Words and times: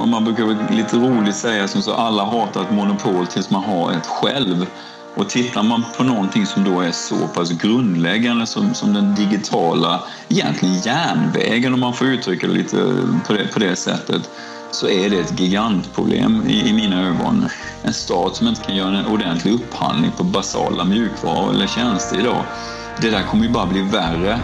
Och 0.00 0.08
man 0.08 0.24
brukar 0.24 0.72
lite 0.72 0.96
roligt 0.96 1.36
säga 1.36 1.68
som 1.68 1.82
så 1.82 1.94
alla 1.94 2.24
hatar 2.24 2.62
ett 2.62 2.72
monopol 2.72 3.26
tills 3.26 3.50
man 3.50 3.64
har 3.64 3.92
ett 3.92 4.06
själv. 4.06 4.66
Och 5.14 5.28
tittar 5.28 5.62
man 5.62 5.84
på 5.96 6.04
någonting 6.04 6.46
som 6.46 6.64
då 6.64 6.80
är 6.80 6.92
så 6.92 7.28
pass 7.34 7.50
grundläggande 7.50 8.46
som, 8.46 8.74
som 8.74 8.94
den 8.94 9.14
digitala, 9.14 10.00
egentligen 10.28 10.74
järnvägen 10.74 11.74
om 11.74 11.80
man 11.80 11.94
får 11.94 12.06
uttrycka 12.06 12.46
det 12.46 12.52
lite 12.52 12.76
på 13.26 13.32
det, 13.32 13.52
på 13.52 13.58
det 13.58 13.76
sättet, 13.76 14.30
så 14.70 14.88
är 14.88 15.10
det 15.10 15.18
ett 15.18 15.40
gigantproblem 15.40 16.42
i, 16.48 16.68
i 16.68 16.72
mina 16.72 17.06
ögon. 17.06 17.48
En 17.82 17.92
stat 17.92 18.36
som 18.36 18.48
inte 18.48 18.60
kan 18.60 18.76
göra 18.76 18.98
en 18.98 19.06
ordentlig 19.06 19.52
upphandling 19.52 20.10
på 20.16 20.24
basala 20.24 20.84
mjukvaror 20.84 21.50
eller 21.50 21.66
tjänster 21.66 22.18
idag, 22.18 22.44
det 23.00 23.10
där 23.10 23.22
kommer 23.22 23.44
ju 23.44 23.50
bara 23.50 23.66
bli 23.66 23.82
värre. 23.82 24.38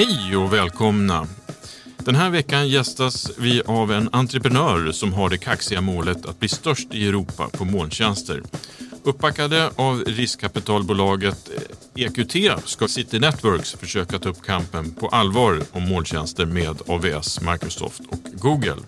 Hej 0.00 0.36
och 0.36 0.52
välkomna! 0.52 1.26
Den 1.98 2.14
här 2.14 2.30
veckan 2.30 2.68
gästas 2.68 3.30
vi 3.38 3.62
av 3.66 3.92
en 3.92 4.08
entreprenör 4.12 4.92
som 4.92 5.12
har 5.12 5.30
det 5.30 5.38
kaxiga 5.38 5.80
målet 5.80 6.26
att 6.26 6.40
bli 6.40 6.48
störst 6.48 6.94
i 6.94 7.08
Europa 7.08 7.48
på 7.48 7.64
molntjänster. 7.64 8.42
Uppbackade 9.02 9.70
av 9.76 10.04
riskkapitalbolaget 10.06 11.50
EQT 11.94 12.62
ska 12.64 12.88
City 12.88 13.18
Networks 13.18 13.72
försöka 13.72 14.18
ta 14.18 14.28
upp 14.28 14.42
kampen 14.42 14.90
på 14.90 15.08
allvar 15.08 15.62
om 15.72 15.88
molntjänster 15.88 16.46
med 16.46 16.82
AWS, 16.86 17.40
Microsoft 17.40 18.00
och 18.08 18.20
Google. 18.32 18.82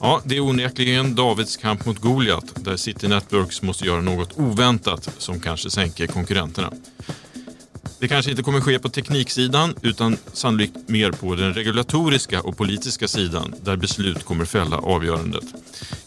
Ja, 0.00 0.20
det 0.24 0.36
är 0.36 0.40
onekligen 0.40 1.14
Davids 1.14 1.56
kamp 1.56 1.86
mot 1.86 1.98
Goliat 1.98 2.52
där 2.54 2.76
City 2.76 3.08
Networks 3.08 3.62
måste 3.62 3.86
göra 3.86 4.00
något 4.00 4.38
oväntat 4.38 5.08
som 5.18 5.40
kanske 5.40 5.70
sänker 5.70 6.06
konkurrenterna. 6.06 6.72
Det 8.00 8.08
kanske 8.08 8.30
inte 8.30 8.42
kommer 8.42 8.60
ske 8.60 8.78
på 8.78 8.88
tekniksidan 8.88 9.74
utan 9.82 10.16
sannolikt 10.32 10.88
mer 10.88 11.12
på 11.12 11.34
den 11.34 11.54
regulatoriska 11.54 12.42
och 12.42 12.56
politiska 12.56 13.08
sidan 13.08 13.54
där 13.62 13.76
beslut 13.76 14.24
kommer 14.24 14.44
fälla 14.44 14.76
avgörandet. 14.76 15.44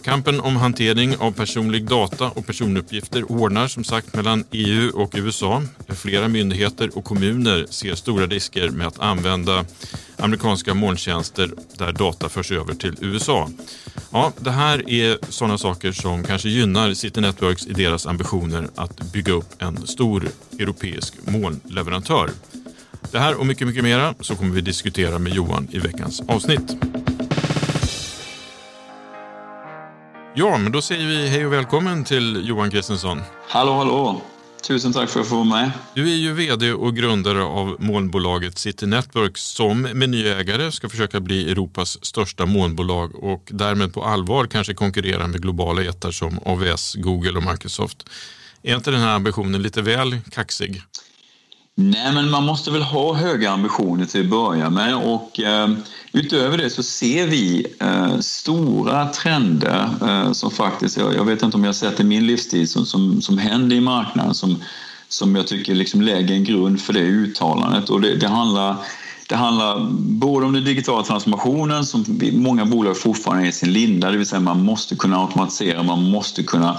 Kampen 0.04 0.40
om 0.40 0.56
hantering 0.56 1.18
av 1.18 1.32
personlig 1.32 1.86
data 1.86 2.30
och 2.30 2.46
personuppgifter 2.46 3.22
hårdnar 3.22 3.68
som 3.68 3.84
sagt 3.84 4.16
mellan 4.16 4.44
EU 4.52 4.90
och 4.96 5.14
USA. 5.16 5.64
Flera 5.88 6.28
myndigheter 6.28 6.98
och 6.98 7.06
kommuner 7.06 7.66
ser 7.70 7.96
stora 7.96 8.28
risker 8.28 8.70
med 8.70 8.88
att 8.88 9.00
använda 9.00 9.66
amerikanska 10.24 10.74
molntjänster 10.74 11.52
där 11.78 11.92
data 11.92 12.30
förs 12.30 12.52
över 12.52 12.74
till 12.74 12.96
USA. 13.02 13.50
Ja, 14.12 14.32
det 14.40 14.52
här 14.52 14.90
är 14.90 15.18
sådana 15.30 15.58
saker 15.58 15.92
som 15.92 16.24
kanske 16.24 16.50
gynnar 16.50 16.94
City 16.94 17.22
Networks 17.22 17.68
i 17.68 17.74
deras 17.74 18.08
ambitioner 18.08 18.68
att 18.76 19.12
bygga 19.14 19.34
upp 19.34 19.62
en 19.62 19.88
stor 19.88 20.28
europeisk 20.60 21.14
molnleverantör. 21.28 22.30
Det 23.12 23.20
här 23.20 23.40
och 23.40 23.46
mycket, 23.46 23.68
mycket 23.68 23.84
mera 23.84 24.14
så 24.20 24.36
kommer 24.36 24.52
vi 24.52 24.62
diskutera 24.62 25.20
med 25.20 25.34
Johan 25.34 25.68
i 25.72 25.80
veckans 25.80 26.22
avsnitt. 26.28 26.76
Ja, 30.36 30.58
men 30.58 30.72
då 30.72 30.82
säger 30.82 31.08
vi 31.08 31.28
hej 31.28 31.46
och 31.46 31.54
välkommen 31.54 32.04
till 32.04 32.48
Johan 32.48 32.72
Kristensson. 32.72 33.22
Hallå, 33.48 33.74
hallå! 33.74 34.22
Tusen 34.64 34.94
tack 34.94 35.10
för 35.10 35.20
att 35.20 35.28
få 35.28 35.36
vara 35.36 35.46
med. 35.46 35.72
Du 35.94 36.12
är 36.12 36.16
ju 36.16 36.34
VD 36.34 36.74
och 36.74 36.96
grundare 36.96 37.44
av 37.44 37.76
molnbolaget 37.80 38.58
City 38.58 38.86
Network 38.86 39.38
som 39.38 39.82
med 39.82 40.10
ny 40.10 40.28
ägare 40.28 40.72
ska 40.72 40.90
försöka 40.90 41.20
bli 41.20 41.52
Europas 41.52 42.06
största 42.06 42.46
molnbolag 42.46 43.16
och 43.16 43.50
därmed 43.52 43.94
på 43.94 44.04
allvar 44.04 44.46
kanske 44.46 44.74
konkurrera 44.74 45.28
med 45.28 45.42
globala 45.42 45.82
jättar 45.82 46.12
som 46.12 46.40
AWS, 46.46 46.96
Google 46.96 47.38
och 47.38 47.52
Microsoft. 47.52 48.10
Är 48.62 48.76
inte 48.76 48.92
den 48.92 49.00
här 49.00 49.16
ambitionen 49.16 49.62
lite 49.62 49.82
väl 49.82 50.20
kaxig? 50.32 50.82
Nej, 51.76 52.14
men 52.14 52.30
man 52.30 52.46
måste 52.46 52.72
väl 52.72 52.82
ha 52.82 53.14
höga 53.14 53.52
ambitioner 53.52 54.06
till 54.06 54.22
att 54.22 54.30
börja 54.30 54.70
med 54.70 54.96
och 54.96 55.40
eh, 55.40 55.70
utöver 56.12 56.58
det 56.58 56.70
så 56.70 56.84
ser 56.84 57.28
vi 57.28 57.66
eh, 57.80 58.20
stora 58.20 59.06
trender 59.06 59.90
eh, 60.02 60.32
som 60.32 60.52
faktiskt, 60.52 60.98
jag, 60.98 61.16
jag, 61.16 61.26
vet 61.26 61.44
inte 61.44 61.58
om 61.58 61.64
jag 61.64 61.76
sett 61.76 62.00
i 62.00 62.04
min 62.04 62.28
livstid, 62.28 62.70
som, 62.70 62.86
som, 62.86 63.22
som 63.22 63.38
händer 63.38 63.76
i 63.76 63.82
marknaden 63.82 64.34
som, 64.34 64.64
som 65.08 65.36
jag 65.36 65.48
tycker 65.48 65.76
liksom 65.76 66.02
lägger 66.02 66.36
en 66.36 66.44
grund 66.44 66.82
för 66.82 66.94
det 66.94 67.00
uttalandet 67.00 67.90
och 67.90 68.02
det, 68.02 68.16
det 68.16 68.28
handlar 68.28 68.76
det 69.28 69.36
handlar 69.36 69.88
både 70.00 70.46
om 70.46 70.54
den 70.54 70.64
digitala 70.64 71.04
transformationen 71.04 71.86
som 71.86 72.06
många 72.34 72.66
bolag 72.66 72.98
fortfarande 72.98 73.46
är 73.46 73.50
i 73.50 73.52
sin 73.52 73.74
linda, 73.74 74.12
det 74.12 74.18
vill 74.18 74.28
säga 74.28 74.40
man 74.40 74.64
måste 74.64 74.96
kunna 74.96 75.18
automatisera, 75.18 75.84
man 75.84 76.04
måste 76.04 76.44
kunna 76.44 76.78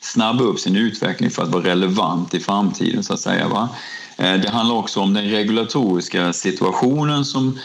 snabba 0.00 0.44
upp 0.44 0.60
sin 0.60 0.76
utveckling 0.76 1.30
för 1.30 1.42
att 1.42 1.48
vara 1.48 1.64
relevant 1.64 2.34
i 2.34 2.40
framtiden 2.40 3.04
så 3.04 3.14
att 3.14 3.20
säga. 3.20 3.48
Va? 3.48 3.68
Eh, 4.16 4.34
det 4.34 4.50
handlar 4.50 4.76
också 4.76 5.00
om 5.00 5.14
den 5.14 5.24
regulatoriska 5.24 6.32
situationen 6.32 7.24
som 7.24 7.58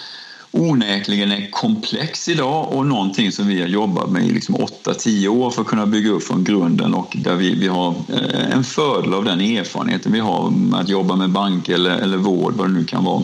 onekligen 0.52 1.32
är 1.32 1.52
komplex 1.52 2.30
idag 2.30 2.74
och 2.74 2.86
någonting 2.86 3.32
som 3.32 3.48
vi 3.48 3.62
har 3.62 3.68
jobbat 3.68 4.10
med 4.10 4.26
i 4.26 4.32
liksom 4.32 4.56
8-10 4.56 5.28
år 5.28 5.52
för 5.52 5.62
att 5.62 5.68
kunna 5.68 5.86
bygga 5.86 6.12
upp 6.12 6.24
från 6.24 6.44
grunden 6.44 6.94
och 6.94 7.18
där 7.20 7.36
vi, 7.36 7.56
vi 7.56 7.68
har 7.68 7.90
eh, 7.90 8.52
en 8.52 8.64
fördel 8.64 9.14
av 9.14 9.26
den 9.26 9.42
erfarenheten 9.42 10.12
vi 10.12 10.20
har 10.20 10.50
med 10.50 10.80
att 10.80 10.90
jobba 10.90 11.16
med 11.16 11.30
bank 11.30 11.70
eller, 11.70 11.98
eller 11.98 12.18
vård, 12.18 12.54
vad 12.54 12.68
det 12.68 12.74
nu 12.74 12.86
kan 12.86 13.04
vara. 13.04 13.24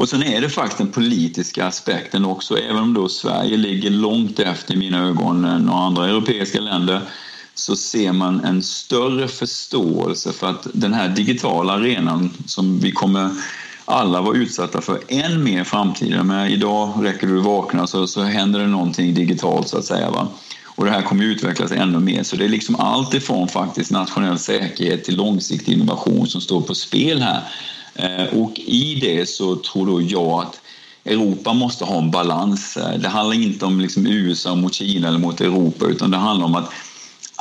Och 0.00 0.08
sen 0.08 0.22
är 0.22 0.40
det 0.40 0.48
faktiskt 0.48 0.78
den 0.78 0.92
politiska 0.92 1.66
aspekten 1.66 2.24
också, 2.24 2.58
även 2.58 2.82
om 2.82 2.94
då 2.94 3.08
Sverige 3.08 3.56
ligger 3.56 3.90
långt 3.90 4.38
efter 4.38 4.74
i 4.74 4.76
mina 4.76 5.08
ögon 5.08 5.44
än 5.44 5.68
andra 5.68 6.08
europeiska 6.08 6.60
länder 6.60 7.00
så 7.60 7.76
ser 7.76 8.12
man 8.12 8.44
en 8.44 8.62
större 8.62 9.28
förståelse 9.28 10.32
för 10.32 10.50
att 10.50 10.66
den 10.72 10.94
här 10.94 11.08
digitala 11.08 11.72
arenan 11.72 12.30
som 12.46 12.80
vi 12.80 12.92
kommer 12.92 13.30
alla 13.84 14.20
vara 14.20 14.36
utsatta 14.36 14.80
för 14.80 15.00
än 15.08 15.44
mer 15.44 15.60
i 15.60 15.64
framtiden. 15.64 16.26
Men 16.26 16.48
idag 16.48 16.94
räcker 17.02 17.26
du 17.26 17.40
vakna 17.40 17.86
så, 17.86 18.06
så 18.06 18.22
händer 18.22 18.60
det 18.60 18.66
någonting 18.66 19.14
digitalt 19.14 19.68
så 19.68 19.78
att 19.78 19.84
säga. 19.84 20.10
Va? 20.10 20.28
Och 20.64 20.84
det 20.84 20.90
här 20.90 21.02
kommer 21.02 21.24
utvecklas 21.24 21.72
ännu 21.72 21.98
mer. 21.98 22.22
Så 22.22 22.36
det 22.36 22.44
är 22.44 22.48
liksom 22.48 22.76
allt 22.76 23.14
ifrån 23.14 23.48
faktiskt 23.48 23.90
nationell 23.90 24.38
säkerhet 24.38 25.04
till 25.04 25.16
långsiktig 25.16 25.72
innovation 25.72 26.26
som 26.26 26.40
står 26.40 26.60
på 26.60 26.74
spel 26.74 27.22
här. 27.22 27.42
Eh, 27.94 28.38
och 28.38 28.58
i 28.58 28.94
det 29.00 29.28
så 29.28 29.56
tror 29.56 29.86
då 29.86 30.02
jag 30.02 30.42
att 30.42 30.60
Europa 31.04 31.52
måste 31.52 31.84
ha 31.84 31.98
en 31.98 32.10
balans. 32.10 32.78
Det 32.98 33.08
handlar 33.08 33.36
inte 33.36 33.64
om 33.64 33.80
liksom 33.80 34.06
USA 34.06 34.54
mot 34.54 34.74
Kina 34.74 35.08
eller 35.08 35.18
mot 35.18 35.40
Europa 35.40 35.86
utan 35.86 36.10
det 36.10 36.16
handlar 36.16 36.46
om 36.46 36.54
att 36.54 36.72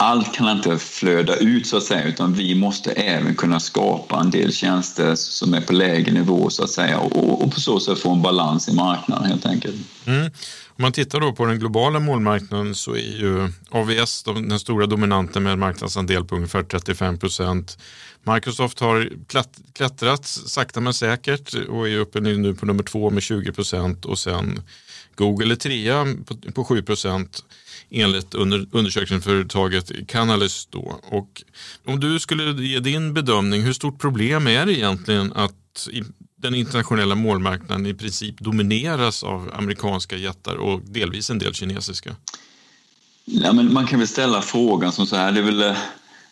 allt 0.01 0.33
kan 0.35 0.57
inte 0.57 0.77
flöda 0.77 1.35
ut 1.35 1.67
så 1.67 1.77
att 1.77 1.83
säga 1.83 2.03
utan 2.03 2.33
vi 2.33 2.55
måste 2.55 2.91
även 2.91 3.35
kunna 3.35 3.59
skapa 3.59 4.19
en 4.19 4.31
del 4.31 4.53
tjänster 4.53 5.15
som 5.15 5.53
är 5.53 5.61
på 5.61 5.73
lägre 5.73 6.11
nivå 6.11 6.49
så 6.49 6.63
att 6.63 6.69
säga 6.69 6.99
och, 6.99 7.43
och 7.43 7.53
på 7.53 7.59
så 7.59 7.79
sätt 7.79 7.99
få 7.99 8.13
en 8.13 8.21
balans 8.21 8.69
i 8.69 8.73
marknaden 8.73 9.25
helt 9.25 9.45
enkelt. 9.45 9.75
Mm. 10.05 10.25
Om 10.67 10.81
man 10.81 10.91
tittar 10.91 11.19
då 11.19 11.33
på 11.33 11.45
den 11.45 11.59
globala 11.59 11.99
målmarknaden 11.99 12.75
så 12.75 12.95
är 12.95 13.19
ju 13.19 13.51
AVS 13.69 14.23
den 14.23 14.59
stora 14.59 14.85
dominanten 14.85 15.43
med 15.43 15.53
en 15.53 15.59
marknadsandel 15.59 16.25
på 16.25 16.35
ungefär 16.35 16.63
35 16.63 17.17
procent. 17.17 17.77
Microsoft 18.23 18.79
har 18.79 19.09
klättrat 19.73 20.25
sakta 20.25 20.81
men 20.81 20.93
säkert 20.93 21.53
och 21.53 21.89
är 21.89 21.97
uppe 21.97 22.19
nu 22.19 22.55
på 22.55 22.65
nummer 22.65 22.83
två 22.83 23.09
med 23.09 23.23
20 23.23 23.51
procent 23.51 24.05
och 24.05 24.19
sen 24.19 24.61
Google 25.15 25.53
är 25.53 25.55
trea 25.55 26.07
på 26.53 26.63
7 26.63 26.81
procent 26.81 27.43
enligt 27.91 28.35
under, 28.35 28.67
undersökningsföretaget 28.71 30.07
Canalys. 30.07 30.67
Då. 30.71 30.99
Och 31.03 31.43
om 31.85 31.99
du 31.99 32.19
skulle 32.19 32.63
ge 32.63 32.79
din 32.79 33.13
bedömning, 33.13 33.61
hur 33.61 33.73
stort 33.73 33.99
problem 33.99 34.47
är 34.47 34.65
det 34.65 34.73
egentligen 34.73 35.33
att 35.33 35.87
den 36.35 36.55
internationella 36.55 37.15
målmarknaden 37.15 37.85
i 37.85 37.93
princip 37.93 38.39
domineras 38.39 39.23
av 39.23 39.51
amerikanska 39.53 40.17
jättar 40.17 40.55
och 40.55 40.81
delvis 40.81 41.29
en 41.29 41.39
del 41.39 41.53
kinesiska? 41.53 42.15
Ja, 43.25 43.53
men 43.53 43.73
man 43.73 43.87
kan 43.87 43.99
väl 43.99 44.07
ställa 44.07 44.41
frågan 44.41 44.91
som 44.91 45.05
så 45.05 45.15
här, 45.15 45.31
det 45.31 45.39
är 45.39 45.43
väl 45.43 45.61
eh, 45.61 45.77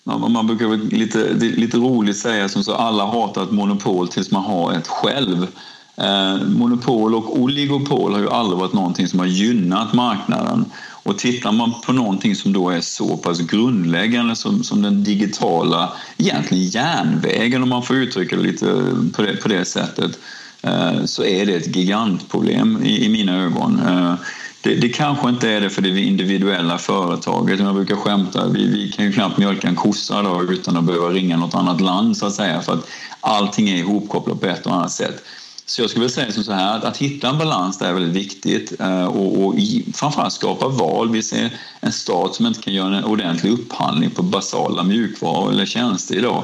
man 0.04 0.48
brukar 0.48 0.68
väl 0.68 0.88
lite, 0.88 1.33
lite 1.33 1.77
roligt 1.77 2.18
säga 2.18 2.50
som 2.50 2.63
så 2.63 2.74
alla 2.74 3.06
hatar 3.06 3.44
ett 3.44 3.51
monopol 3.51 4.07
tills 4.07 4.31
man 4.31 4.44
har 4.44 4.74
ett 4.74 4.88
själv. 4.88 5.48
Eh, 5.95 6.38
monopol 6.48 7.15
och 7.15 7.39
oligopol 7.39 8.13
har 8.13 8.19
ju 8.19 8.30
aldrig 8.30 8.59
varit 8.59 8.74
någonting 8.74 9.07
som 9.07 9.19
har 9.19 9.25
gynnat 9.25 9.94
marknaden. 9.94 10.65
Och 11.07 11.18
tittar 11.18 11.51
man 11.51 11.74
på 11.86 11.94
någonting 11.94 12.36
som 12.36 12.54
då 12.54 12.69
är 12.69 12.81
så 12.81 13.18
pass 13.18 13.39
grundläggande 13.39 14.36
som, 14.36 14.63
som 14.63 14.81
den 14.81 15.04
digitala, 15.04 15.94
egentligen 16.18 16.63
järnvägen 16.63 17.63
om 17.63 17.69
man 17.69 17.83
får 17.83 17.95
uttrycka 17.95 18.36
det 18.36 18.42
lite 18.42 18.65
på 19.13 19.21
det, 19.21 19.36
på 19.36 19.48
det 19.48 19.65
sättet, 19.65 20.19
eh, 20.62 21.06
så 21.06 21.24
är 21.24 21.45
det 21.45 21.56
ett 21.56 21.75
gigantproblem 21.75 22.83
i, 22.83 23.06
i 23.06 23.09
mina 23.09 23.44
ögon. 23.44 23.80
Eh, 23.88 24.13
det, 24.62 24.75
det, 24.75 24.89
kanske 24.89 25.30
inte 25.30 25.50
är 25.50 25.62
det 25.62 25.69
för 25.69 25.81
det 25.81 26.01
individuella 26.01 26.77
företaget. 26.77 27.59
Jag 27.59 27.75
brukar 27.75 27.95
skämta, 27.95 28.48
vi, 28.48 28.68
vi 28.68 28.92
kan 28.92 29.06
ju 29.06 29.12
knappt 29.12 29.38
mjölka 29.38 29.68
en 29.68 29.75
kossa 29.75 30.21
då, 30.21 30.44
utan 30.44 30.77
att 30.77 30.83
behöva 30.83 31.09
ringa 31.09 31.38
något 31.38 31.56
annat 31.56 31.81
land 31.81 32.18
så 32.18 32.25
att 32.25 32.33
säga 32.33 32.62
för 32.62 32.74
att 32.74 32.88
allting 33.19 33.69
är 33.69 33.77
ihopkopplat 33.77 34.42
på 34.42 34.48
ett 34.48 34.65
och 34.65 34.74
annat 34.74 34.92
sätt. 34.92 35.24
Så 35.69 35.81
jag 35.81 35.90
skulle 35.90 36.06
vilja 36.06 36.16
säga 36.16 36.31
som 36.31 36.44
så 36.44 36.52
här 36.52 36.78
att, 36.78 36.84
att 36.84 36.98
hitta 36.98 37.30
en 37.30 37.38
balans 37.38 37.78
där 37.78 37.90
är 37.90 37.94
väldigt 37.94 38.16
viktigt 38.16 38.80
eh, 38.80 39.06
och, 39.06 39.46
och 39.46 39.56
framförallt 39.94 40.34
skapa 40.34 40.68
val. 40.68 41.12
Vi 41.12 41.24
ser 41.24 41.50
en 41.80 41.92
stat 41.92 42.36
som 42.36 42.46
inte 42.46 42.62
kan 42.62 42.74
göra 42.74 42.98
en 42.98 43.04
ordentlig 43.04 43.52
upphandling 43.52 44.10
på 44.10 44.24
basala 44.24 44.84
mjukvaror 44.84 45.52
eller 45.52 45.66
tjänster 45.66 46.16
idag. 46.16 46.44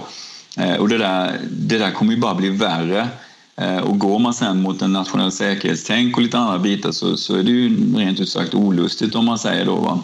Eh, 0.58 0.76
och 0.76 0.90
det 0.90 0.98
där, 0.98 1.40
det 1.52 1.78
där 1.78 1.92
kommer 1.92 2.14
ju 2.14 2.20
bara 2.20 2.36
bli 2.36 2.50
värre. 2.50 3.08
Eh, 3.56 3.78
och 3.78 4.00
går 4.00 4.20
man 4.20 4.34
sen 4.34 4.62
mot 4.62 4.82
en 4.82 4.94
nationell 4.94 5.32
säkerhetstänk 5.32 6.18
och 6.18 6.24
lite 6.24 6.38
andra 6.38 6.60
bitar 6.60 6.92
så, 6.92 7.18
så 7.18 7.36
är 7.36 7.44
det 7.44 7.52
ju 7.52 7.98
rent 7.98 8.20
ut 8.20 8.30
sagt 8.30 8.54
olustigt 8.54 9.16
om 9.16 9.26
man 9.26 9.40
säger 9.40 9.66
då. 9.66 9.76
Va? 9.76 10.00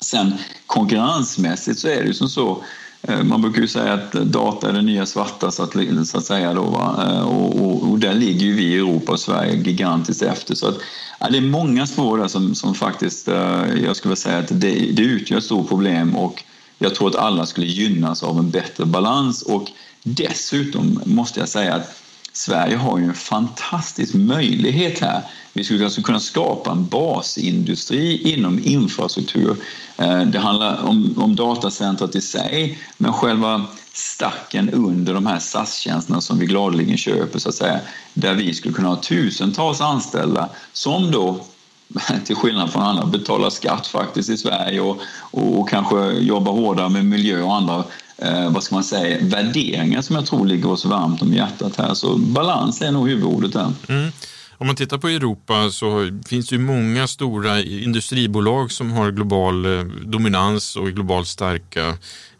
Sen 0.00 0.34
konkurrensmässigt 0.66 1.78
så 1.78 1.88
är 1.88 2.00
det 2.00 2.06
ju 2.06 2.14
som 2.14 2.28
så 2.28 2.64
Eh, 3.08 3.22
man 3.22 3.42
brukar 3.42 3.60
ju 3.60 3.68
säga 3.68 3.92
att 3.92 4.12
data 4.12 4.68
är 4.68 4.72
det 4.72 4.82
nya 4.82 5.06
svarta 5.06 5.50
så 5.50 5.62
att, 5.62 5.72
så 6.06 6.18
att 6.18 6.24
säga. 6.24 6.54
Då, 6.54 6.94
eh, 6.98 7.20
och, 7.20 7.60
och, 7.60 7.90
och, 7.90 7.98
där 7.98 8.14
ligger 8.14 8.46
ju 8.46 8.52
vi 8.52 8.64
i 8.64 8.76
Europa 8.76 9.12
och 9.12 9.20
Sverige 9.20 9.56
gigantiskt 9.56 10.22
efter. 10.22 10.54
Så 10.54 10.68
att, 10.68 10.78
ja, 11.20 11.30
det 11.30 11.36
är 11.36 11.42
många 11.42 11.86
spår 11.86 12.18
där 12.18 12.28
som, 12.28 12.54
som 12.54 12.74
faktiskt, 12.74 13.28
eh, 13.28 13.64
jag 13.84 13.96
skulle 13.96 14.16
säga 14.16 14.38
att 14.38 14.48
det, 14.60 14.92
det 14.92 15.02
utgör 15.02 15.38
ett 15.38 15.44
stort 15.44 15.68
problem 15.68 16.16
och 16.16 16.44
jag 16.78 16.94
tror 16.94 17.08
att 17.08 17.16
alla 17.16 17.46
skulle 17.46 17.66
gynnas 17.66 18.22
av 18.22 18.38
en 18.38 18.50
bättre 18.50 18.86
balans 18.86 19.42
och 19.42 19.70
dessutom 20.02 21.00
måste 21.04 21.40
jag 21.40 21.48
säga 21.48 21.74
att 21.74 22.03
Sverige 22.36 22.76
har 22.76 22.98
ju 22.98 23.04
en 23.04 23.14
fantastisk 23.14 24.14
möjlighet 24.14 25.00
här. 25.00 25.22
Vi 25.52 25.64
skulle 25.64 25.84
alltså 25.84 26.02
kunna 26.02 26.20
skapa 26.20 26.70
en 26.70 26.86
basindustri 26.86 28.32
inom 28.32 28.60
infrastruktur. 28.64 29.56
Eh, 29.96 30.20
det 30.20 30.38
handlar 30.38 30.84
om, 30.84 31.14
om 31.16 31.36
datacentret 31.36 32.14
i 32.14 32.20
sig, 32.20 32.78
men 32.96 33.12
själva 33.12 33.66
stacken 33.92 34.70
under 34.70 35.14
de 35.14 35.26
här 35.26 35.38
SAS-tjänsterna 35.38 36.20
som 36.20 36.38
vi 36.38 36.46
gladeligen 36.46 36.96
köper, 36.96 37.38
så 37.38 37.48
att 37.48 37.54
säga, 37.54 37.80
där 38.14 38.34
vi 38.34 38.54
skulle 38.54 38.74
kunna 38.74 38.88
ha 38.88 38.96
tusentals 38.96 39.80
anställda 39.80 40.48
som 40.72 41.10
då 41.10 41.44
till 42.24 42.36
skillnad 42.36 42.72
från 42.72 42.82
andra 42.82 43.06
betalar 43.06 43.50
skatt 43.50 43.86
faktiskt 43.86 44.30
i 44.30 44.36
Sverige 44.36 44.80
och, 44.80 44.98
och, 45.20 45.58
och 45.60 45.68
kanske 45.68 46.12
jobbar 46.12 46.52
hårdare 46.52 46.88
med 46.88 47.04
miljö 47.04 47.42
och 47.42 47.54
andra 47.54 47.84
eh, 48.18 48.50
vad 48.50 48.62
ska 48.62 48.74
man 48.74 48.84
säga, 48.84 49.18
värderingar 49.22 50.02
som 50.02 50.16
jag 50.16 50.26
tror 50.26 50.46
ligger 50.46 50.70
oss 50.70 50.84
varmt 50.84 51.22
om 51.22 51.34
hjärtat 51.34 51.76
här. 51.76 51.94
Så 51.94 52.16
balans 52.16 52.82
är 52.82 52.92
nog 52.92 53.08
huvudordet 53.08 53.52
där. 53.52 53.72
Mm. 53.88 54.12
Om 54.58 54.66
man 54.66 54.76
tittar 54.76 54.98
på 54.98 55.08
Europa 55.08 55.70
så 55.70 56.20
finns 56.26 56.48
det 56.48 56.56
ju 56.56 56.62
många 56.62 57.06
stora 57.06 57.62
industribolag 57.62 58.72
som 58.72 58.90
har 58.92 59.10
global 59.10 59.78
eh, 59.78 59.84
dominans 59.84 60.76
och 60.76 60.88
är 60.88 60.92
globalt 60.92 61.28
starka. 61.28 61.88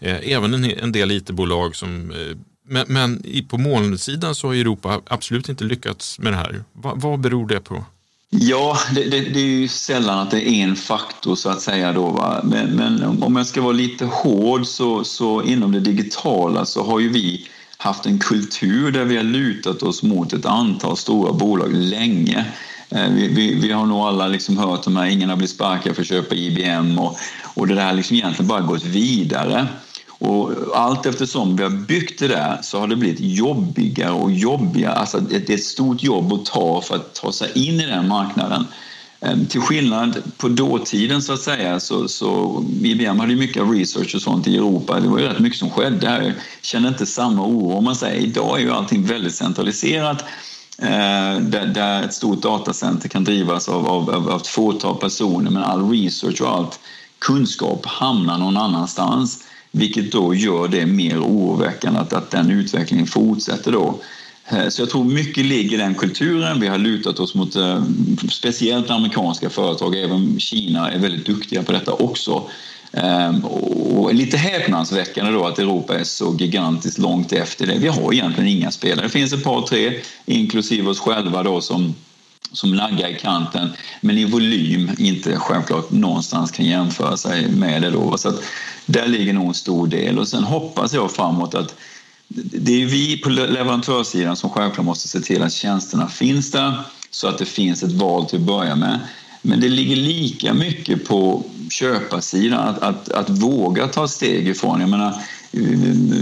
Eh, 0.01 0.33
även 0.33 0.65
en 0.65 0.93
del 0.93 1.11
IT-bolag 1.11 1.77
som 1.77 2.11
eh, 2.11 2.37
men, 2.67 2.85
men 2.89 3.25
på 3.49 3.59
molnsidan 3.59 4.35
så 4.35 4.47
har 4.47 4.55
Europa 4.55 5.01
absolut 5.07 5.49
inte 5.49 5.65
lyckats 5.65 6.19
med 6.19 6.33
det 6.33 6.37
här. 6.37 6.65
Vad 6.73 7.21
beror 7.21 7.47
det 7.47 7.61
på? 7.61 7.85
Ja, 8.41 8.79
det, 8.95 9.05
det, 9.05 9.21
det, 9.21 9.41
är 9.41 9.47
ju 9.47 9.69
sällan 9.69 10.19
att 10.19 10.31
det 10.31 10.49
är 10.49 10.65
en 10.65 10.77
faktor 10.77 11.35
så 11.35 11.51
att 11.51 11.61
säga 11.61 11.93
då. 11.93 12.11
Va? 12.11 12.41
Men, 12.45 12.67
men 12.67 13.23
om 13.23 13.37
jag 13.37 13.47
ska 13.47 13.63
vara 13.63 13.73
lite 13.73 14.05
hård 14.05 14.67
så, 14.67 15.05
så 15.05 15.43
inom 15.43 15.73
det 15.73 15.81
digitala 15.81 16.65
så 16.65 16.85
har 16.85 17.01
ju 17.01 17.09
vi 17.09 17.49
haft 17.77 18.07
en 18.07 18.19
kultur 18.19 18.93
där 18.93 19.05
vi 19.05 19.17
har 19.17 19.25
lutat 19.25 19.83
oss 19.83 20.03
mot 20.03 20.33
ett 20.33 20.47
antal 20.47 20.97
stora 20.97 21.33
bolag 21.33 21.73
länge. 21.73 22.47
Eh, 22.89 23.11
vi, 23.11 23.29
vi, 23.29 23.55
vi 23.55 23.73
har 23.73 23.87
nog 23.87 24.01
alla 24.01 24.29
liksom 24.29 24.59
hört 24.59 24.85
de 24.85 24.97
här, 24.97 25.07
ingen 25.07 25.29
har 25.29 25.37
blivit 25.37 25.55
sparkad 25.55 25.95
för 25.95 26.03
att 26.03 26.09
köpa 26.09 26.35
IBM 26.35 26.99
och, 26.99 27.17
och 27.55 27.67
det 27.67 27.75
där 27.75 27.87
har 27.87 27.93
liksom 27.93 28.17
egentligen 28.17 28.49
bara 28.49 28.61
gått 28.61 28.85
vidare. 28.85 29.67
Och 30.19 30.53
allt 30.75 31.07
eftersom 31.07 31.57
vi 31.57 31.63
har 31.63 31.71
byggt 31.71 32.19
det 32.19 32.29
där 32.29 32.59
så 32.63 32.81
har 32.81 32.87
det 32.87 32.97
blivit 32.97 33.21
jobbigare 33.21 34.13
och 34.13 34.31
jobbigare. 34.31 34.95
Alltså 34.95 35.21
det 35.21 35.51
är 35.51 35.55
ett 35.55 35.65
stort 35.65 36.03
jobb 36.03 36.33
att 36.33 36.45
ta 36.45 36.81
för 36.81 36.97
att 36.97 37.15
ta 37.15 37.33
sig 37.33 37.51
in 37.55 37.81
i 37.81 37.87
den 37.87 38.09
marknaden. 38.09 38.67
Ehm, 39.25 39.47
till 39.47 39.61
skillnad 39.61 40.23
på 40.37 40.49
dåtiden 40.49 41.23
så 41.23 41.33
att 41.33 41.41
säga 41.41 41.81
så, 41.81 42.09
så 42.09 42.65
IBM 42.83 43.21
hade 43.21 43.37
mycket 43.37 43.63
research 43.71 44.15
och 44.15 44.23
sånt 44.23 44.47
i 44.47 44.57
Europa. 44.57 45.01
Det 45.01 45.09
var 45.09 45.19
ju 45.19 45.25
rätt 45.25 45.39
mycket 45.39 45.59
som 45.59 45.71
skedde 45.71 46.09
här. 46.09 46.23
Jag 46.23 46.33
känner 46.63 46.89
inte 46.89 47.07
samma 47.07 47.47
oro 47.47 47.73
om 47.73 47.85
man 47.85 47.97
säger. 47.97 48.21
Idag 48.21 48.61
är 48.61 48.63
ju 48.65 48.71
allting 48.71 49.07
väldigt 49.07 49.35
centraliserat. 49.35 50.25
Eh, 50.79 51.39
där, 51.41 51.67
där 51.75 52.03
ett 52.03 52.15
stort 52.15 52.43
datacenter 52.43 53.09
kan 53.09 53.25
drivas 53.25 53.69
av, 53.69 53.89
av, 53.89 54.11
av 54.11 54.37
ett 54.41 54.47
fåtal 54.47 54.97
personer 54.97 55.51
men 55.51 55.63
all 55.63 55.91
research 55.91 56.41
och 56.41 56.51
allt 56.51 56.81
kunskap 57.19 57.87
hamnar 57.87 58.39
någon 58.39 58.57
annanstans. 58.57 59.45
Vilket 59.77 60.13
då 60.13 60.35
gör 60.35 60.69
det 60.69 60.87
mer 60.87 61.19
oroväckande 61.19 62.01
att, 62.01 62.13
att 62.13 62.31
den 62.31 62.51
utvecklingen 62.51 63.07
fortsätter 63.07 63.73
då. 63.73 64.01
Eh, 64.49 64.69
så 64.69 64.83
jag 64.83 64.91
tror 64.91 65.05
mycket 65.05 65.45
ligger 65.45 65.75
i 65.75 65.81
den 65.81 65.95
kulturen. 65.95 66.61
Vi 66.61 66.67
har 66.67 66.79
lutat 66.79 67.21
oss 67.21 67.35
mot 67.35 67.57
eh, 67.57 67.83
speciellt 68.31 68.91
amerikanska 68.91 69.51
företag. 69.51 69.97
Även 69.97 70.41
Kina 70.41 70.91
är 70.91 70.99
väldigt 70.99 71.27
duktiga 71.27 71.63
på 71.63 71.73
detta 71.73 71.93
också. 71.93 72.43
Ehm, 72.93 73.45
och 73.45 74.15
lite 74.15 74.37
häpnadsväckande 74.37 75.33
då 75.33 75.47
att 75.47 75.59
Europa 75.59 75.99
är 75.99 76.05
så 76.05 76.37
gigantiskt 76.39 76.99
långt 76.99 77.33
efter 77.33 77.67
det. 77.67 77.79
Vi 77.79 77.89
har 77.89 78.13
egentligen 78.13 78.49
inga 78.49 78.71
spelare. 78.71 79.07
Det 79.07 79.13
finns 79.13 79.33
ett 79.33 79.45
par, 79.45 79.63
tre, 79.63 80.01
inklusive 80.27 80.91
oss 80.91 81.01
själva 81.01 81.43
då 81.43 81.61
som 81.61 81.95
som 82.53 82.77
naggar 82.77 83.09
i 83.09 83.15
kanten 83.15 83.69
men 84.01 84.19
i 84.19 84.25
volym 84.25 84.91
inte 84.99 85.37
självklart 85.37 85.91
någonstans 85.91 86.51
kan 86.51 86.67
jämföra 86.67 87.17
sig 87.17 87.49
med 87.49 87.83
det. 87.83 87.91
Då. 87.91 88.19
Så 88.19 88.29
att 88.29 88.43
där 88.87 89.07
ligger 89.07 89.33
nog 89.33 89.49
en 89.49 89.55
stor 89.55 89.87
del 89.87 90.19
och 90.19 90.29
sen 90.29 90.45
hoppas 90.45 90.93
jag 90.93 91.13
framåt 91.13 91.55
att 91.55 91.75
det 92.29 92.83
är 92.83 92.87
vi 92.87 93.17
på 93.17 93.29
leverantörssidan 93.29 94.37
som 94.37 94.51
självklart 94.51 94.87
måste 94.87 95.09
se 95.09 95.21
till 95.21 95.43
att 95.43 95.53
tjänsterna 95.53 96.09
finns 96.09 96.51
där 96.51 96.81
så 97.11 97.29
att 97.29 97.39
det 97.39 97.45
finns 97.45 97.83
ett 97.83 97.93
val 97.93 98.27
till 98.27 98.39
att 98.39 98.47
börja 98.47 98.77
med. 98.77 99.01
Men 99.43 99.61
det 99.61 99.69
ligger 99.69 99.97
lika 99.97 100.55
mycket 100.55 101.05
på 101.05 101.45
köparsidan 101.71 102.69
att, 102.69 102.79
att, 102.79 103.09
att 103.09 103.31
våga 103.31 103.89
ta 103.89 104.09
steg 104.09 104.49
ifrån. 104.49 104.81
Jag 104.81 104.91
menar, 104.91 105.23
eh, 105.53 105.61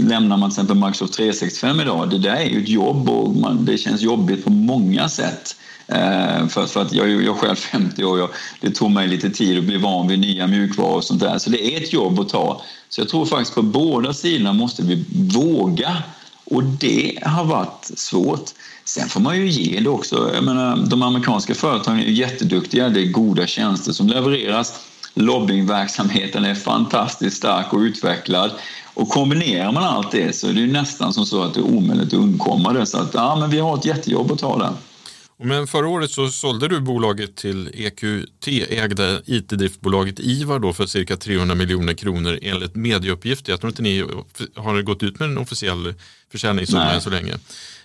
lämnar 0.07 0.37
man 0.37 0.49
till 0.49 0.55
exempel 0.55 0.75
Microsoft 0.75 1.13
365 1.13 1.81
idag, 1.81 2.09
det 2.09 2.17
där 2.17 2.35
är 2.35 2.49
ju 2.49 2.61
ett 2.63 2.69
jobb 2.69 3.09
och 3.09 3.35
man, 3.35 3.65
det 3.65 3.77
känns 3.77 4.01
jobbigt 4.01 4.43
på 4.43 4.49
många 4.49 5.09
sätt. 5.09 5.55
Eh, 5.87 6.47
för, 6.47 6.65
för, 6.65 6.81
att 6.81 6.93
jag, 6.93 7.09
jag 7.09 7.23
är 7.23 7.33
själv 7.33 7.55
50 7.55 8.03
år, 8.03 8.19
jag, 8.19 8.29
det 8.61 8.71
tog 8.71 8.91
mig 8.91 9.07
lite 9.07 9.29
tid 9.29 9.57
att 9.57 9.63
bli 9.63 9.77
van 9.77 10.07
vid 10.07 10.19
nya 10.19 10.47
mjukvaror 10.47 10.95
och 10.95 11.03
sånt 11.03 11.21
där. 11.21 11.37
Så 11.37 11.49
det 11.49 11.75
är 11.75 11.81
ett 11.81 11.93
jobb 11.93 12.19
att 12.19 12.29
ta. 12.29 12.61
Så 12.89 13.01
jag 13.01 13.09
tror 13.09 13.25
faktiskt 13.25 13.55
på 13.55 13.61
båda 13.61 14.13
sidorna 14.13 14.53
måste 14.53 14.83
vi 14.83 15.05
våga 15.33 16.03
Och 16.45 16.63
det 16.63 17.19
har 17.25 17.45
varit 17.45 17.91
svårt. 17.95 18.49
Sen 18.85 19.09
får 19.09 19.19
man 19.19 19.37
ju 19.37 19.47
ge 19.49 19.79
det 19.79 19.89
också. 19.89 20.31
Jag 20.33 20.43
menar, 20.43 20.77
de 20.89 21.03
amerikanska 21.03 21.55
företagen 21.55 21.99
är 21.99 22.03
ju 22.03 22.13
jätteduktiga. 22.13 22.89
Det 22.89 23.01
är 23.01 23.11
goda 23.11 23.47
tjänster 23.47 23.91
som 23.91 24.07
levereras. 24.07 24.79
Lobbyingverksamheten 25.13 26.45
är 26.45 26.55
fantastiskt 26.55 27.37
stark 27.37 27.73
och 27.73 27.79
utvecklad. 27.79 28.51
Och 28.93 29.09
kombinerar 29.09 29.71
man 29.71 29.83
allt 29.83 30.11
det 30.11 30.35
så 30.35 30.47
är 30.47 30.53
det 30.53 30.67
nästan 30.67 31.13
som 31.13 31.25
så 31.25 31.43
att 31.43 31.53
det 31.53 31.59
är 31.59 31.75
omöjligt 31.75 32.07
att 32.07 32.13
undkomma 32.13 32.73
det. 32.73 32.85
Så 32.85 32.97
att, 32.97 33.13
ja, 33.13 33.35
men 33.39 33.49
vi 33.49 33.59
har 33.59 33.77
ett 33.77 33.85
jättejobb 33.85 34.31
att 34.31 34.39
ta 34.39 34.57
där. 34.57 34.73
Men 35.37 35.67
förra 35.67 35.87
året 35.87 36.11
så 36.11 36.29
sålde 36.29 36.67
du 36.67 36.79
bolaget 36.79 37.35
till 37.35 37.69
EQT-ägda 37.73 39.21
IT-driftbolaget 39.25 40.19
Ivar 40.19 40.59
då 40.59 40.73
för 40.73 40.85
cirka 40.85 41.17
300 41.17 41.55
miljoner 41.55 41.93
kronor 41.93 42.39
enligt 42.41 42.75
medieuppgifter. 42.75 43.51
Jag 43.51 43.59
tror 43.59 43.69
inte 43.69 43.81
ni 43.81 43.99
har 44.55 44.81
gått 44.81 45.03
ut 45.03 45.19
med 45.19 45.29
en 45.29 45.37
officiell 45.37 45.93
försäljningssumma 46.31 46.93
än 46.93 47.01
så 47.01 47.09
länge. 47.09 47.33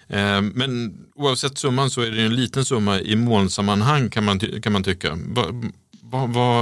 Eh, 0.09 0.41
men 0.41 0.99
oavsett 1.15 1.59
summan 1.59 1.91
så 1.91 2.01
är 2.01 2.11
det 2.11 2.23
en 2.23 2.37
liten 2.37 2.65
summa 2.65 3.01
i 3.01 3.17
molnsammanhang 3.17 4.11
kan 4.11 4.25
man, 4.25 4.41
kan 4.41 4.73
man 4.73 4.85
tycka. 4.85 5.19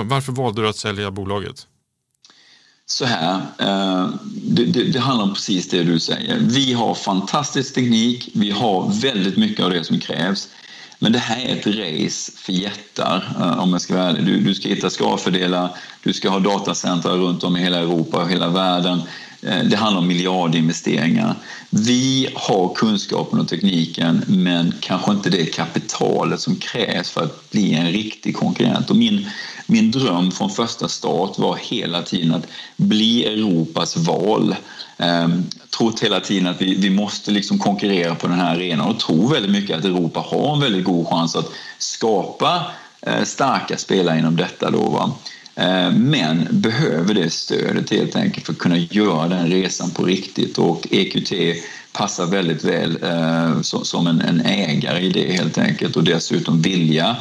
Varför 0.04 0.32
valde 0.32 0.62
du 0.62 0.68
att 0.68 0.76
sälja 0.76 1.10
bolaget? 1.10 1.66
Så 2.88 3.04
här, 3.04 3.40
eh, 3.58 4.10
det, 4.24 4.64
det, 4.64 4.82
det, 4.84 4.98
handlar 4.98 5.24
om 5.24 5.34
precis 5.34 5.68
det 5.68 5.82
du 5.82 6.00
säger. 6.00 6.38
Vi 6.40 6.72
har 6.72 6.94
fantastisk 6.94 7.74
teknik, 7.74 8.28
vi 8.34 8.50
har 8.50 9.00
väldigt 9.00 9.36
mycket 9.36 9.64
av 9.64 9.70
det 9.70 9.84
som 9.84 10.00
krävs. 10.00 10.48
Men 10.98 11.12
det 11.12 11.18
här 11.18 11.44
är 11.44 11.56
ett 11.56 11.66
race 11.66 12.32
för 12.36 12.52
jättar, 12.52 13.34
eh, 13.40 13.58
om 13.58 13.72
jag 13.72 13.80
ska 13.80 13.94
vara 13.94 14.04
ärlig. 14.04 14.24
Du, 14.24 14.40
du 14.40 14.54
ska 14.54 14.68
hitta 14.68 14.90
skalfördelar, 14.90 15.70
du 16.02 16.12
ska 16.12 16.28
ha 16.28 16.38
datacenter 16.38 17.10
runt 17.10 17.44
om 17.44 17.56
i 17.56 17.60
hela 17.60 17.78
Europa 17.78 18.22
och 18.22 18.30
hela 18.30 18.48
världen. 18.48 19.02
Eh, 19.42 19.64
det 19.64 19.76
handlar 19.76 20.00
om 20.00 20.08
miljardinvesteringar. 20.08 21.34
Vi 21.70 22.28
har 22.34 22.74
kunskapen 22.74 23.40
och 23.40 23.48
tekniken 23.48 24.24
men 24.26 24.74
kanske 24.80 25.12
inte 25.12 25.30
det 25.30 25.46
kapitalet 25.46 26.40
som 26.40 26.56
krävs 26.56 27.10
för 27.10 27.24
att 27.24 27.50
bli 27.50 27.74
en 27.74 27.92
riktig 27.92 28.36
konkurrent. 28.36 28.90
Och 28.90 28.96
min, 28.96 29.30
min 29.66 29.90
dröm 29.90 30.30
från 30.32 30.50
första 30.50 30.88
start 30.88 31.38
var 31.38 31.56
hela 31.56 32.02
tiden 32.02 32.34
att 32.34 32.46
bli 32.76 33.24
Europas 33.26 33.96
val. 33.96 34.54
Ehm, 34.98 35.44
Trott 35.78 36.00
hela 36.00 36.20
tiden 36.20 36.46
att 36.46 36.62
vi, 36.62 36.74
vi 36.74 36.90
måste 36.90 37.30
liksom 37.30 37.58
konkurrera 37.58 38.14
på 38.14 38.26
den 38.26 38.38
här 38.38 38.54
arenan 38.54 38.88
och 38.88 39.00
tror 39.00 39.32
väldigt 39.32 39.52
mycket 39.52 39.78
att 39.78 39.84
Europa 39.84 40.20
har 40.20 40.54
en 40.54 40.60
väldigt 40.60 40.84
god 40.84 41.06
chans 41.06 41.36
att 41.36 41.50
skapa 41.78 42.66
eh, 43.02 43.22
starka 43.24 43.76
spelare 43.76 44.18
inom 44.18 44.36
detta. 44.36 44.70
Då, 44.70 44.88
va? 44.88 45.12
Eh, 45.54 45.92
men 45.92 46.48
behöver 46.50 47.14
det 47.14 47.30
stödet 47.30 47.90
helt 47.90 48.16
enkelt 48.16 48.46
för 48.46 48.52
att 48.52 48.58
kunna 48.58 48.78
göra 48.78 49.28
den 49.28 49.46
resan 49.46 49.90
på 49.90 50.04
riktigt 50.04 50.58
och 50.58 50.86
EQT 50.90 51.32
passar 51.92 52.26
väldigt 52.26 52.64
väl 52.64 52.98
eh, 53.02 53.60
som 53.60 54.06
en 54.06 54.40
ägare 54.40 55.00
i 55.00 55.10
det 55.10 55.32
helt 55.32 55.58
enkelt 55.58 55.96
och 55.96 56.04
dessutom 56.04 56.62
vilja 56.62 57.16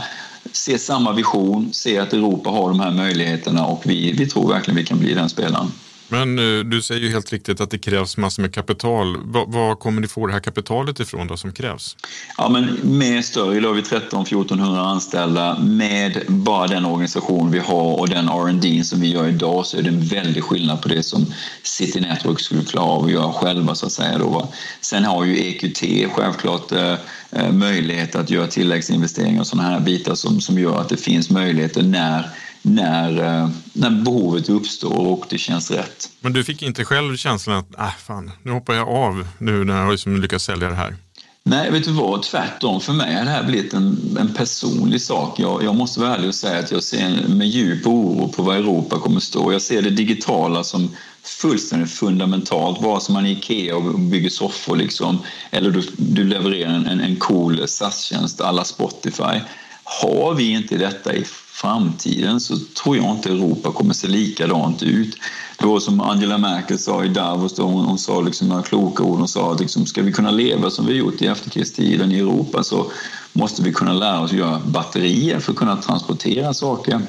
se 0.51 0.79
samma 0.79 1.11
vision, 1.11 1.73
se 1.73 1.97
att 1.99 2.13
Europa 2.13 2.49
har 2.49 2.69
de 2.69 2.79
här 2.79 2.91
möjligheterna 2.91 3.65
och 3.65 3.81
vi, 3.85 4.11
vi 4.11 4.25
tror 4.25 4.49
verkligen 4.49 4.77
vi 4.77 4.85
kan 4.85 4.99
bli 4.99 5.13
den 5.13 5.29
spelaren. 5.29 5.71
Men 6.07 6.39
eh, 6.39 6.63
du 6.63 6.81
säger 6.81 7.01
ju 7.01 7.11
helt 7.11 7.33
riktigt 7.33 7.61
att 7.61 7.71
det 7.71 7.77
krävs 7.77 8.17
massor 8.17 8.41
med 8.41 8.53
kapital. 8.53 9.17
Var 9.47 9.75
kommer 9.75 10.01
ni 10.01 10.07
få 10.07 10.27
det 10.27 10.33
här 10.33 10.39
kapitalet 10.39 10.99
ifrån 10.99 11.27
då 11.27 11.37
som 11.37 11.51
krävs? 11.51 11.97
Ja, 12.37 12.49
men 12.49 12.79
med 12.83 13.25
större, 13.25 13.57
idag 13.57 13.69
har 13.69 13.75
vi 13.75 13.81
13-1400 13.81 14.91
anställda. 14.91 15.59
Med 15.59 16.21
bara 16.27 16.67
den 16.67 16.85
organisation 16.85 17.51
vi 17.51 17.59
har 17.59 17.99
och 17.99 18.09
den 18.09 18.29
R&D 18.29 18.83
som 18.83 19.01
vi 19.01 19.11
gör 19.11 19.27
idag 19.27 19.65
så 19.65 19.77
är 19.77 19.81
det 19.81 19.89
en 19.89 20.05
väldig 20.05 20.43
skillnad 20.43 20.81
på 20.81 20.87
det 20.87 21.03
som 21.03 21.25
City 21.63 21.99
Network 21.99 22.39
skulle 22.39 22.63
klara 22.63 22.85
av 22.85 23.05
att 23.05 23.11
göra 23.11 23.33
själva 23.33 23.75
så 23.75 23.85
att 23.85 23.91
säga. 23.91 24.17
Då. 24.17 24.53
Sen 24.81 25.05
har 25.05 25.25
ju 25.25 25.37
EQT 25.37 26.11
självklart 26.13 26.71
eh, 26.71 26.95
eh, 27.31 27.51
möjlighet 27.51 28.15
att 28.15 28.29
göra 28.29 28.47
tilläggsinvesteringar 28.47 29.39
och 29.39 29.47
sådana 29.47 29.69
här 29.69 29.79
bitar 29.79 30.15
som, 30.15 30.41
som 30.41 30.59
gör 30.59 30.81
att 30.81 30.89
det 30.89 30.97
finns 30.97 31.29
möjligheter 31.29 31.83
när 31.83 32.29
när, 32.65 33.41
eh, 33.41 33.49
när 33.73 33.89
behovet 33.89 34.49
uppstår 34.49 35.07
och 35.07 35.25
det 35.29 35.37
känns 35.37 35.71
rätt. 35.71 36.09
Men 36.19 36.33
du 36.33 36.43
fick 36.43 36.61
inte 36.61 36.85
själv 36.85 37.17
känslan 37.17 37.57
att 37.57 37.79
äh, 37.79 37.95
fan, 38.05 38.31
nu 38.43 38.51
hoppar 38.51 38.73
jag 38.73 38.87
av 38.87 39.27
nu 39.37 39.63
när 39.63 39.81
jag 39.81 39.91
liksom 39.91 40.21
lyckats 40.21 40.45
sälja 40.45 40.69
det 40.69 40.75
här? 40.75 40.95
Nej, 41.43 41.71
vet 41.71 41.83
du 41.83 41.91
vad? 41.91 42.23
Tvärtom. 42.23 42.81
För 42.81 42.93
mig 42.93 43.15
har 43.15 43.25
det 43.25 43.29
här 43.29 43.43
blivit 43.43 43.73
en, 43.73 44.17
en 44.19 44.33
personlig 44.33 45.01
sak. 45.01 45.39
Jag, 45.39 45.63
jag, 45.63 45.75
måste 45.75 45.99
vara 45.99 46.15
ärlig 46.15 46.27
och 46.27 46.35
säga 46.35 46.59
att 46.59 46.71
jag 46.71 46.83
ser 46.83 47.27
med 47.27 47.47
djup 47.47 47.87
oro 47.87 48.27
på 48.27 48.43
vad 48.43 48.57
Europa 48.57 48.99
kommer 48.99 49.17
att 49.17 49.23
stå. 49.23 49.51
Jag 49.51 49.61
ser 49.61 49.81
det 49.81 49.89
digitala 49.89 50.63
som 50.63 50.95
fullständigt 51.23 51.91
fundamentalt. 51.91 52.81
Vare 52.81 53.01
sig 53.01 53.13
man 53.13 53.25
är 53.25 53.29
Ikea 53.29 53.75
och 53.75 53.99
bygger 53.99 54.29
soffor 54.29 54.75
liksom, 54.75 55.19
eller 55.51 55.71
du, 55.71 55.81
du 55.97 56.23
levererar 56.23 56.73
en, 56.73 57.01
en 57.01 57.15
cool 57.15 57.67
SAS-tjänst 57.67 58.41
alla 58.41 58.63
Spotify. 58.63 59.39
Har 59.83 60.33
vi 60.33 60.49
inte 60.49 60.77
detta 60.77 61.15
i 61.15 61.25
framtiden 61.55 62.39
så 62.39 62.57
tror 62.57 62.97
jag 62.97 63.11
inte 63.11 63.29
Europa 63.29 63.71
kommer 63.71 63.93
se 63.93 64.07
likadant 64.07 64.83
ut. 64.83 65.17
Det 65.57 65.65
var 65.65 65.79
som 65.79 66.01
Angela 66.01 66.37
Merkel 66.37 66.79
sa 66.79 67.03
i 67.03 67.07
Davos, 67.07 67.55
då 67.55 67.63
hon, 67.63 67.85
hon 67.85 67.99
sa 67.99 68.21
liksom 68.21 68.47
några 68.47 68.63
kloka 68.63 69.03
ord. 69.03 69.19
Hon 69.19 69.27
sa 69.27 69.51
att 69.51 69.59
liksom, 69.59 69.85
ska 69.85 70.01
vi 70.01 70.11
kunna 70.11 70.31
leva 70.31 70.69
som 70.69 70.85
vi 70.85 70.93
gjort 70.93 71.21
i 71.21 71.27
efterkrigstiden 71.27 72.11
i 72.11 72.19
Europa 72.19 72.63
så 72.63 72.91
måste 73.33 73.61
vi 73.61 73.73
kunna 73.73 73.93
lära 73.93 74.19
oss 74.19 74.31
att 74.31 74.37
göra 74.37 74.61
batterier 74.65 75.39
för 75.39 75.51
att 75.51 75.57
kunna 75.57 75.77
transportera 75.77 76.53
saker. 76.53 77.01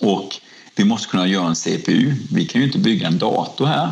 Och 0.00 0.28
vi 0.74 0.84
måste 0.84 1.08
kunna 1.08 1.26
göra 1.26 1.48
en 1.48 1.54
CPU. 1.54 2.14
Vi 2.32 2.46
kan 2.46 2.60
ju 2.60 2.66
inte 2.66 2.78
bygga 2.78 3.06
en 3.06 3.18
dator 3.18 3.66
här 3.66 3.90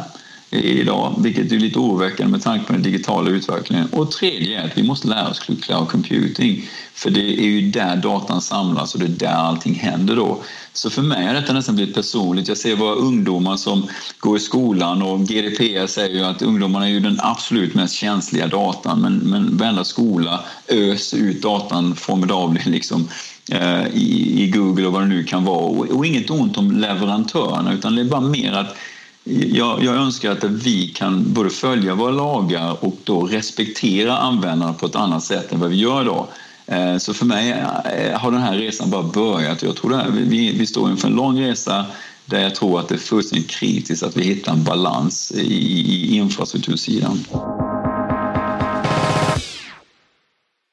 idag, 0.51 1.15
vilket 1.19 1.53
är 1.53 1.57
lite 1.57 1.79
oroväckande 1.79 2.31
med 2.31 2.43
tanke 2.43 2.67
på 2.67 2.73
den 2.73 2.83
digitala 2.83 3.31
utvecklingen. 3.31 3.89
Och 3.93 4.11
tredje 4.11 4.61
är 4.61 4.65
att 4.65 4.79
vi 4.79 4.83
måste 4.83 5.09
lära 5.09 5.29
oss 5.29 5.39
cloud 5.39 5.89
computing, 5.89 6.69
för 6.95 7.11
det 7.11 7.21
är 7.21 7.47
ju 7.47 7.71
där 7.71 7.97
datan 7.97 8.41
samlas 8.41 8.95
och 8.95 9.01
det 9.01 9.07
är 9.07 9.09
där 9.09 9.35
allting 9.35 9.75
händer 9.75 10.17
då. 10.17 10.43
Så 10.73 10.91
för 10.91 11.03
mig 11.03 11.27
har 11.27 11.35
detta 11.35 11.53
nästan 11.53 11.75
blivit 11.75 11.95
personligt. 11.95 12.49
Jag 12.49 12.57
ser 12.57 12.77
våra 12.77 12.95
ungdomar 12.95 13.57
som 13.57 13.89
går 14.19 14.37
i 14.37 14.41
skolan 14.41 15.03
och 15.03 15.21
GDPR 15.21 15.87
säger 15.87 16.15
ju 16.15 16.25
att 16.25 16.43
ungdomarna 16.43 16.89
är 16.89 16.91
ju 16.91 17.01
den 17.01 17.19
absolut 17.23 17.75
mest 17.75 17.95
känsliga 17.95 18.47
datan, 18.47 19.01
men, 19.01 19.15
men 19.15 19.57
varenda 19.57 19.85
skola 19.85 20.41
öser 20.69 21.19
ut 21.19 21.43
datan 21.43 21.97
formidabelt 21.97 22.67
liksom 22.67 23.09
eh, 23.53 23.87
i, 23.87 24.43
i 24.43 24.51
Google 24.51 24.87
och 24.87 24.93
vad 24.93 25.03
det 25.03 25.09
nu 25.09 25.25
kan 25.25 25.45
vara. 25.45 25.59
Och, 25.59 25.91
och 25.91 26.07
inget 26.07 26.31
ont 26.31 26.57
om 26.57 26.73
leverantörerna, 26.73 27.73
utan 27.73 27.95
det 27.95 28.03
är 28.03 28.05
bara 28.05 28.21
mer 28.21 28.53
att 28.53 28.77
jag, 29.25 29.85
jag, 29.85 29.95
önskar 29.95 30.31
att 30.31 30.45
vi 30.45 30.89
kan 30.89 31.33
både 31.33 31.51
följa 31.51 31.95
våra 31.95 32.11
lagar 32.11 32.85
och 32.85 32.97
då 33.05 33.27
respektera 33.27 34.19
användarna 34.19 34.73
på 34.73 34.87
ett 34.87 34.97
annat 34.97 35.25
sätt 35.25 35.53
än 35.53 35.61
vad 35.61 35.71
vi 35.71 35.77
gör 35.77 36.03
idag. 36.03 36.27
Eh, 36.67 36.97
så 36.97 37.15
för 37.15 37.27
mig 37.27 37.51
eh, 37.51 38.19
har 38.19 38.31
den 38.31 38.41
här 38.41 38.57
resan 38.57 38.91
bara 38.91 39.03
börjat. 39.03 39.63
Jag 39.63 39.77
tror 39.77 39.95
här, 39.95 40.11
vi, 40.11 40.53
vi 40.53 40.67
står 40.67 40.91
inför 40.91 41.09
en 41.09 41.15
lång 41.15 41.41
resa 41.41 41.87
där 42.25 42.41
jag 42.41 42.55
tror 42.55 42.81
att 42.81 42.89
det 42.89 42.95
är 42.95 42.99
fullständigt 42.99 43.51
kritiskt 43.51 44.03
att 44.03 44.17
vi 44.17 44.25
hittar 44.25 44.53
en 44.53 44.65
balans 44.65 45.33
i, 45.33 45.41
i 45.41 46.17
infrastruktursidan. 46.17 47.25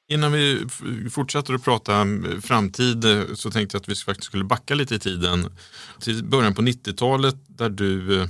Innan 0.10 0.32
vi 0.32 0.66
fortsätter 1.12 1.54
att 1.54 1.64
prata 1.64 2.06
framtid 2.42 3.06
eh, 3.06 3.24
så 3.36 3.52
tänkte 3.52 3.76
jag 3.76 3.82
att 3.82 3.90
vi 3.90 3.96
faktiskt 3.96 4.26
skulle 4.26 4.44
backa 4.44 4.76
lite 4.76 4.96
i 4.96 5.00
tiden. 5.00 5.50
Till 6.00 6.24
början 6.24 6.54
på 6.54 6.62
90-talet 6.62 7.36
där 7.48 7.70
du 7.70 8.22
eh, 8.22 8.28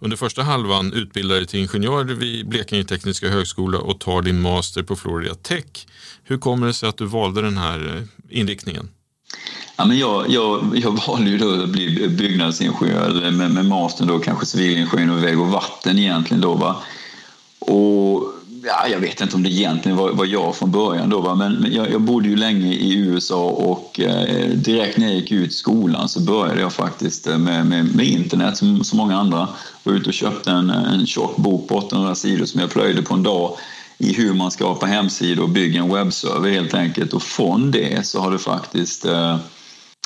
under 0.00 0.16
första 0.16 0.42
halvan 0.42 0.92
utbildar 0.92 1.36
dig 1.36 1.46
till 1.46 1.60
ingenjör 1.60 2.04
vid 2.04 2.48
Blekinge 2.48 2.84
Tekniska 2.84 3.28
Högskola 3.28 3.78
och 3.78 4.00
tar 4.00 4.22
din 4.22 4.40
master 4.40 4.82
på 4.82 4.96
Florida 4.96 5.34
Tech. 5.34 5.86
Hur 6.24 6.38
kommer 6.38 6.66
det 6.66 6.74
sig 6.74 6.88
att 6.88 6.96
du 6.96 7.06
valde 7.06 7.42
den 7.42 7.58
här 7.58 7.96
eh, 7.96 8.38
inriktningen? 8.38 8.88
Ja, 9.76 9.86
men 9.86 9.98
jag, 9.98 10.30
jag, 10.30 10.72
jag 10.74 11.06
valde 11.06 11.30
ju 11.30 11.38
då 11.38 11.62
att 11.62 11.68
bli 11.68 12.08
byggnadsingenjör 12.08 13.30
med, 13.30 13.50
med 13.50 13.66
mastern 13.66 14.08
då 14.08 14.18
kanske 14.18 14.46
civilingenjör 14.46 15.16
och 15.16 15.24
väg 15.24 15.40
och 15.40 15.48
vatten 15.48 15.98
egentligen 15.98 16.40
då. 16.40 16.54
Va? 16.54 16.82
Och 17.58 18.34
ja, 18.64 18.88
jag 18.88 18.98
vet 18.98 19.20
inte 19.20 19.36
om 19.36 19.42
det 19.42 19.50
egentligen 19.50 19.98
var, 19.98 20.12
var 20.12 20.24
jag 20.24 20.56
från 20.56 20.70
början 20.70 21.10
då, 21.10 21.20
va? 21.20 21.34
men 21.34 21.66
jag, 21.72 21.90
jag 21.92 22.00
bodde 22.00 22.28
ju 22.28 22.36
länge 22.36 22.72
i 22.72 22.96
USA 22.96 23.44
och 23.44 24.00
eh, 24.00 24.48
direkt 24.48 24.98
när 24.98 25.06
jag 25.06 25.16
gick 25.16 25.32
ut 25.32 25.54
skolan 25.54 26.08
så 26.08 26.20
började 26.20 26.60
jag 26.60 26.72
faktiskt 26.72 27.26
eh, 27.26 27.38
med, 27.38 27.66
med, 27.66 27.94
med 27.94 28.06
internet 28.06 28.56
som 28.56 28.84
så 28.84 28.96
många 28.96 29.16
andra. 29.16 29.48
Var 29.82 29.92
ute 29.92 30.08
och 30.08 30.14
köpte 30.14 30.50
en, 30.50 30.70
eh, 30.70 30.92
en 30.92 31.06
tjock 31.06 31.36
bok 31.36 31.68
på 31.68 31.76
800 31.76 32.14
sidor 32.14 32.44
som 32.44 32.60
jag 32.60 32.70
plöjde 32.70 33.02
på 33.02 33.14
en 33.14 33.22
dag 33.22 33.56
i 33.98 34.12
hur 34.12 34.34
man 34.34 34.50
skapar 34.50 34.86
hemsidor 34.86 35.42
och 35.42 35.48
bygger 35.48 35.80
en 35.80 35.94
webbserver 35.94 36.50
helt 36.50 36.74
enkelt. 36.74 37.12
Och 37.12 37.22
från 37.22 37.70
det 37.70 38.06
så 38.06 38.20
har 38.20 38.32
det 38.32 38.38
faktiskt 38.38 39.04
eh, 39.04 39.36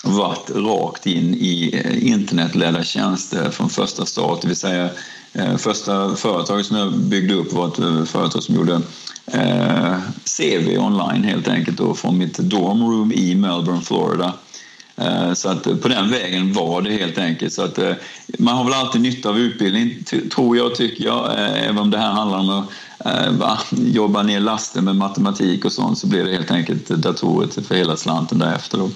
varit 0.04 0.50
rakt 0.50 1.06
in 1.06 1.34
i 1.34 1.82
eh, 1.84 2.12
internetledda 2.12 2.84
tjänster 2.84 3.50
från 3.50 3.70
första 3.70 4.06
start, 4.06 4.42
det 4.42 4.48
vill 4.48 4.56
säga 4.56 4.90
Eh, 5.34 5.56
första 5.56 6.16
företaget 6.16 6.66
som 6.66 6.76
jag 6.76 6.92
byggde 6.92 7.34
upp 7.34 7.52
var 7.52 7.68
ett 7.68 7.78
eh, 7.78 8.04
företag 8.04 8.42
som 8.42 8.54
gjorde 8.54 8.80
eh, 9.26 9.96
CV 10.38 10.78
online 10.78 11.24
helt 11.24 11.48
enkelt 11.48 11.76
då, 11.76 11.94
från 11.94 12.18
mitt 12.18 12.38
dormroom 12.38 13.12
i 13.12 13.34
Melbourne, 13.34 13.82
Florida. 13.82 14.32
Eh, 14.96 15.32
så 15.32 15.48
att 15.48 15.82
på 15.82 15.88
den 15.88 16.10
vägen 16.10 16.52
var 16.52 16.82
det 16.82 16.90
helt 16.90 17.18
enkelt. 17.18 17.52
Så 17.52 17.62
att 17.62 17.78
man 18.38 18.56
har 18.56 18.64
väl 18.64 18.74
alltid 18.74 19.00
nytta 19.00 19.28
av 19.28 19.38
utbildning, 19.38 20.04
tror 20.34 20.56
jag, 20.56 20.74
tycker 20.74 21.04
jag. 21.04 21.34
Även 21.38 21.78
om 21.78 21.90
det 21.90 21.98
här 21.98 22.12
handlar 22.12 22.38
om 22.38 22.50
att 22.50 22.68
va, 23.38 23.58
jobba 23.70 24.22
ner 24.22 24.40
lasten 24.40 24.84
med 24.84 24.96
matematik 24.96 25.64
och 25.64 25.72
sånt 25.72 25.98
så 25.98 26.06
blir 26.06 26.24
det 26.24 26.32
helt 26.32 26.50
enkelt 26.50 26.88
datorer 26.88 27.62
för 27.62 27.74
hela 27.74 27.96
slanten 27.96 28.38
därefter. 28.38 28.78
Då. 28.78 28.90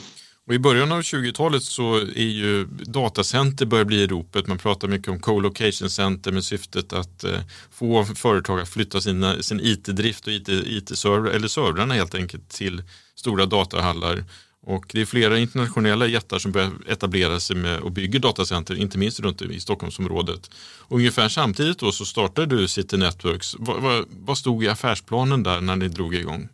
Och 0.49 0.55
I 0.55 0.59
början 0.59 0.93
av 0.93 1.01
20-talet 1.01 1.63
så 1.63 1.97
är 1.97 2.29
ju 2.29 2.65
datacenter 2.65 3.67
börjar 3.67 3.85
bli 3.85 4.03
i 4.03 4.07
ropet. 4.07 4.47
Man 4.47 4.59
pratar 4.59 4.89
mycket 4.89 5.09
om 5.09 5.21
co-location 5.21 5.91
center 5.91 6.33
med 6.33 6.45
syftet 6.45 6.93
att 6.93 7.25
eh, 7.25 7.41
få 7.71 8.05
företag 8.05 8.61
att 8.61 8.69
flytta 8.69 9.01
sina, 9.01 9.43
sin 9.43 9.61
IT-drift 9.61 10.27
och 10.27 10.33
IT, 10.33 10.49
IT-server, 10.49 11.31
eller 11.31 11.49
servrarna 11.49 11.95
helt 11.95 12.15
enkelt 12.15 12.49
till 12.49 12.83
stora 13.15 13.47
datahallar. 13.47 14.25
Och 14.63 14.87
det 14.93 15.01
är 15.01 15.07
flera 15.07 15.39
internationella 15.39 16.07
jättar 16.07 16.39
som 16.39 16.53
börjar 16.53 16.71
etablera 16.89 17.41
sig 17.41 17.57
med 17.57 17.81
och 17.81 17.93
bygger 17.93 18.19
datacenter, 18.19 18.75
inte 18.75 18.99
minst 18.99 19.21
runt 19.21 19.43
i 19.43 19.61
Stockholmsområdet. 19.61 20.51
ungefär 20.89 21.29
samtidigt 21.29 21.79
då 21.79 21.93
så 21.93 22.05
startade 22.05 22.57
du 22.57 22.69
City 22.69 22.97
Networks. 22.97 23.57
Vad, 23.59 23.83
vad, 23.83 24.05
vad 24.11 24.39
stod 24.39 24.65
i 24.65 24.69
affärsplanen 24.69 25.43
där 25.43 25.61
när 25.61 25.77
ni 25.77 25.89
drog 25.89 26.15
igång? 26.15 26.49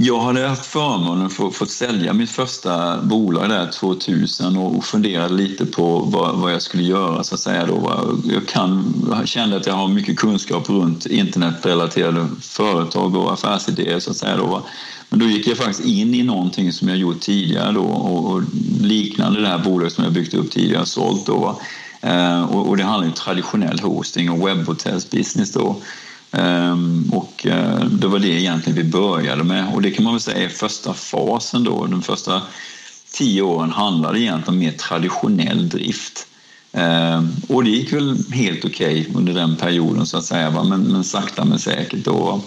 Jag 0.00 0.20
hade 0.20 0.46
haft 0.46 0.66
förmånen 0.66 1.26
att 1.26 1.32
få, 1.32 1.66
sälja 1.66 2.12
mitt 2.12 2.30
första 2.30 3.02
bolag 3.02 3.48
där 3.48 3.70
2000 3.72 4.56
och 4.56 4.84
funderade 4.84 5.34
lite 5.34 5.66
på 5.66 5.98
vad, 5.98 6.38
vad 6.38 6.52
jag 6.52 6.62
skulle 6.62 6.82
göra 6.82 7.24
så 7.24 7.34
att 7.34 7.40
säga. 7.40 7.66
Då. 7.66 8.10
Jag, 8.32 8.46
kan, 8.46 8.94
kände 9.24 9.56
att 9.56 9.66
jag 9.66 9.74
har 9.74 9.88
mycket 9.88 10.18
kunskap 10.18 10.70
runt 10.70 11.06
internetrelaterade 11.06 12.28
företag 12.40 13.16
och 13.16 13.32
affärsidéer 13.32 13.98
så 13.98 14.10
att 14.10 14.16
säga. 14.16 14.36
Då. 14.36 14.66
Men 15.08 15.18
då 15.18 15.26
gick 15.26 15.46
jag 15.46 15.56
faktiskt 15.56 15.84
in 15.84 16.14
i 16.14 16.22
någonting 16.22 16.72
som 16.72 16.88
jag 16.88 16.98
gjort 16.98 17.20
tidigare 17.20 17.72
då 17.72 17.84
och, 17.84 18.32
och 18.32 18.42
liknande 18.80 19.40
det 19.40 19.48
här 19.48 19.64
bolaget 19.64 19.92
som 19.92 20.04
jag 20.04 20.12
byggt 20.12 20.34
upp 20.34 20.50
tidigare 20.50 20.82
och 20.82 20.88
sålt 20.88 21.26
då. 21.26 21.60
Eh, 22.00 22.42
och, 22.42 22.68
och, 22.68 22.76
det 22.76 22.84
handlar 22.84 23.08
om 23.08 23.14
traditionell 23.14 23.80
hosting 23.80 24.30
och 24.30 24.48
webbhotellsbusiness 24.48 25.52
då. 25.52 25.76
Ehm, 26.32 27.10
och 27.12 27.46
eh, 27.46 27.84
det 27.84 28.06
var 28.06 28.18
det 28.18 28.28
egentligen 28.28 28.76
vi 28.76 28.84
började 28.84 29.44
med 29.44 29.68
och 29.74 29.82
det 29.82 29.90
kan 29.90 30.04
man 30.04 30.14
väl 30.14 30.20
säga 30.20 30.44
är 30.44 30.48
första 30.48 30.94
fasen 30.94 31.64
då. 31.64 31.86
De 31.86 32.02
första 32.02 32.42
tio 33.12 33.42
åren 33.42 33.70
handlade 33.70 34.20
egentligen 34.20 34.54
om 34.54 34.58
mer 34.58 34.72
traditionell 34.72 35.68
drift. 35.68 36.26
Ehm, 36.72 37.30
och 37.48 37.64
det 37.64 37.70
gick 37.70 37.92
väl 37.92 38.16
helt 38.32 38.64
okej 38.64 39.00
okay 39.00 39.14
under 39.14 39.34
den 39.34 39.56
perioden 39.56 40.06
så 40.06 40.18
att 40.18 40.24
säga. 40.24 40.64
Men, 40.64 40.82
men 40.82 41.04
sakta 41.04 41.44
men 41.44 41.58
säkert 41.58 42.04
då. 42.04 42.40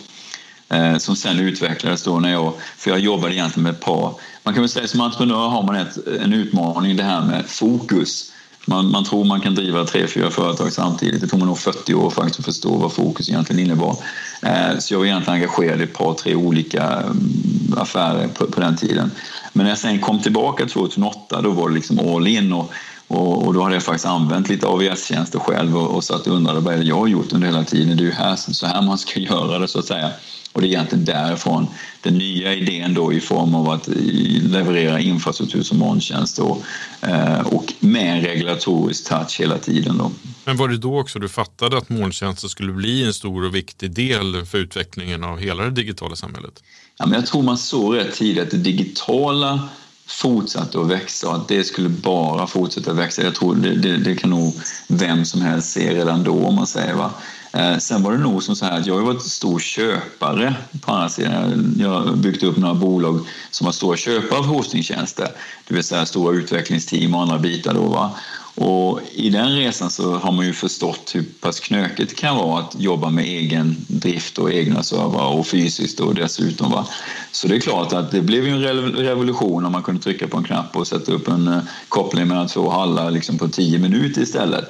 Ehm, 0.70 1.00
som 1.00 1.16
sen 1.16 1.40
utvecklades 1.40 2.04
då 2.04 2.20
när 2.20 2.32
jag, 2.32 2.54
för 2.78 2.92
jag 2.92 3.00
jobbade 3.00 3.36
egentligen 3.36 3.64
med 3.64 3.74
ett 3.74 3.82
par, 3.82 4.16
man 4.44 4.54
kan 4.54 4.64
väl 4.64 4.70
säga 4.70 4.88
som 4.88 5.02
entreprenör 5.02 5.48
har 5.48 5.64
man 5.64 5.76
ett, 5.76 6.08
en 6.22 6.34
utmaning 6.34 6.98
det 6.98 7.04
här 7.04 7.26
med 7.26 7.46
fokus. 7.48 8.32
Man, 8.66 8.92
man 8.92 9.04
tror 9.04 9.26
man 9.26 9.42
kan 9.42 9.56
driva 9.56 9.86
tre, 9.86 10.08
fyra 10.08 10.30
företag 10.30 10.74
samtidigt. 10.74 11.22
Det 11.22 11.28
tog 11.28 11.40
man 11.40 11.48
nog 11.48 11.60
40 11.60 11.94
år 11.94 12.10
faktiskt 12.10 12.40
att 12.40 12.46
förstå 12.46 12.78
vad 12.78 12.94
fokus 12.94 13.30
egentligen 13.30 13.66
innebar. 13.66 13.98
Eh, 14.42 14.78
så 14.80 14.94
jag 14.94 15.00
var 15.00 15.06
egentligen 15.06 15.36
engagerad 15.36 15.80
i 15.80 15.84
ett 15.84 15.94
par, 15.94 16.14
tre 16.14 16.36
olika 16.36 16.84
mm, 16.84 17.74
affärer 17.78 18.28
på, 18.28 18.46
på 18.46 18.60
den 18.60 18.78
tiden. 18.78 19.12
Men 19.54 19.64
när 19.64 19.72
jag 19.72 19.80
sen 19.80 20.00
kom 20.00 20.20
tillbaka 20.20 20.66
2008 20.66 21.42
då 21.42 21.50
var 21.52 21.70
det 21.70 21.76
liksom 21.76 22.00
all 22.00 22.28
in 22.28 22.54
och, 22.54 22.72
och, 23.08 23.48
och 23.48 23.54
då 23.54 23.64
hade 23.64 23.76
jag 23.76 23.84
faktiskt 23.84 24.06
använt 24.06 24.50
lite 24.50 24.68
AVS-tjänster 24.68 25.40
själv 25.40 25.78
och, 25.78 25.96
och 25.96 26.04
satt 26.04 26.28
och 26.28 26.36
undrade 26.36 26.60
vad 26.60 26.74
är 26.74 26.78
det 26.78 26.84
jag 26.84 27.00
har 27.00 27.08
gjort 27.08 27.34
under 27.34 27.48
hela 27.48 27.64
tiden. 27.64 27.98
Det 27.98 28.04
är 28.04 28.06
ju 28.06 28.12
här, 28.12 28.36
så 28.36 28.68
här 28.68 28.82
man 28.82 28.98
ska 28.98 29.20
göra 29.20 29.60
det 29.60 29.68
så 29.68 29.80
att 29.80 29.86
säga. 29.86 30.10
Och 30.54 30.62
det 30.62 30.68
är 30.68 30.70
egentligen 30.70 31.06
därifrån 31.06 31.68
den 32.02 32.18
nya 32.18 32.54
idén 32.54 32.94
då 32.94 33.14
i 33.14 33.20
form 33.20 33.56
av 33.56 33.70
att 33.70 33.88
leverera 33.88 35.00
infrastruktur 35.00 35.64
som 35.64 35.78
molntjänst 35.78 36.40
och, 36.40 36.64
eh, 37.02 37.40
och 37.40 37.74
med 37.80 38.18
en 38.18 38.22
regulatorisk 38.22 39.10
touch 39.10 39.40
hela 39.40 39.58
tiden. 39.58 39.98
Då. 39.98 40.12
Men 40.46 40.58
var 40.58 40.68
det 40.68 40.78
då 40.78 41.00
också 41.00 41.20
du 41.20 41.30
fattade 41.30 41.78
att 41.78 41.90
molntjänster 41.90 42.48
skulle 42.48 42.72
bli 42.72 43.06
en 43.06 43.14
stor 43.14 43.46
och 43.46 43.56
viktig 43.56 43.92
del 43.92 44.46
för 44.46 44.58
utvecklingen 44.58 45.24
av 45.24 45.40
hela 45.40 45.64
det 45.64 45.72
digitala 45.72 46.16
samhället? 46.16 46.64
Ja, 46.98 47.06
men 47.06 47.20
jag 47.20 47.26
tror 47.26 47.44
man 47.44 47.58
såg 47.58 47.96
rätt 47.96 48.16
tidigt 48.16 48.44
att 48.44 48.52
det 48.52 48.58
digitala 48.58 49.70
fortsatte 50.06 50.80
att 50.80 50.88
växa 50.88 51.30
och 51.30 51.36
att 51.36 51.48
det 51.48 51.64
skulle 51.64 51.90
bara 51.90 52.48
fortsätta 52.48 52.94
växa. 52.94 53.24
Jag 53.24 53.36
tror 53.36 53.56
det, 53.56 53.76
det, 53.76 53.98
det 53.98 54.16
kan 54.16 54.30
nog 54.30 54.54
vem 54.88 55.26
som 55.26 55.42
helst 55.42 55.72
se 55.72 55.96
redan 55.96 56.24
då 56.24 56.46
om 56.46 56.56
man 56.56 56.68
säger. 56.68 56.94
Va? 56.94 57.12
Eh, 57.54 57.78
sen 57.78 58.04
var 58.04 58.12
det 58.12 58.18
nog 58.18 58.44
som 58.44 58.56
så 58.56 58.66
här 58.66 58.80
att 58.80 58.86
jag 58.86 58.96
har 58.96 59.02
varit 59.02 59.22
stor 59.22 59.60
köpare 59.60 60.56
på 60.82 60.92
andra 60.92 61.10
sidan. 61.10 61.76
Jag 61.80 61.90
har 61.90 62.16
byggt 62.16 62.44
upp 62.44 62.58
några 62.58 62.74
bolag 62.74 63.20
som 63.52 63.66
var 63.66 63.72
stora 63.72 63.98
köpare 63.98 64.40
av 64.40 64.46
hostingtjänster, 64.46 65.28
det 65.68 65.74
vill 65.74 65.84
säga 65.84 66.06
stora 66.06 66.36
utvecklingsteam 66.36 67.16
och 67.16 67.22
andra 67.22 67.38
bitar. 67.38 67.74
Då, 67.74 67.82
va? 67.82 68.12
Och 68.56 69.00
I 69.14 69.30
den 69.30 69.56
resan 69.56 69.90
så 69.90 70.16
har 70.16 70.32
man 70.32 70.46
ju 70.46 70.54
förstått 70.54 71.12
hur 71.16 71.24
pass 71.40 71.60
knökigt 71.60 72.10
det 72.10 72.16
kan 72.16 72.38
vara 72.38 72.60
att 72.60 72.76
jobba 72.80 73.10
med 73.10 73.26
egen 73.26 73.76
drift 73.88 74.38
och 74.38 74.52
egna 74.52 74.84
servrar 74.84 75.28
och 75.28 75.48
fysiskt 75.48 76.00
och 76.00 76.16
dessutom. 76.16 76.72
Va? 76.72 76.88
Så 77.32 77.48
det 77.48 77.56
är 77.56 77.60
klart 77.60 77.94
att 77.94 78.12
det 78.12 78.22
blev 78.22 78.48
en 78.48 78.62
revolution 78.92 79.66
om 79.66 79.72
man 79.72 79.84
kunde 79.84 80.02
trycka 80.02 80.28
på 80.28 80.38
en 80.38 80.44
knapp 80.44 80.76
och 80.76 80.88
sätta 80.88 81.12
upp 81.12 81.28
en 81.28 81.48
eh, 81.48 81.60
koppling 81.90 82.28
mellan 82.28 82.48
två 82.48 82.70
hallar 82.70 83.12
liksom 83.12 83.38
på 83.38 83.48
tio 83.48 83.80
minuter 83.80 84.22
istället. 84.22 84.66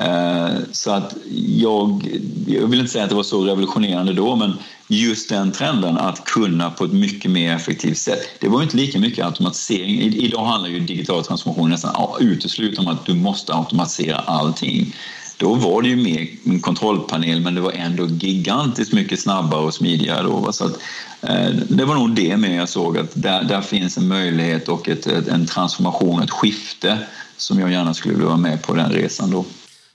Eh, 0.00 0.58
så 0.72 0.90
att 0.90 1.14
jag, 1.56 2.08
jag 2.46 2.66
vill 2.66 2.80
inte 2.80 2.92
säga 2.92 3.04
att 3.04 3.10
det 3.10 3.16
var 3.16 3.22
så 3.22 3.44
revolutionerande 3.44 4.12
då, 4.12 4.36
men 4.36 4.52
just 4.88 5.28
den 5.28 5.52
trenden 5.52 5.98
att 5.98 6.24
kunna 6.24 6.70
på 6.70 6.84
ett 6.84 6.92
mycket 6.92 7.30
mer 7.30 7.56
effektivt 7.56 7.98
sätt. 7.98 8.20
Det 8.40 8.48
var 8.48 8.62
inte 8.62 8.76
lika 8.76 8.98
mycket 8.98 9.24
automatisering. 9.24 10.00
Idag 10.00 10.44
handlar 10.44 10.70
ju 10.70 10.80
digital 10.80 11.24
transformation 11.24 11.70
nästan 11.70 12.06
uteslutande 12.20 12.90
om 12.90 12.96
att 12.96 13.06
du 13.06 13.14
måste 13.14 13.54
automatisera 13.54 14.16
allting. 14.16 14.94
Då 15.36 15.54
var 15.54 15.82
det 15.82 15.88
ju 15.88 15.96
mer 15.96 16.28
en 16.44 16.60
kontrollpanel 16.60 17.40
men 17.40 17.54
det 17.54 17.60
var 17.60 17.72
ändå 17.72 18.06
gigantiskt 18.06 18.92
mycket 18.92 19.20
snabbare 19.20 19.60
och 19.60 19.74
smidigare. 19.74 20.22
Då. 20.22 20.52
Så 20.52 20.64
att, 20.64 20.78
eh, 21.22 21.50
det 21.68 21.84
var 21.84 21.94
nog 21.94 22.14
det 22.14 22.36
med 22.36 22.56
jag 22.56 22.68
såg 22.68 22.98
att 22.98 23.10
där, 23.14 23.42
där 23.42 23.60
finns 23.60 23.96
en 23.96 24.08
möjlighet 24.08 24.68
och 24.68 24.88
ett, 24.88 25.06
ett, 25.06 25.28
en 25.28 25.46
transformation, 25.46 26.22
ett 26.22 26.30
skifte 26.30 26.98
som 27.36 27.60
jag 27.60 27.72
gärna 27.72 27.94
skulle 27.94 28.14
vilja 28.14 28.28
vara 28.28 28.36
med 28.36 28.62
på 28.62 28.74
den 28.74 28.92
resan. 28.92 29.30
Då. 29.30 29.44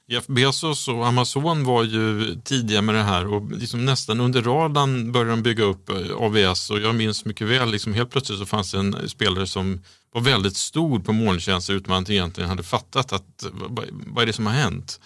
Jeff 0.08 0.28
Bezos 0.28 0.88
och 0.88 1.08
Amazon 1.08 1.64
var 1.64 1.84
ju 1.84 2.36
tidiga 2.44 2.82
med 2.82 2.96
det 2.96 3.04
här 3.04 3.28
och 3.28 3.52
liksom 3.52 3.86
nästan 3.86 4.20
under 4.20 4.42
radarn 4.42 5.12
började 5.12 5.32
de 5.32 5.44
bygga 5.44 5.64
upp 5.64 5.90
eh, 5.90 6.16
AVS 6.18 6.70
och 6.70 6.80
jag 6.80 6.96
minns 6.96 7.26
mycket 7.26 7.48
väl, 7.48 7.72
liksom 7.72 7.94
helt 7.94 8.10
plötsligt 8.10 8.40
så 8.40 8.46
fanns 8.46 8.72
det 8.72 8.80
en 8.80 9.10
spelare 9.10 9.48
som 9.48 9.82
var 10.14 10.22
väldigt 10.22 10.56
stor 10.56 11.00
på 11.00 11.14
molntjänster 11.14 11.74
utan 11.74 11.96
att 11.96 12.08
man 12.08 12.12
egentligen 12.12 12.50
hade 12.50 12.64
fattat 12.64 13.14
att 13.14 13.44
eh, 13.44 13.50
vad 13.90 14.22
är 14.22 14.26
det 14.26 14.34
som 14.34 14.46
har 14.46 14.54
hänt? 14.54 15.00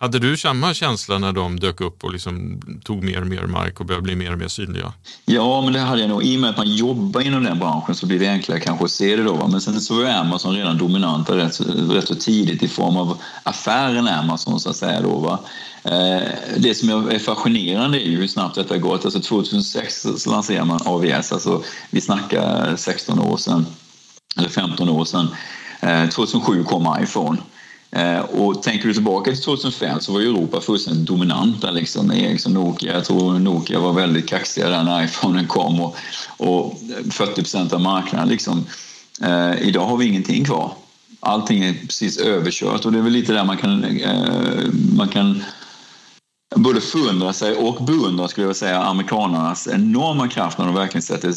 Hade 0.00 0.18
du 0.18 0.36
samma 0.36 0.74
känsla 0.74 1.18
när 1.18 1.32
de 1.32 1.60
dök 1.60 1.80
upp 1.80 2.04
och 2.04 2.12
liksom 2.12 2.60
tog 2.84 3.04
mer 3.04 3.20
och 3.20 3.26
mer 3.26 3.42
mark 3.42 3.80
och 3.80 3.86
började 3.86 4.02
bli 4.02 4.16
mer 4.16 4.32
och 4.32 4.38
mer 4.38 4.48
synliga? 4.48 4.92
Ja, 5.24 5.60
men 5.60 5.72
det 5.72 5.80
hade 5.80 6.00
jag 6.00 6.10
nog. 6.10 6.24
I 6.24 6.36
och 6.36 6.40
med 6.40 6.50
att 6.50 6.56
man 6.56 6.74
jobbar 6.74 7.20
inom 7.20 7.44
den 7.44 7.58
branschen 7.58 7.94
så 7.94 8.06
blir 8.06 8.18
det 8.18 8.28
enklare 8.28 8.60
kanske 8.60 8.84
att 8.84 8.90
se 8.90 9.16
det 9.16 9.22
då. 9.22 9.48
Men 9.48 9.60
sen 9.60 9.80
så 9.80 9.94
var 9.94 10.10
Amazon 10.10 10.54
redan 10.54 10.78
dominanta 10.78 11.36
rätt, 11.36 11.60
rätt 11.90 12.08
så 12.08 12.14
tidigt 12.14 12.62
i 12.62 12.68
form 12.68 12.96
av 12.96 13.18
affären 13.42 14.08
Amazon 14.08 14.60
så 14.60 14.70
att 14.70 14.76
säga. 14.76 15.00
Då, 15.00 15.18
va? 15.18 15.38
Eh, 15.84 16.28
det 16.56 16.74
som 16.74 17.08
är 17.08 17.18
fascinerande 17.18 18.06
är 18.06 18.10
ju 18.10 18.16
hur 18.16 18.28
snabbt 18.28 18.54
detta 18.54 18.78
går. 18.78 18.94
Alltså 18.94 19.20
2006 19.20 20.06
så 20.16 20.30
lanserar 20.30 20.64
man 20.64 20.80
AVS, 20.84 21.32
alltså 21.32 21.62
vi 21.90 22.00
snackar 22.00 22.76
16 22.76 23.18
år 23.18 23.36
sedan, 23.36 23.66
eller 24.36 24.48
15 24.48 24.88
år 24.88 25.04
sedan. 25.04 25.28
Eh, 25.80 26.08
2007 26.08 26.64
kom 26.64 26.96
iPhone. 27.02 27.38
Eh, 27.90 28.20
och 28.20 28.62
tänker 28.62 28.88
du 28.88 28.94
tillbaka 28.94 29.30
till 29.30 29.42
2005 29.42 30.00
så 30.00 30.12
var 30.12 30.20
ju 30.20 30.28
Europa 30.28 30.60
fullständigt 30.60 31.06
dominanta. 31.06 31.70
Liksom. 31.70 32.12
Ericsson 32.12 32.52
Nokia, 32.52 32.94
jag 32.94 33.04
tror 33.04 33.38
Nokia 33.38 33.80
var 33.80 33.92
väldigt 33.92 34.28
kaxiga 34.28 34.68
där 34.68 34.84
när 34.84 35.04
iPhonen 35.04 35.46
kom 35.46 35.80
och, 35.80 35.96
och 36.36 36.78
40 37.10 37.34
procent 37.34 37.72
av 37.72 37.80
marknaden. 37.80 38.28
Liksom. 38.28 38.64
Eh, 39.22 39.68
idag 39.68 39.86
har 39.86 39.96
vi 39.96 40.06
ingenting 40.06 40.44
kvar. 40.44 40.72
Allting 41.20 41.64
är 41.64 41.72
precis 41.72 42.18
överkört 42.18 42.84
och 42.84 42.92
det 42.92 42.98
är 42.98 43.02
väl 43.02 43.12
lite 43.12 43.32
där 43.32 43.44
man 43.44 43.56
kan, 43.56 43.84
eh, 43.84 44.66
man 44.96 45.08
kan 45.08 45.44
både 46.56 46.80
förundra 46.80 47.32
sig 47.32 47.54
och 47.54 47.84
beundra 47.84 48.28
skulle 48.28 48.46
jag 48.46 48.56
säga 48.56 48.82
amerikanernas 48.82 49.68
enorma 49.68 50.28
kraft 50.28 50.58
när 50.58 50.66
de 50.66 50.74
verkligen 50.74 51.02
sätter 51.02 51.34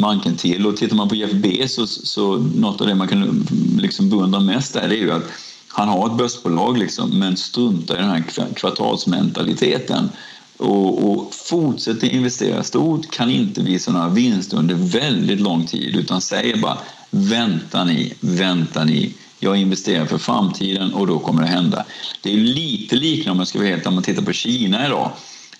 manken 0.00 0.36
till. 0.36 0.66
Och 0.66 0.76
tittar 0.76 0.96
man 0.96 1.08
på 1.08 1.14
Jeff 1.14 1.32
Bezos 1.32 2.06
så 2.06 2.36
något 2.36 2.80
av 2.80 2.86
det 2.86 2.94
man 2.94 3.08
kan 3.08 3.46
liksom 3.80 4.10
beundra 4.10 4.40
mest 4.40 4.74
där 4.74 4.88
det 4.88 4.94
är 4.94 5.00
ju 5.00 5.12
att 5.12 5.24
han 5.72 5.88
har 5.88 6.06
ett 6.06 6.16
börsbolag 6.16 6.78
liksom, 6.78 7.18
men 7.18 7.36
struntar 7.36 7.94
i 7.94 7.98
den 7.98 8.10
här 8.10 8.24
kvartalsmentaliteten 8.54 10.08
och, 10.56 11.10
och 11.10 11.34
fortsätter 11.34 12.08
investera 12.08 12.62
stort, 12.62 13.10
kan 13.10 13.30
inte 13.30 13.60
visa 13.62 13.92
några 13.92 14.08
vinster 14.08 14.56
under 14.56 14.74
väldigt 14.74 15.40
lång 15.40 15.66
tid 15.66 15.96
utan 15.96 16.20
säger 16.20 16.56
bara 16.56 16.78
vänta 17.10 17.84
ni, 17.84 18.14
vänta 18.20 18.84
ni. 18.84 19.14
Jag 19.38 19.56
investerar 19.56 20.06
för 20.06 20.18
framtiden 20.18 20.94
och 20.94 21.06
då 21.06 21.18
kommer 21.18 21.42
det 21.42 21.48
hända. 21.48 21.84
Det 22.22 22.32
är 22.32 22.36
lite 22.36 22.96
liknande 22.96 23.30
om 23.30 23.36
man 23.36 23.46
ska 23.46 23.58
vara 23.58 23.68
helt 23.68 23.86
om 23.86 23.94
man 23.94 24.02
tittar 24.02 24.22
på 24.22 24.32
Kina 24.32 24.86
idag. 24.86 25.10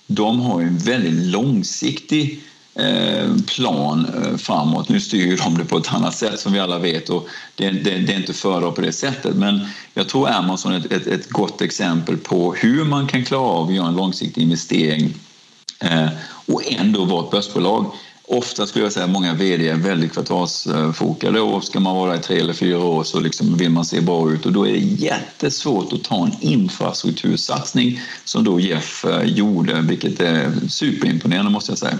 De 0.07 0.39
har 0.39 0.61
ju 0.61 0.67
en 0.67 0.77
väldigt 0.77 1.25
långsiktig 1.25 2.43
Eh, 2.43 2.50
Eh, 2.75 3.35
plan 3.47 4.05
eh, 4.05 4.37
framåt. 4.37 4.89
Nu 4.89 4.99
styr 4.99 5.37
de 5.37 5.57
det 5.57 5.65
på 5.65 5.77
ett 5.77 5.93
annat 5.93 6.15
sätt 6.15 6.39
som 6.39 6.53
vi 6.53 6.59
alla 6.59 6.79
vet 6.79 7.09
och 7.09 7.27
det, 7.55 7.69
det, 7.69 7.97
det 7.97 8.13
är 8.13 8.17
inte 8.17 8.33
föredra 8.33 8.71
på 8.71 8.81
det 8.81 8.91
sättet. 8.91 9.35
Men 9.35 9.59
jag 9.93 10.09
tror 10.09 10.29
Amazon 10.29 10.73
är 10.73 10.77
ett, 10.77 10.91
ett, 10.91 11.07
ett, 11.07 11.29
gott 11.29 11.61
exempel 11.61 12.17
på 12.17 12.53
hur 12.53 12.85
man 12.85 13.07
kan 13.07 13.25
klara 13.25 13.41
av 13.41 13.67
att 13.67 13.73
göra 13.73 13.87
en 13.87 13.95
långsiktig 13.95 14.41
investering 14.41 15.13
eh, 15.79 16.07
och 16.45 16.71
ändå 16.71 17.05
vara 17.05 17.25
ett 17.25 17.31
börsbolag. 17.31 17.91
Ofta 18.27 18.65
skulle 18.65 18.85
jag 18.85 18.91
säga 18.91 19.05
att 19.05 19.11
många 19.11 19.33
vd 19.33 19.69
är 19.69 19.75
väldigt 19.75 20.13
kvartalsfokade 20.13 21.39
eh, 21.39 21.53
och 21.53 21.63
ska 21.63 21.79
man 21.79 21.95
vara 21.95 22.15
i 22.15 22.19
tre 22.19 22.39
eller 22.39 22.53
fyra 22.53 22.83
år 22.83 23.03
så 23.03 23.19
liksom 23.19 23.57
vill 23.57 23.69
man 23.69 23.85
se 23.85 24.01
bra 24.01 24.31
ut 24.31 24.45
och 24.45 24.51
då 24.51 24.67
är 24.67 24.71
det 24.71 24.79
jättesvårt 24.79 25.93
att 25.93 26.03
ta 26.03 26.25
en 26.25 26.35
infrastruktursatsning 26.39 28.01
som 28.25 28.43
då 28.43 28.59
Jeff 28.59 29.05
gjorde, 29.23 29.81
vilket 29.81 30.19
är 30.19 30.51
superimponerande 30.69 31.51
måste 31.51 31.71
jag 31.71 31.79
säga. 31.79 31.99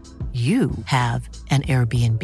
you 0.33 0.71
have 0.85 1.27
an 1.49 1.63
Airbnb. 1.63 2.23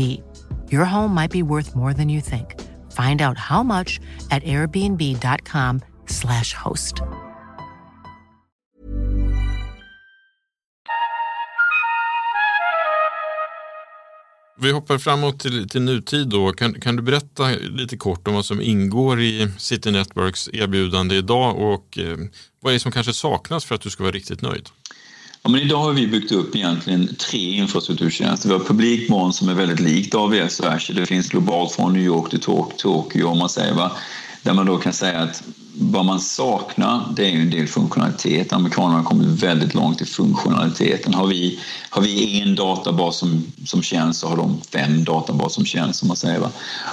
Your 0.71 0.85
home 0.85 1.13
might 1.13 1.31
be 1.31 1.43
worth 1.43 1.75
more 1.75 1.93
than 1.93 2.07
you 2.07 2.21
think. 2.21 2.55
Find 2.93 3.21
out 3.21 3.37
how 3.37 3.63
much 3.63 3.99
at 4.31 4.41
airbnb.com/slash 4.43 6.53
host. 6.53 7.01
Vi 14.59 14.71
hoppar 14.71 14.97
framåt 14.97 15.39
till, 15.39 15.69
till 15.69 15.81
nutid 15.81 16.27
då. 16.27 16.51
Kan, 16.51 16.73
kan 16.73 16.95
du 16.95 17.01
berätta 17.01 17.49
lite 17.49 17.97
kort 17.97 18.27
om 18.27 18.33
vad 18.33 18.45
som 18.45 18.61
ingår 18.61 19.21
i 19.21 19.47
City 19.57 19.91
Networks 19.91 20.49
erbjudande 20.53 21.15
idag 21.15 21.57
och 21.57 21.97
eh, 21.97 22.17
vad 22.59 22.71
är 22.71 22.73
det 22.73 22.79
som 22.79 22.91
kanske 22.91 23.13
saknas 23.13 23.65
för 23.65 23.75
att 23.75 23.81
du 23.81 23.89
ska 23.89 24.03
vara 24.03 24.11
riktigt 24.11 24.41
nöjd? 24.41 24.69
Ja, 25.43 25.49
men 25.49 25.61
idag 25.61 25.77
har 25.77 25.93
vi 25.93 26.07
byggt 26.07 26.31
upp 26.31 26.55
egentligen 26.55 27.15
tre 27.15 27.51
infrastrukturtjänster. 27.51 28.49
Vi 28.49 28.55
har 28.55 28.63
publikmoln 28.63 29.33
som 29.33 29.49
är 29.49 29.53
väldigt 29.53 29.79
likt 29.79 30.15
AVS 30.15 30.59
och 30.59 30.65
Azure. 30.65 30.99
Det 30.99 31.05
finns 31.05 31.29
globalt 31.29 31.71
från 31.71 31.93
New 31.93 32.03
York 32.03 32.29
till 32.29 32.39
Tokyo 32.77 33.27
om 33.27 33.37
man 33.37 33.49
säger 33.49 33.73
va? 33.73 33.91
Där 34.43 34.53
man 34.53 34.65
då 34.65 34.77
kan 34.77 34.93
säga 34.93 35.19
att 35.19 35.43
vad 35.79 36.05
man 36.05 36.19
saknar 36.19 37.13
det 37.15 37.25
är 37.25 37.29
ju 37.29 37.41
en 37.41 37.49
del 37.49 37.67
funktionalitet. 37.67 38.53
Amerikanerna 38.53 38.97
har 38.97 39.03
kommit 39.03 39.43
väldigt 39.43 39.73
långt 39.73 40.01
i 40.01 40.05
funktionaliteten. 40.05 41.13
Har 41.13 41.27
vi, 41.27 41.59
har 41.89 42.01
vi 42.01 42.41
en 42.41 42.55
databas 42.55 43.17
som, 43.17 43.43
som 43.65 43.81
känns 43.81 44.19
så 44.19 44.27
har 44.27 44.37
de 44.37 44.61
fem 44.71 45.03
databaser 45.03 45.55
som 45.55 45.65
känns 45.65 45.97
som 45.97 46.07
man 46.07 46.17
säger. 46.17 46.39
Va? 46.39 46.51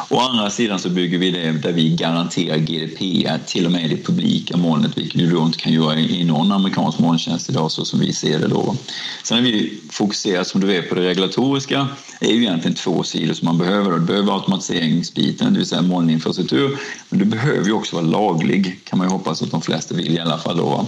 Å 0.09 0.19
andra 0.19 0.51
sidan 0.51 0.79
så 0.79 0.89
bygger 0.89 1.19
vi 1.19 1.31
det 1.31 1.53
där 1.53 1.73
vi 1.73 1.97
garanterar 1.97 2.59
GDPR 2.59 3.39
till 3.47 3.67
och 3.67 3.73
med 3.73 3.85
i 3.85 3.89
det 3.89 4.03
publika 4.03 4.57
molnet 4.57 4.99
vilket 4.99 5.21
du 5.21 5.31
då 5.31 5.43
inte 5.43 5.59
kan 5.59 5.73
göra 5.73 5.99
i 5.99 6.25
någon 6.25 6.53
amerikansk 6.53 6.99
molntjänst 6.99 7.51
idag 7.51 7.71
så 7.71 7.85
som 7.85 8.01
vi 8.01 8.13
ser 8.13 8.39
det 8.39 8.49
då. 8.49 8.77
Sen 9.25 9.37
har 9.37 9.45
vi 9.45 9.81
fokuserat 9.91 10.47
som 10.47 10.61
du 10.61 10.67
vet 10.67 10.89
på 10.89 10.95
det 10.95 11.03
regulatoriska 11.03 11.89
det 12.25 12.31
är 12.31 12.35
ju 12.35 12.43
egentligen 12.43 12.75
två 12.75 13.03
sidor 13.03 13.35
som 13.35 13.47
man 13.47 13.59
behöver. 13.59 13.91
Du 13.91 14.01
behöver 14.01 14.33
automatiseringsbiten, 14.33 15.53
det 15.53 15.59
vill 15.59 15.69
säga 15.69 15.83
molninfrastruktur, 15.83 16.79
men 17.09 17.19
du 17.19 17.25
behöver 17.25 17.67
ju 17.67 17.73
också 17.73 17.97
vara 17.97 18.07
laglig, 18.07 18.74
kan 18.85 18.99
man 18.99 19.09
ju 19.09 19.13
hoppas 19.13 19.43
att 19.43 19.51
de 19.51 19.63
flesta 19.63 19.95
vill 19.95 20.17
i 20.17 20.21
alla 20.21 20.39
fall. 20.39 20.57
Då. 20.57 20.87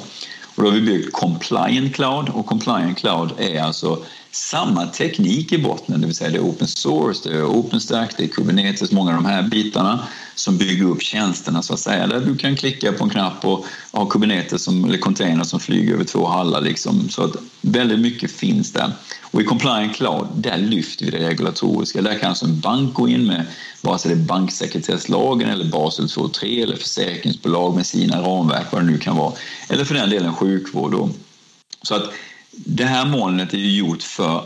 Och 0.57 0.63
då 0.63 0.69
har 0.69 0.75
vi 0.75 0.81
byggt 0.81 1.13
Compliant 1.13 1.95
Cloud 1.95 2.29
och 2.29 2.47
Compliant 2.47 2.99
Cloud 2.99 3.31
är 3.39 3.63
alltså 3.63 3.99
samma 4.31 4.87
teknik 4.87 5.53
i 5.53 5.59
botten, 5.59 6.01
det 6.01 6.07
vill 6.07 6.17
säga 6.17 6.31
det 6.31 6.37
är 6.37 6.43
open 6.43 6.69
source, 6.69 7.29
det 7.29 7.37
är 7.37 7.45
OpenStack, 7.45 8.15
det 8.17 8.25
är 8.25 8.29
Kubernetes, 8.29 8.93
många 8.93 9.11
av 9.11 9.23
de 9.23 9.25
här 9.25 9.43
bitarna 9.43 10.07
som 10.35 10.59
bygger 10.59 10.85
upp 10.85 11.03
tjänsterna 11.03 11.63
så 11.63 11.75
att 11.75 11.81
säga. 11.81 12.07
Där 12.07 12.21
du 12.21 12.37
kan 12.37 12.57
klicka 12.57 12.93
på 12.93 13.05
en 13.05 13.11
knapp 13.11 13.45
och 13.45 13.67
ha 13.93 14.07
Kubernetes 14.07 14.63
som, 14.63 14.85
eller 14.85 14.99
container 14.99 15.45
som 15.45 15.61
flyger 15.61 15.95
över 15.95 16.05
två 16.05 16.27
hallar. 16.27 16.61
Liksom. 16.61 17.09
Så 17.09 17.25
att 17.25 17.37
väldigt 17.61 18.01
mycket 18.01 18.31
finns 18.31 18.73
där. 18.73 18.93
Och 19.37 19.43
i 19.43 19.45
Compliant 19.45 19.97
Cloud, 19.97 20.27
där 20.35 20.59
lyfter 20.59 21.05
vi 21.05 21.11
det 21.11 21.29
regulatoriska. 21.29 22.03
Där 22.03 22.19
kan 22.19 22.29
alltså 22.29 22.45
en 22.45 22.61
bank 22.61 22.95
gå 22.95 23.09
in 23.09 23.27
med 23.27 23.47
vare 23.81 23.99
sig 23.99 24.15
det 24.15 24.23
är 24.23 24.25
banksekretesslagen 24.25 25.49
eller 25.49 25.65
Basel 25.65 26.07
2.3 26.07 26.63
eller 26.63 26.77
försäkringsbolag 26.77 27.75
med 27.75 27.87
sina 27.87 28.23
ramverk, 28.23 28.67
vad 28.73 28.83
det 28.83 28.87
nu 28.87 28.99
kan 28.99 29.17
vara. 29.17 29.33
Eller 29.69 29.85
för 29.85 29.95
den 29.95 30.11
delen 30.11 30.35
sjukvård. 30.35 30.93
Då. 30.93 31.11
Så 31.83 31.95
att 31.95 32.03
det 32.51 32.85
här 32.85 33.07
molnet 33.07 33.55
är 33.55 33.59
ju 33.59 33.77
gjort 33.79 34.03
för 34.03 34.43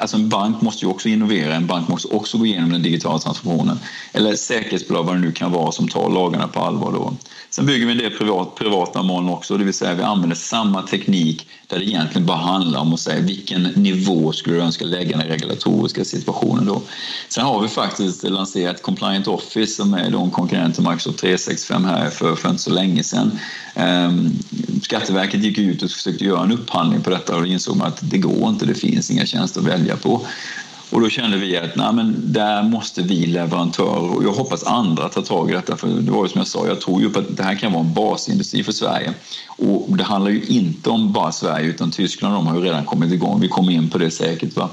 alltså 0.00 0.16
en 0.16 0.28
bank 0.28 0.60
måste 0.60 0.84
ju 0.84 0.90
också 0.90 1.08
innovera, 1.08 1.54
en 1.54 1.66
bank 1.66 1.88
måste 1.88 2.08
också 2.08 2.38
gå 2.38 2.46
igenom 2.46 2.72
den 2.72 2.82
digitala 2.82 3.18
transformationen. 3.18 3.78
Eller 4.12 4.36
säkerhetsbolag, 4.36 5.04
vad 5.04 5.14
det 5.14 5.20
nu 5.20 5.32
kan 5.32 5.52
vara, 5.52 5.72
som 5.72 5.88
tar 5.88 6.10
lagarna 6.10 6.48
på 6.48 6.60
allvar. 6.60 6.92
Då. 6.92 7.16
Sen 7.50 7.66
bygger 7.66 7.86
vi 7.86 7.92
en 7.92 7.98
del 7.98 8.10
privat, 8.10 8.54
privata 8.54 9.02
moln 9.02 9.28
också, 9.28 9.56
det 9.56 9.64
vill 9.64 9.74
säga 9.74 9.94
vi 9.94 10.02
använder 10.02 10.36
samma 10.36 10.82
teknik 10.82 11.48
där 11.74 11.80
det 11.80 11.86
egentligen 11.86 12.26
bara 12.26 12.36
handlar 12.36 12.80
om 12.80 12.94
att 12.94 13.00
säga 13.00 13.20
vilken 13.20 13.62
nivå 13.62 14.32
skulle 14.32 14.56
du 14.56 14.62
önska 14.62 14.84
lägga 14.84 15.16
den 15.16 15.26
regulatoriska 15.26 16.04
situationen 16.04 16.66
då. 16.66 16.82
Sen 17.28 17.44
har 17.44 17.62
vi 17.62 17.68
faktiskt 17.68 18.22
lanserat 18.22 18.82
Compliant 18.82 19.28
Office 19.28 19.74
som 19.74 19.94
är 19.94 20.10
då 20.10 20.20
en 20.20 20.30
konkurrent 20.30 20.74
till 20.74 20.84
Microsoft 20.84 21.18
365 21.18 21.84
här 21.84 22.10
för, 22.10 22.36
för 22.36 22.50
inte 22.50 22.62
så 22.62 22.70
länge 22.70 23.02
sedan. 23.02 23.38
Ehm, 23.74 24.32
Skatteverket 24.82 25.42
gick 25.42 25.58
ut 25.58 25.82
och 25.82 25.90
försökte 25.90 26.24
göra 26.24 26.42
en 26.42 26.52
upphandling 26.52 27.02
på 27.02 27.10
detta 27.10 27.36
och 27.36 27.46
insåg 27.46 27.76
man 27.76 27.86
att 27.86 28.10
det 28.10 28.18
går 28.18 28.48
inte, 28.48 28.66
det 28.66 28.74
finns 28.74 29.10
inga 29.10 29.26
tjänster 29.26 29.60
att 29.60 29.66
välja 29.66 29.96
på. 29.96 30.26
Och 30.94 31.00
då 31.00 31.08
kände 31.08 31.36
vi 31.36 31.56
att 31.56 31.76
nej, 31.76 31.92
men 31.92 32.14
där 32.32 32.62
måste 32.62 33.02
vi 33.02 33.26
leverantörer 33.26 34.16
och 34.16 34.24
jag 34.24 34.32
hoppas 34.32 34.64
andra 34.64 35.08
tar 35.08 35.22
tag 35.22 35.50
i 35.50 35.52
detta. 35.52 35.76
För 35.76 35.88
det 35.88 36.10
var 36.10 36.24
ju 36.24 36.28
som 36.28 36.38
jag 36.38 36.48
sa, 36.48 36.66
jag 36.66 36.80
tror 36.80 37.02
ju 37.02 37.10
på 37.10 37.18
att 37.18 37.36
det 37.36 37.42
här 37.42 37.54
kan 37.54 37.72
vara 37.72 37.84
en 37.84 37.94
basindustri 37.94 38.64
för 38.64 38.72
Sverige. 38.72 39.14
Och 39.46 39.96
det 39.96 40.04
handlar 40.04 40.30
ju 40.30 40.42
inte 40.42 40.90
om 40.90 41.12
bara 41.12 41.32
Sverige 41.32 41.66
utan 41.66 41.90
Tyskland 41.90 42.34
de 42.34 42.46
har 42.46 42.56
ju 42.56 42.64
redan 42.64 42.84
kommit 42.84 43.12
igång. 43.12 43.40
Vi 43.40 43.48
kommer 43.48 43.72
in 43.72 43.90
på 43.90 43.98
det 43.98 44.10
säkert. 44.10 44.56
Va? 44.56 44.70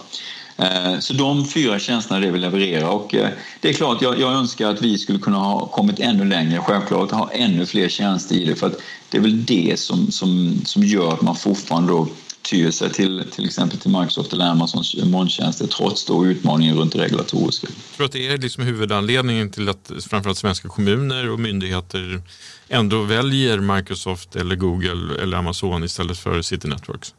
Eh, 0.58 1.00
så 1.00 1.14
de 1.14 1.46
fyra 1.48 1.80
tjänsterna 1.80 2.18
är 2.18 2.22
det 2.22 2.32
vi 2.32 2.40
levererar 2.40 2.90
och 2.90 3.16
eh, 3.16 3.30
det 3.60 3.70
är 3.70 3.74
klart 3.74 4.02
jag, 4.02 4.20
jag 4.20 4.32
önskar 4.34 4.70
att 4.70 4.82
vi 4.82 4.98
skulle 4.98 5.20
kunna 5.20 5.38
ha 5.38 5.66
kommit 5.66 6.00
ännu 6.00 6.26
längre, 6.26 6.60
självklart 6.60 7.12
ha 7.12 7.32
ännu 7.32 7.66
fler 7.66 7.90
tjänster 7.90 8.36
i 8.36 8.46
det 8.46 8.56
för 8.56 8.68
att 8.68 8.82
det 9.10 9.18
är 9.18 9.22
väl 9.22 9.46
det 9.46 9.80
som, 9.80 10.12
som, 10.12 10.62
som 10.66 10.84
gör 10.84 11.14
att 11.14 11.22
man 11.22 11.36
fortfarande 11.36 11.92
då 11.92 12.08
tyr 12.42 12.72
sig 12.72 12.94
till 12.94 13.24
till 13.32 13.46
exempel 13.46 13.80
till 13.80 13.92
Microsoft 13.92 14.34
eller 14.34 14.46
Amazons 14.46 14.96
molntjänster 15.04 15.68
trots 15.68 16.06
då 16.06 16.26
utmaningen 16.26 16.78
runt 16.78 16.94
det 16.94 17.00
regulatoriska. 17.00 17.68
Jag 17.68 17.98
tror 17.98 18.06
att 18.06 18.12
det 18.12 18.28
är 18.28 18.38
liksom 18.38 18.64
huvudanledningen 18.64 19.52
till 19.52 19.70
att 19.70 19.92
framförallt 20.10 20.38
svenska 20.38 20.68
kommuner 20.68 21.30
och 21.30 21.40
myndigheter 21.40 22.22
ändå 22.70 23.02
väljer 23.02 23.60
Microsoft 23.60 24.36
eller 24.36 24.56
Google 24.56 25.22
eller 25.24 25.38
Amazon 25.38 25.84
istället 25.84 26.18
för 26.18 26.42
City 26.42 26.68
Networks? 26.68 27.14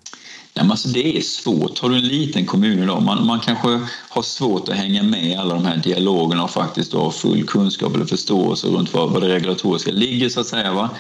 Ja, 0.55 0.63
men 0.63 0.71
alltså 0.71 0.89
det 0.89 1.17
är 1.17 1.21
svårt. 1.21 1.79
Har 1.79 1.91
du 1.91 1.97
en 1.97 2.09
liten 2.09 2.47
kommun 2.47 2.83
idag, 2.83 3.03
man, 3.03 3.27
man 3.27 3.41
kanske 3.41 3.81
har 4.09 4.23
svårt 4.23 4.69
att 4.69 4.77
hänga 4.77 5.03
med 5.03 5.25
i 5.25 5.35
alla 5.35 5.55
de 5.55 5.67
här 5.67 5.77
dialogerna 5.77 6.45
och 6.45 6.51
faktiskt 6.51 6.93
ha 6.93 7.11
full 7.11 7.45
kunskap 7.45 7.95
eller 7.95 8.05
förståelse 8.05 8.67
runt 8.67 8.95
vad, 8.95 9.11
vad 9.11 9.23
det 9.23 9.29
regulatoriska 9.29 9.93
ligger 9.93 10.29
så 10.29 10.41
att 10.41 10.47
säga. 10.47 10.73
Va? 10.73 10.91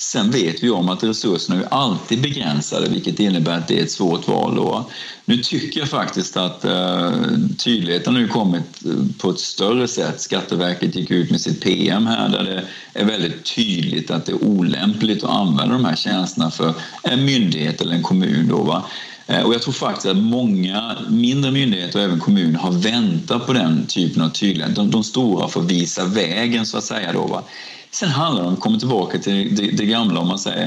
Sen 0.00 0.30
vet 0.30 0.62
vi 0.62 0.70
om 0.70 0.88
att 0.88 1.04
resurserna 1.04 1.60
är 1.60 1.68
alltid 1.70 2.22
begränsade 2.22 2.88
vilket 2.88 3.20
innebär 3.20 3.58
att 3.58 3.68
det 3.68 3.78
är 3.78 3.82
ett 3.82 3.90
svårt 3.90 4.28
val. 4.28 4.56
Då. 4.56 4.90
Nu 5.24 5.36
tycker 5.36 5.80
jag 5.80 5.88
faktiskt 5.88 6.36
att 6.36 6.64
eh, 6.64 7.12
tydligheten 7.58 8.16
har 8.16 8.26
kommit 8.26 8.84
eh, 8.84 8.92
på 9.18 9.30
ett 9.30 9.38
större 9.38 9.88
sätt. 9.88 10.20
Skatteverket 10.20 10.94
gick 10.94 11.10
ut 11.10 11.30
med 11.30 11.40
sitt 11.40 11.60
PM 11.60 12.06
här 12.06 12.28
där 12.28 12.44
det 12.44 12.64
är 13.00 13.04
väldigt 13.04 13.54
tydligt 13.56 14.10
att 14.10 14.26
det 14.26 14.32
är 14.32 14.44
olämpligt 14.44 15.24
att 15.24 15.30
använda 15.30 15.74
de 15.74 15.84
här 15.84 15.96
tjänsterna 15.96 16.50
för 16.50 16.74
en 17.02 17.24
myndighet 17.24 17.80
eller 17.80 17.94
en 17.94 18.02
kommun. 18.02 18.48
Då, 18.48 18.62
va? 18.62 18.84
Eh, 19.26 19.42
och 19.42 19.54
jag 19.54 19.62
tror 19.62 19.72
faktiskt 19.72 20.06
att 20.06 20.16
många 20.16 20.96
mindre 21.08 21.50
myndigheter 21.50 21.98
och 21.98 22.04
även 22.04 22.20
kommuner 22.20 22.58
har 22.58 22.72
väntat 22.72 23.46
på 23.46 23.52
den 23.52 23.86
typen 23.86 24.22
av 24.22 24.28
tydlighet. 24.28 24.74
De, 24.74 24.90
de 24.90 25.04
stora 25.04 25.48
får 25.48 25.62
visa 25.62 26.04
vägen 26.04 26.66
så 26.66 26.78
att 26.78 26.84
säga. 26.84 27.12
Då, 27.12 27.26
va? 27.26 27.42
Sen 27.90 28.08
handlar 28.08 28.42
det 28.42 28.48
om 28.48 28.54
att 28.54 28.60
komma 28.60 28.78
tillbaka 28.78 29.18
till 29.18 29.56
det, 29.56 29.70
det 29.70 29.86
gamla 29.86 30.20
om 30.20 30.28
man 30.28 30.38
säger. 30.38 30.66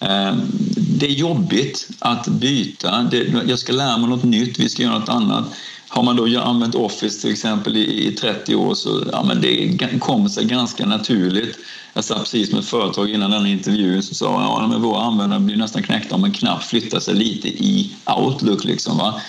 Eh, 0.00 0.34
det 0.76 1.06
är 1.06 1.10
jobbigt 1.10 1.88
att 1.98 2.26
byta. 2.26 3.10
Jag 3.46 3.58
ska 3.58 3.72
lära 3.72 3.98
mig 3.98 4.10
något 4.10 4.24
nytt, 4.24 4.58
vi 4.58 4.68
ska 4.68 4.82
göra 4.82 4.98
något 4.98 5.08
annat. 5.08 5.44
Har 5.88 6.02
man 6.02 6.16
då 6.16 6.40
använt 6.40 6.74
Office 6.74 7.20
till 7.20 7.30
exempel 7.30 7.76
i, 7.76 8.16
30 8.20 8.54
år 8.54 8.74
så 8.74 9.02
ja, 9.12 9.22
men 9.22 9.40
det 9.40 9.78
kommer 10.00 10.28
sig 10.28 10.44
ganska 10.44 10.86
naturligt. 10.86 11.58
Jag 11.94 12.04
satt 12.04 12.18
precis 12.18 12.52
med 12.52 12.60
ett 12.60 12.66
företag 12.66 13.10
innan 13.10 13.30
den 13.30 13.46
intervjun 13.46 14.02
som 14.02 14.14
sa 14.14 14.42
ja, 14.42 14.66
men 14.68 14.82
våra 14.82 15.02
användare 15.02 15.40
blir 15.40 15.56
nästan 15.56 15.82
knäckta 15.82 16.14
om 16.14 16.24
en 16.24 16.32
knapp 16.32 16.62
flyttar 16.62 17.00
sig 17.00 17.14
lite 17.14 17.48
i 17.48 17.92
Outlook. 18.16 18.64
Liksom, 18.64 18.98
va? 18.98 19.20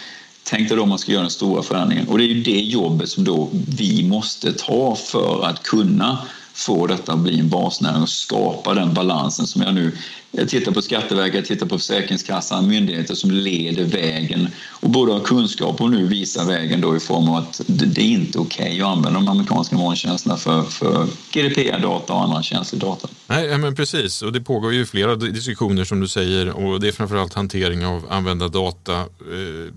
Tänk 0.44 0.68
dig 0.68 0.78
då 0.78 0.84
om 0.84 0.90
man 0.90 1.00
ska 1.00 1.12
göra 1.12 1.22
den 1.22 1.32
stora 1.32 1.64
förändringen. 1.64 2.08
Och 2.08 2.18
det 2.18 2.24
är 2.24 2.28
ju 2.28 2.44
det 2.44 2.62
jobbet 2.62 3.10
som 3.10 3.24
då 3.24 3.50
vi 3.52 4.04
måste 4.04 4.54
ta 4.54 4.96
för 4.96 5.46
att 5.46 5.64
kunna 5.64 6.18
få 6.66 6.88
detta 6.88 7.14
att 7.14 7.20
bli 7.20 7.40
en 7.40 7.50
basnäring 7.50 8.02
och 8.02 8.10
skapa 8.10 8.74
den 8.74 8.94
balansen 8.94 9.48
som 9.48 9.62
jag 9.62 9.74
nu 9.74 9.98
jag 10.32 10.50
tittar 10.50 10.72
på 10.72 10.82
Skatteverket, 10.82 11.36
jag 11.36 11.46
tittar 11.46 11.66
på 11.66 11.78
Försäkringskassan, 11.78 12.68
myndigheter 12.68 13.16
som 13.16 13.32
leder 13.32 13.84
vägen 13.84 14.48
och 14.70 14.90
både 14.90 15.14
har 15.14 15.20
kunskap 15.20 15.82
och 15.82 15.92
nu 15.92 16.08
visar 16.08 16.46
vägen 16.46 16.82
då 16.82 16.96
i 16.96 17.00
form 17.00 17.30
av 17.30 17.36
att 17.36 17.62
det 17.68 18.02
är 18.02 18.06
inte 18.06 18.40
okej 18.40 18.66
okay 18.66 18.82
att 18.82 18.88
använda 18.88 19.20
de 19.20 19.28
amerikanska 19.28 19.76
molntjänsterna 19.76 20.38
för, 20.38 20.64
för 20.64 21.08
GDPR-data 21.32 22.14
och 22.14 22.24
andra 22.24 22.44
känslig 22.44 22.82
data. 22.82 23.08
Nej, 23.28 23.58
men 23.58 23.76
precis. 23.76 24.22
Och 24.22 24.32
det 24.32 24.42
pågår 24.42 24.74
ju 24.74 24.86
flera 24.86 25.16
diskussioner 25.16 25.84
som 25.84 26.00
du 26.00 26.08
säger 26.08 26.50
och 26.50 26.80
det 26.80 26.88
är 26.88 26.92
framförallt 26.92 27.34
hantering 27.34 27.86
av 27.86 28.06
använda 28.10 28.48
data, 28.48 28.94
eh, 29.00 29.06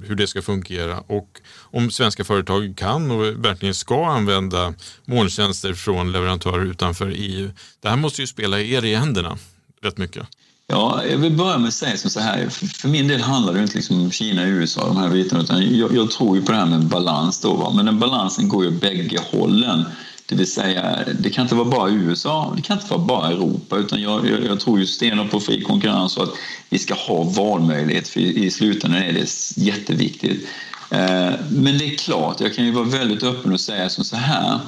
hur 0.06 0.14
det 0.14 0.26
ska 0.26 0.42
fungera 0.42 1.00
och 1.00 1.40
om 1.60 1.90
svenska 1.90 2.24
företag 2.24 2.74
kan 2.76 3.10
och 3.10 3.44
verkligen 3.44 3.74
ska 3.74 4.06
använda 4.06 4.74
molntjänster 5.04 5.74
från 5.74 6.12
leverantörer 6.12 6.64
utanför 6.64 7.12
EU. 7.16 7.50
Det 7.80 7.88
här 7.88 7.96
måste 7.96 8.20
ju 8.20 8.26
spela 8.26 8.60
er 8.60 8.84
i 8.84 8.94
händerna 8.94 9.38
rätt 9.82 9.98
mycket. 9.98 10.26
Ja, 10.74 11.04
jag 11.10 11.18
vill 11.18 11.32
börja 11.32 11.58
med 11.58 11.68
att 11.68 11.74
säga 11.74 11.96
som 11.96 12.10
så 12.10 12.20
här. 12.20 12.48
För 12.48 12.88
min 12.88 13.08
del 13.08 13.20
handlar 13.20 13.54
det 13.54 13.62
inte 13.62 13.76
liksom 13.76 14.00
om 14.00 14.10
Kina, 14.10 14.46
USA, 14.46 14.86
de 14.86 14.96
här 14.96 15.08
bitarna. 15.08 15.42
Utan 15.42 15.78
jag, 15.78 15.96
jag, 15.96 16.10
tror 16.10 16.36
ju 16.36 16.42
på 16.42 16.52
det 16.52 16.58
här 16.58 16.66
med 16.66 16.86
balans 16.86 17.40
då. 17.40 17.54
Va? 17.54 17.72
Men 17.76 17.86
den 17.86 17.98
balansen 17.98 18.48
går 18.48 18.64
ju 18.64 18.70
bägge 18.70 19.18
hållen. 19.30 19.84
Det 20.26 20.34
vill 20.34 20.52
säga, 20.52 20.98
det 21.20 21.30
kan 21.30 21.42
inte 21.42 21.54
vara 21.54 21.68
bara 21.68 21.90
USA, 21.90 22.52
det 22.56 22.62
kan 22.62 22.78
inte 22.78 22.90
vara 22.90 23.04
bara 23.04 23.28
Europa. 23.28 23.76
Utan 23.76 24.02
jag, 24.02 24.28
jag, 24.28 24.44
jag 24.44 24.60
tror 24.60 24.78
ju 24.78 24.86
stenhårt 24.86 25.30
på 25.30 25.40
fri 25.40 25.62
konkurrens 25.62 26.16
och 26.16 26.22
att 26.22 26.34
vi 26.68 26.78
ska 26.78 26.94
ha 26.94 27.22
valmöjlighet. 27.22 28.08
För 28.08 28.20
i, 28.20 28.44
i 28.44 28.50
slutändan 28.50 29.02
är 29.02 29.12
det 29.12 29.56
jätteviktigt. 29.56 30.48
Eh, 30.90 31.30
men 31.50 31.78
det 31.78 31.84
är 31.84 31.96
klart, 31.96 32.40
jag 32.40 32.54
kan 32.54 32.64
ju 32.64 32.72
vara 32.72 32.84
väldigt 32.84 33.22
öppen 33.22 33.52
och 33.52 33.60
säga 33.60 33.88
som 33.88 34.04
så 34.04 34.16
här. 34.16 34.60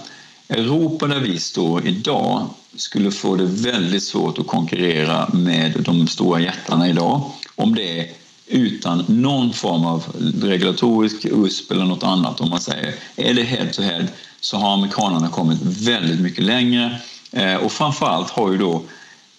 Europa 0.48 1.06
där 1.06 1.20
vi 1.20 1.38
står 1.40 1.87
idag 1.87 2.46
skulle 2.76 3.11
få 3.11 3.37
det 3.37 3.46
väldigt 3.46 4.02
svårt 4.02 4.38
att 4.38 4.46
konkurrera 4.46 5.28
med 5.32 5.82
de 5.85 6.06
stora 6.06 6.40
jättarna 6.40 6.88
idag. 6.88 7.30
Om 7.54 7.74
det 7.74 8.00
är 8.00 8.06
utan 8.46 9.04
någon 9.09 9.52
form 9.52 9.85
av 9.85 10.04
regulatorisk 10.42 11.24
USP 11.24 11.70
eller 11.70 11.85
något 11.85 12.02
annat 12.02 12.40
om 12.40 12.50
man 12.50 12.61
säger. 12.61 12.94
Är 13.16 13.35
det 13.35 13.42
head 13.42 13.66
to 13.72 13.82
head 13.82 14.06
så 14.40 14.56
har 14.56 14.74
amerikanerna 14.74 15.28
kommit 15.28 15.59
väldigt 15.62 16.20
mycket 16.20 16.44
längre. 16.44 17.00
Eh, 17.32 17.54
och 17.54 17.72
framförallt 17.72 18.30
har 18.30 18.52
ju 18.52 18.59
då 18.59 18.82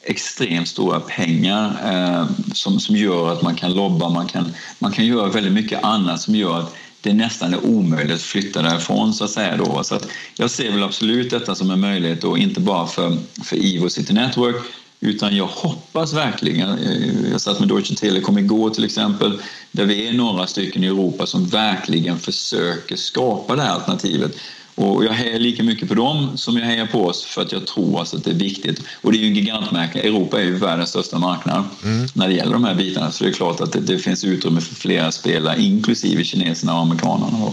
extremt 0.03 0.67
stora 0.67 0.99
pengar 0.99 1.77
eh, 1.85 2.27
som, 2.53 2.79
som 2.79 2.95
gör 2.95 3.33
att 3.33 3.41
man 3.41 3.55
kan 3.55 3.73
lobba, 3.73 4.09
man 4.09 4.27
kan, 4.27 4.53
man 4.79 4.91
kan 4.91 5.05
göra 5.05 5.29
väldigt 5.29 5.53
mycket 5.53 5.83
annat 5.83 6.21
som 6.21 6.35
gör 6.35 6.59
att 6.59 6.75
det 7.01 7.09
är 7.09 7.13
nästan 7.13 7.53
är 7.53 7.65
omöjligt 7.65 8.15
att 8.15 8.21
flytta 8.21 8.61
därifrån 8.61 9.13
så 9.13 9.23
att 9.23 9.31
säga. 9.31 9.57
Då. 9.57 9.83
Så 9.83 9.95
att 9.95 10.07
jag 10.35 10.51
ser 10.51 10.71
väl 10.71 10.83
absolut 10.83 11.29
detta 11.29 11.55
som 11.55 11.71
en 11.71 11.79
möjlighet 11.79 12.21
då, 12.21 12.37
inte 12.37 12.59
bara 12.59 12.87
för, 12.87 13.17
för 13.43 13.55
Ivo 13.55 13.89
City 13.89 14.13
Network 14.13 14.55
utan 14.99 15.35
jag 15.35 15.45
hoppas 15.45 16.13
verkligen, 16.13 16.79
eh, 16.79 17.31
jag 17.31 17.41
satt 17.41 17.59
med 17.59 17.69
Deutsche 17.69 17.95
Telekom 17.95 18.37
igår 18.37 18.69
till 18.69 18.85
exempel, 18.85 19.41
där 19.71 19.85
vi 19.85 20.07
är 20.07 20.13
några 20.13 20.47
stycken 20.47 20.83
i 20.83 20.87
Europa 20.87 21.25
som 21.25 21.47
verkligen 21.47 22.19
försöker 22.19 22.95
skapa 22.95 23.55
det 23.55 23.61
här 23.61 23.73
alternativet. 23.73 24.37
Och 24.77 25.05
jag 25.05 25.11
hejar 25.11 25.39
lika 25.39 25.63
mycket 25.63 25.87
på 25.87 25.93
dem 25.95 26.37
som 26.37 26.57
jag 26.57 26.65
hejar 26.65 26.85
på 26.85 27.05
oss 27.05 27.25
för 27.25 27.41
att 27.41 27.51
jag 27.51 27.67
tror 27.67 27.99
alltså 27.99 28.17
att 28.17 28.23
det 28.23 28.31
är 28.31 28.35
viktigt. 28.35 28.81
Och 29.01 29.11
det 29.11 29.17
är 29.17 29.19
ju 29.19 29.27
en 29.27 29.35
gigantmarknad. 29.35 30.05
Europa 30.05 30.41
är 30.41 30.45
ju 30.45 30.57
världens 30.57 30.89
största 30.89 31.19
marknad 31.19 31.63
mm. 31.83 32.07
när 32.13 32.27
det 32.27 32.33
gäller 32.33 32.53
de 32.53 32.63
här 32.63 32.75
bitarna. 32.75 33.11
Så 33.11 33.23
det 33.23 33.29
är 33.29 33.33
klart 33.33 33.61
att 33.61 33.71
det, 33.71 33.79
det 33.79 33.97
finns 33.97 34.23
utrymme 34.23 34.61
för 34.61 34.75
flera 34.75 35.11
spelare, 35.11 35.61
inklusive 35.61 36.23
kineserna 36.23 36.73
och 36.73 36.81
amerikanerna. 36.81 37.51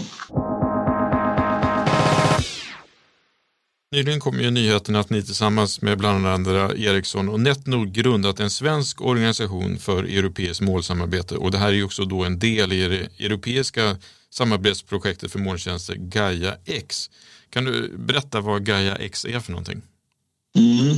Nyligen 3.95 4.19
kom 4.19 4.39
ju 4.39 4.51
nyheten 4.51 4.95
att 4.95 5.09
ni 5.09 5.23
tillsammans 5.23 5.81
med 5.81 5.97
bland 5.97 6.27
andra 6.27 6.75
Ericsson 6.75 7.29
och 7.29 7.39
Netnord 7.39 7.91
grundat 7.91 8.39
en 8.39 8.49
svensk 8.49 9.01
organisation 9.01 9.79
för 9.79 10.03
europeiskt 10.03 10.61
målsamarbete 10.61 11.35
och 11.35 11.51
det 11.51 11.57
här 11.57 11.67
är 11.67 11.71
ju 11.71 11.83
också 11.83 12.05
då 12.05 12.23
en 12.23 12.39
del 12.39 12.73
i 12.73 12.87
det 12.87 13.25
europeiska 13.25 13.97
samarbetsprojektet 14.29 15.31
för 15.31 15.39
molntjänster 15.39 15.95
Gaia 15.95 16.55
X. 16.65 17.09
Kan 17.49 17.65
du 17.65 17.97
berätta 17.97 18.41
vad 18.41 18.65
Gaia 18.65 18.95
X 18.95 19.25
är 19.25 19.39
för 19.39 19.51
någonting? 19.51 19.81
Mm. 20.57 20.95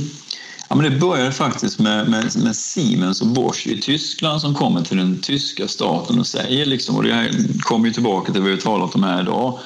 Ja, 0.68 0.76
men 0.76 0.92
det 0.92 0.98
började 0.98 1.32
faktiskt 1.32 1.78
med, 1.78 2.10
med, 2.10 2.36
med, 2.36 2.56
Siemens 2.56 3.20
och 3.20 3.26
Bosch 3.26 3.66
i 3.66 3.80
Tyskland 3.80 4.40
som 4.40 4.54
kommer 4.54 4.82
till 4.82 4.96
den 4.96 5.18
tyska 5.20 5.68
staten 5.68 6.18
och 6.18 6.26
säger, 6.26 6.66
liksom, 6.66 6.96
och 6.96 7.02
det 7.02 7.14
här 7.14 7.30
kommer 7.60 7.86
ju 7.86 7.94
tillbaka 7.94 8.32
till 8.32 8.40
vad 8.40 8.50
vi 8.50 8.56
har 8.56 8.62
talat 8.62 8.94
om 8.94 9.02
här 9.02 9.22
idag, 9.22 9.58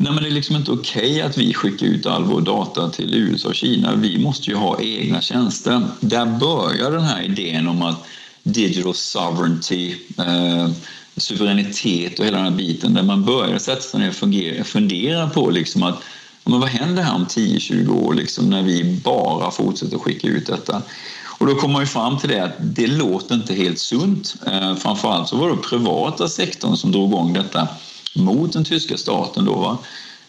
Nej, 0.00 0.12
men 0.12 0.22
det 0.22 0.28
är 0.28 0.32
liksom 0.32 0.56
inte 0.56 0.70
okej 0.70 1.10
okay 1.10 1.20
att 1.20 1.38
vi 1.38 1.54
skickar 1.54 1.86
ut 1.86 2.06
all 2.06 2.24
vår 2.24 2.40
data 2.40 2.88
till 2.88 3.14
USA 3.14 3.48
och 3.48 3.54
Kina. 3.54 3.94
Vi 3.94 4.18
måste 4.18 4.50
ju 4.50 4.56
ha 4.56 4.80
egna 4.80 5.20
tjänster. 5.20 5.86
Där 6.00 6.26
börjar 6.26 6.90
den 6.90 7.02
här 7.02 7.22
idén 7.22 7.68
om 7.68 7.82
att 7.82 8.04
digital 8.42 8.94
sovereignty, 8.94 9.94
eh, 10.18 10.68
suveränitet 11.16 12.18
och 12.18 12.24
hela 12.24 12.36
den 12.36 12.46
här 12.46 12.58
biten 12.58 12.94
där 12.94 13.02
man 13.02 13.24
börjar 13.24 13.58
sätta 13.58 13.80
sig 13.80 14.00
ner 14.00 14.60
och 14.60 14.66
fundera 14.66 15.28
på 15.30 15.50
liksom 15.50 15.82
att 15.82 16.02
men 16.44 16.60
vad 16.60 16.68
händer 16.68 17.02
här 17.02 17.14
om 17.14 17.26
10-20 17.26 17.88
år 17.88 18.14
liksom, 18.14 18.50
när 18.50 18.62
vi 18.62 19.00
bara 19.04 19.50
fortsätter 19.50 19.98
skicka 19.98 20.28
ut 20.28 20.46
detta? 20.46 20.82
Och 21.38 21.46
då 21.46 21.54
kommer 21.54 21.72
man 21.72 21.82
ju 21.82 21.86
fram 21.86 22.18
till 22.18 22.28
det 22.28 22.44
att 22.44 22.56
det 22.58 22.86
låter 22.86 23.34
inte 23.34 23.54
helt 23.54 23.78
sunt. 23.78 24.34
Eh, 24.46 24.74
framförallt 24.74 25.28
så 25.28 25.36
var 25.36 25.50
det 25.50 25.56
privata 25.56 26.28
sektorn 26.28 26.76
som 26.76 26.92
drog 26.92 27.08
igång 27.08 27.32
detta 27.32 27.68
mot 28.14 28.52
den 28.52 28.64
tyska 28.64 28.96
staten. 28.96 29.44
Då, 29.44 29.54
va? 29.54 29.78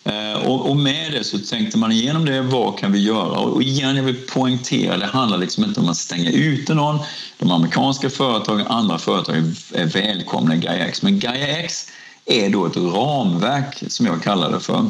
Eh, 0.04 0.48
och, 0.48 0.78
med 0.78 1.12
det 1.12 1.24
så 1.24 1.38
tänkte 1.40 1.78
man 1.78 1.92
igenom 1.92 2.26
det, 2.26 2.42
vad 2.42 2.80
kan 2.80 2.92
vi 2.92 3.00
göra? 3.00 3.40
Och 3.40 3.64
igen, 3.64 3.96
jag 3.96 4.04
vill 4.04 4.26
poängtera, 4.28 4.98
det 4.98 5.06
handlar 5.06 5.38
liksom 5.38 5.64
inte 5.64 5.80
om 5.80 5.90
att 5.90 5.98
stänga 5.98 6.32
ute 6.32 6.74
någon. 6.74 7.00
De 7.38 7.52
amerikanska 7.52 8.10
företagen, 8.10 8.68
andra 8.68 8.98
företag 8.98 9.36
är 9.74 9.86
välkomna 9.86 10.56
i 10.56 10.58
Gaia-X. 10.58 11.02
Men 11.02 11.20
Gaia-X 11.20 11.92
är 12.26 12.50
då 12.50 12.66
ett 12.66 12.78
ramverk, 12.78 13.84
som 13.88 14.06
jag 14.06 14.24
kallar 14.24 14.52
det 14.52 14.60
för, 14.60 14.86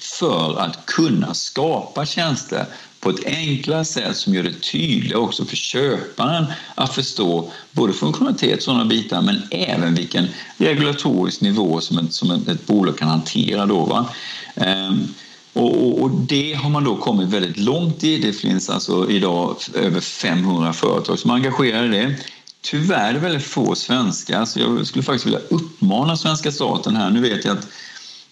för 0.00 0.60
att 0.60 0.86
kunna 0.86 1.34
skapa 1.34 2.06
tjänster 2.06 2.66
på 3.00 3.10
ett 3.10 3.26
enklare 3.26 3.84
sätt 3.84 4.16
som 4.16 4.34
gör 4.34 4.42
det 4.42 4.60
tydligare 4.72 5.18
också 5.18 5.44
för 5.44 5.56
köparen 5.56 6.44
att 6.74 6.94
förstå 6.94 7.52
både 7.72 7.92
funktionalitet 7.92 8.56
och 8.56 8.62
sådana 8.62 8.84
bitar 8.84 9.22
men 9.22 9.42
även 9.50 9.94
vilken 9.94 10.28
regulatorisk 10.58 11.40
nivå 11.40 11.80
som 11.80 11.98
ett, 11.98 12.12
som 12.12 12.30
ett, 12.30 12.66
bolag 12.66 12.98
kan 12.98 13.08
hantera. 13.08 13.66
Då, 13.66 13.84
va? 13.84 14.08
Ehm, 14.54 15.08
och, 15.52 16.02
och, 16.02 16.10
det 16.10 16.52
har 16.52 16.70
man 16.70 16.84
då 16.84 16.96
kommit 16.96 17.28
väldigt 17.28 17.56
långt 17.56 18.04
i. 18.04 18.18
Det 18.18 18.32
finns 18.32 18.70
alltså 18.70 19.10
idag 19.10 19.56
över 19.74 20.00
500 20.00 20.72
företag 20.72 21.18
som 21.18 21.30
är 21.30 21.34
engagerade 21.34 21.86
i 21.86 22.00
det. 22.00 22.16
Tyvärr 22.60 23.08
är 23.08 23.12
det 23.12 23.18
väldigt 23.18 23.46
få 23.46 23.74
svenskar 23.74 24.44
så 24.44 24.60
jag 24.60 24.86
skulle 24.86 25.02
faktiskt 25.02 25.26
vilja 25.26 25.40
uppmana 25.50 26.16
svenska 26.16 26.52
staten 26.52 26.96
här. 26.96 27.10
Nu 27.10 27.20
vet 27.20 27.44
jag 27.44 27.58
att 27.58 27.68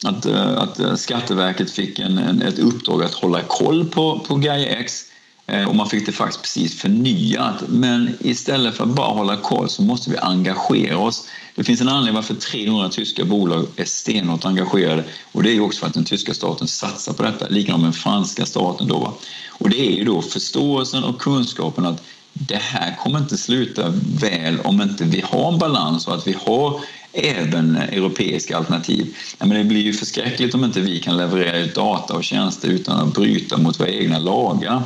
att, 0.02 0.26
eh, 0.26 0.59
att 0.59 0.80
eh, 0.80 0.94
Skatteverket 0.94 1.70
fick 1.70 1.98
en, 1.98 2.18
en, 2.18 2.42
ett 2.42 2.59
uppdrag 2.59 3.02
att 3.02 3.14
hålla 3.14 3.40
koll 3.40 3.85
på, 3.85 4.18
på 4.18 4.37
Gaia 4.37 4.68
X 4.68 5.02
eh, 5.46 5.68
och 5.68 5.76
man 5.76 5.88
fick 5.88 6.07
det 6.07 6.12
faktiskt 6.12 6.42
precis 6.42 6.80
förnyat. 6.80 7.64
Men 7.68 8.16
istället 8.20 8.74
för 8.74 8.85
att 8.85 8.90
bara 8.90 9.14
hålla 9.14 9.37
koll 9.37 9.68
så 9.68 9.83
måste 9.83 10.11
vi 10.11 10.16
engagera 10.16 10.98
oss. 10.98 11.26
Det 11.54 11.64
finns 11.64 11.80
en 11.80 11.88
anledning 11.88 12.14
varför 12.14 12.35
300 12.35 12.88
tyska 12.88 13.24
bolag 13.24 13.66
är 13.76 13.85
stenhårt 13.85 14.44
engagerade 14.44 15.04
och 15.33 15.42
det 15.42 15.50
är 15.50 15.54
ju 15.54 15.61
också 15.61 15.80
för 15.80 15.87
att 15.87 15.94
den 15.94 16.04
tyska 16.04 16.35
staten 16.35 16.68
satsar 16.68 17.12
på 17.12 17.22
detta, 17.22 17.48
likadant 17.48 17.83
med 17.83 17.87
den 17.87 17.92
franska 17.92 18.46
staten. 18.46 18.88
Då. 18.88 19.14
Och 19.48 19.70
det 19.70 19.80
är 19.80 19.90
ju 19.90 20.04
då 20.04 20.22
förståelsen 20.22 21.04
och 21.04 21.20
kunskapen 21.20 21.87
att 21.87 22.02
det 22.33 22.57
här 22.57 22.96
kommer 22.96 23.18
inte 23.18 23.37
sluta 23.37 23.92
väl 24.20 24.61
om 24.61 24.83
inte 24.83 25.04
vi 25.04 25.20
har 25.20 25.52
en 25.52 25.59
balans 25.59 26.07
och 26.07 26.14
att 26.14 26.26
vi 26.26 26.37
har 26.46 26.80
även 27.14 27.77
europeiska 27.77 28.57
alternativ. 28.57 29.16
men 29.38 29.50
det 29.50 29.64
blir 29.64 29.83
ju 29.83 29.92
förskräckligt 29.92 30.55
om 30.55 30.64
inte 30.64 30.81
vi 30.81 31.00
kan 31.00 31.16
leverera 31.16 31.59
ut 31.59 31.74
data 31.74 32.14
och 32.14 32.24
tjänster 32.24 32.68
utan 32.68 33.09
att 33.09 33.14
bryta 33.14 33.57
mot 33.57 33.81
våra 33.81 33.88
egna 33.88 34.18
lagar. 34.18 34.83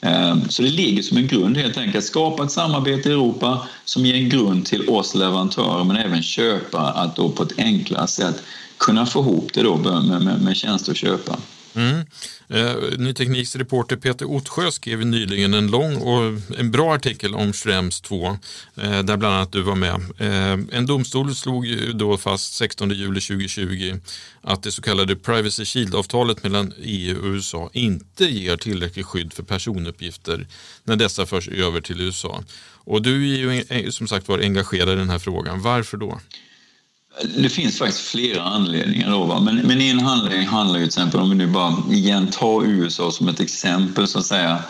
Ehm, 0.00 0.48
så 0.48 0.62
det 0.62 0.70
ligger 0.70 1.02
som 1.02 1.16
en 1.16 1.26
grund 1.26 1.56
helt 1.56 1.76
enkelt 1.76 1.96
att 1.96 2.04
skapa 2.04 2.44
ett 2.44 2.52
samarbete 2.52 3.08
i 3.08 3.12
Europa 3.12 3.66
som 3.84 4.06
ger 4.06 4.14
en 4.14 4.28
grund 4.28 4.66
till 4.66 4.88
oss 4.88 5.14
leverantörer 5.14 5.84
men 5.84 5.96
även 5.96 6.22
köpare 6.22 6.90
att 6.90 7.16
då 7.16 7.28
på 7.28 7.42
ett 7.42 7.58
enklare 7.58 8.06
sätt 8.06 8.42
kunna 8.78 9.06
få 9.06 9.20
ihop 9.20 9.50
det 9.54 9.62
då 9.62 9.76
med, 9.76 10.22
med, 10.22 10.42
med 10.42 10.56
tjänster 10.56 10.92
och 10.92 10.96
köpa. 10.96 11.36
Mm. 11.74 12.06
Eh, 12.48 12.98
Ny 12.98 13.14
Tekniks 13.14 13.56
reporter 13.56 13.96
Peter 13.96 14.30
Ottsjö 14.30 14.70
skrev 14.70 15.06
nyligen 15.06 15.54
en 15.54 15.70
lång 15.70 15.96
och 15.96 16.40
en 16.58 16.70
bra 16.70 16.94
artikel 16.94 17.34
om 17.34 17.52
Schrems 17.52 18.00
2 18.00 18.26
eh, 18.26 19.02
där 19.02 19.16
bland 19.16 19.34
annat 19.34 19.52
du 19.52 19.62
var 19.62 19.74
med. 19.74 20.00
Eh, 20.18 20.76
en 20.78 20.86
domstol 20.86 21.34
slog 21.34 21.66
då 21.94 22.16
fast 22.16 22.54
16 22.54 22.90
juli 22.90 23.20
2020 23.20 23.96
att 24.42 24.62
det 24.62 24.72
så 24.72 24.82
kallade 24.82 25.16
Privacy 25.16 25.64
Shield-avtalet 25.64 26.42
mellan 26.42 26.72
EU 26.78 27.18
och 27.18 27.24
USA 27.24 27.70
inte 27.72 28.24
ger 28.24 28.56
tillräckligt 28.56 29.06
skydd 29.06 29.32
för 29.32 29.42
personuppgifter 29.42 30.46
när 30.84 30.96
dessa 30.96 31.26
förs 31.26 31.48
över 31.48 31.80
till 31.80 32.00
USA. 32.00 32.44
Och 32.84 33.02
du 33.02 33.34
är 33.34 33.38
ju 33.38 33.64
eh, 33.68 33.90
som 33.90 34.08
sagt 34.08 34.28
var 34.28 34.38
engagerad 34.38 34.88
i 34.88 34.96
den 34.96 35.10
här 35.10 35.18
frågan. 35.18 35.62
Varför 35.62 35.96
då? 35.96 36.20
Det 37.36 37.48
finns 37.48 37.78
faktiskt 37.78 38.00
flera 38.00 38.42
anledningar. 38.42 39.10
Då, 39.10 39.24
va? 39.24 39.40
Men, 39.40 39.56
men 39.56 39.80
en 39.80 40.06
anledning 40.06 40.46
handlar 40.48 40.78
ju 40.78 40.84
till 40.84 40.88
exempel, 40.88 41.20
om 41.20 41.30
vi 41.30 41.36
nu 41.36 41.46
bara 41.46 41.74
igen 41.90 42.26
tar 42.26 42.66
USA 42.66 43.10
som 43.10 43.28
ett 43.28 43.40
exempel 43.40 44.06
så 44.06 44.18
att 44.18 44.26
säga, 44.26 44.62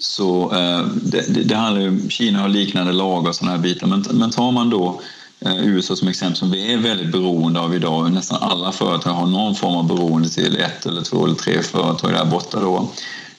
så 0.00 0.52
eh, 0.54 0.86
det, 1.02 1.34
det, 1.34 1.42
det, 1.42 1.56
handlar 1.56 1.82
ju, 1.82 2.08
Kina 2.08 2.40
har 2.40 2.48
liknande 2.48 2.92
lagar 2.92 3.28
och 3.28 3.34
sådana 3.34 3.56
här 3.56 3.62
bitar, 3.62 3.86
men, 3.86 4.04
men 4.10 4.30
tar 4.30 4.52
man 4.52 4.70
då 4.70 5.00
eh, 5.40 5.66
USA 5.66 5.96
som 5.96 6.08
exempel 6.08 6.36
som 6.36 6.50
vi 6.50 6.72
är 6.72 6.78
väldigt 6.78 7.12
beroende 7.12 7.60
av 7.60 7.74
idag, 7.74 8.12
nästan 8.12 8.42
alla 8.42 8.72
företag 8.72 9.12
har 9.12 9.26
någon 9.26 9.54
form 9.54 9.74
av 9.74 9.86
beroende 9.86 10.28
till 10.28 10.56
ett 10.56 10.86
eller 10.86 11.02
två 11.02 11.24
eller 11.24 11.36
tre 11.36 11.62
företag 11.62 12.12
där 12.12 12.24
borta 12.24 12.60
då, 12.60 12.88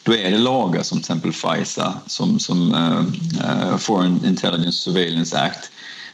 då 0.04 0.16
är 0.16 0.32
det 0.32 0.38
lagar 0.38 0.84
som 0.84 0.98
till 0.98 1.02
exempel 1.02 1.34
FISA, 1.34 1.94
som, 2.08 2.40
som 2.40 2.74
uh, 2.74 3.78
Foreign 3.78 4.26
Intelligence 4.26 4.78
Surveillance 4.78 5.40
Act, 5.40 5.72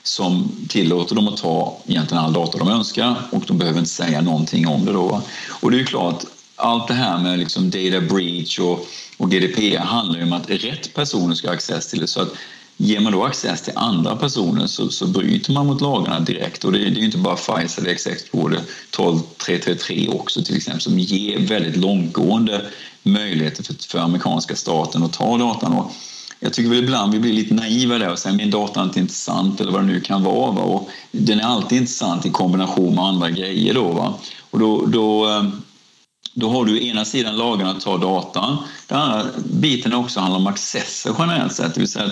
som 0.08 0.52
tillåter 0.70 1.16
dem 1.16 1.28
att 1.28 1.38
ta 1.38 1.78
egentligen 1.88 2.24
all 2.24 2.34
data 2.34 2.58
de 2.58 2.68
önskar 2.68 3.16
och 3.32 3.44
de 3.48 3.58
behöver 3.58 3.80
inte 3.80 3.92
säga 3.92 4.22
någonting 4.22 4.68
om 4.68 4.86
det 4.86 4.94
då. 4.94 5.22
Och 5.50 5.72
det 5.72 5.78
är 5.78 5.80
ju 5.80 5.86
klart, 5.86 6.24
allt 6.56 6.88
det 6.88 6.94
här 6.94 7.18
med 7.18 7.40
liksom 7.40 7.70
data 7.70 8.02
breach 8.02 8.60
och, 8.60 8.88
och 9.18 9.32
GDPR 9.32 9.78
handlar 9.78 10.20
ju 10.20 10.24
om 10.24 10.34
att 10.34 10.50
rätt 10.50 10.94
personer 10.94 11.36
ska 11.36 11.48
ha 11.48 11.54
access 11.54 11.88
till 11.88 12.00
det. 12.00 12.08
Så 12.08 12.22
att 12.22 12.30
ger 12.78 13.00
man 13.00 13.12
då 13.12 13.24
access 13.24 13.62
till 13.62 13.74
andra 13.76 14.16
personer 14.16 14.68
så, 14.68 14.90
så 14.90 15.08
bryter 15.08 15.52
man 15.52 15.68
mot 15.68 15.82
lagarna 15.82 16.20
direkt. 16.20 16.64
Och 16.64 16.72
det, 16.72 16.80
det 16.80 16.86
är 16.86 17.00
ju 17.00 17.06
inte 17.06 17.18
bara 17.18 17.36
Pfizer, 17.36 17.82
det 17.82 17.90
är 17.90 17.94
exakt 17.94 18.32
både 18.32 18.62
12333 18.92 20.08
också 20.08 20.44
till 20.44 20.58
exempel 20.58 20.82
som 20.82 21.00
ger 21.00 21.40
väldigt 21.40 21.76
långtgående 21.76 22.66
möjligheter 23.04 23.64
för, 23.64 23.76
för 23.90 24.00
amerikanska 24.00 24.56
staten 24.56 25.04
att 25.04 25.14
ta 25.14 25.38
datan. 25.38 25.74
Och 25.74 25.92
jag 26.40 26.54
tycker 26.54 26.70
väl 26.70 26.84
ibland 26.84 27.14
vi 27.14 27.20
blir 27.20 27.34
lite 27.34 27.54
naiva 27.54 27.98
där 27.98 28.12
och 28.12 28.20
säger 28.20 28.38
min 28.38 28.50
data 28.50 28.80
är 28.80 28.84
inte 28.84 29.00
intressant 29.00 29.62
eller 29.62 29.72
vad 29.72 29.82
det 29.82 29.88
nu 29.88 30.02
kan 30.02 30.24
vara. 30.24 30.52
Va? 30.52 30.62
Och 30.62 30.90
den 31.12 31.40
är 31.40 31.44
alltid 31.44 31.78
intressant 31.78 32.26
i 32.26 32.30
kombination 32.30 32.96
med 32.96 33.04
andra 33.04 33.30
grejer. 33.30 33.74
Då, 33.74 33.92
va? 33.92 34.14
Och 34.52 34.60
då, 34.60 34.86
då, 34.86 35.30
eh, 35.30 35.44
då 36.34 36.50
har 36.50 36.66
du 36.66 36.88
ena 36.88 37.06
sidan 37.06 37.38
lagarna 37.38 37.72
att 37.72 37.82
ta 37.82 37.98
data. 37.98 38.58
Den 38.88 39.00
andra 39.00 39.26
biten 39.46 39.94
också 39.94 40.20
handlar 40.20 40.40
om 40.40 40.48
accesser 40.48 41.16
generellt 41.20 41.54
sett. 41.54 41.74
Det 41.74 41.80
vill 41.80 41.92
säga 41.92 42.12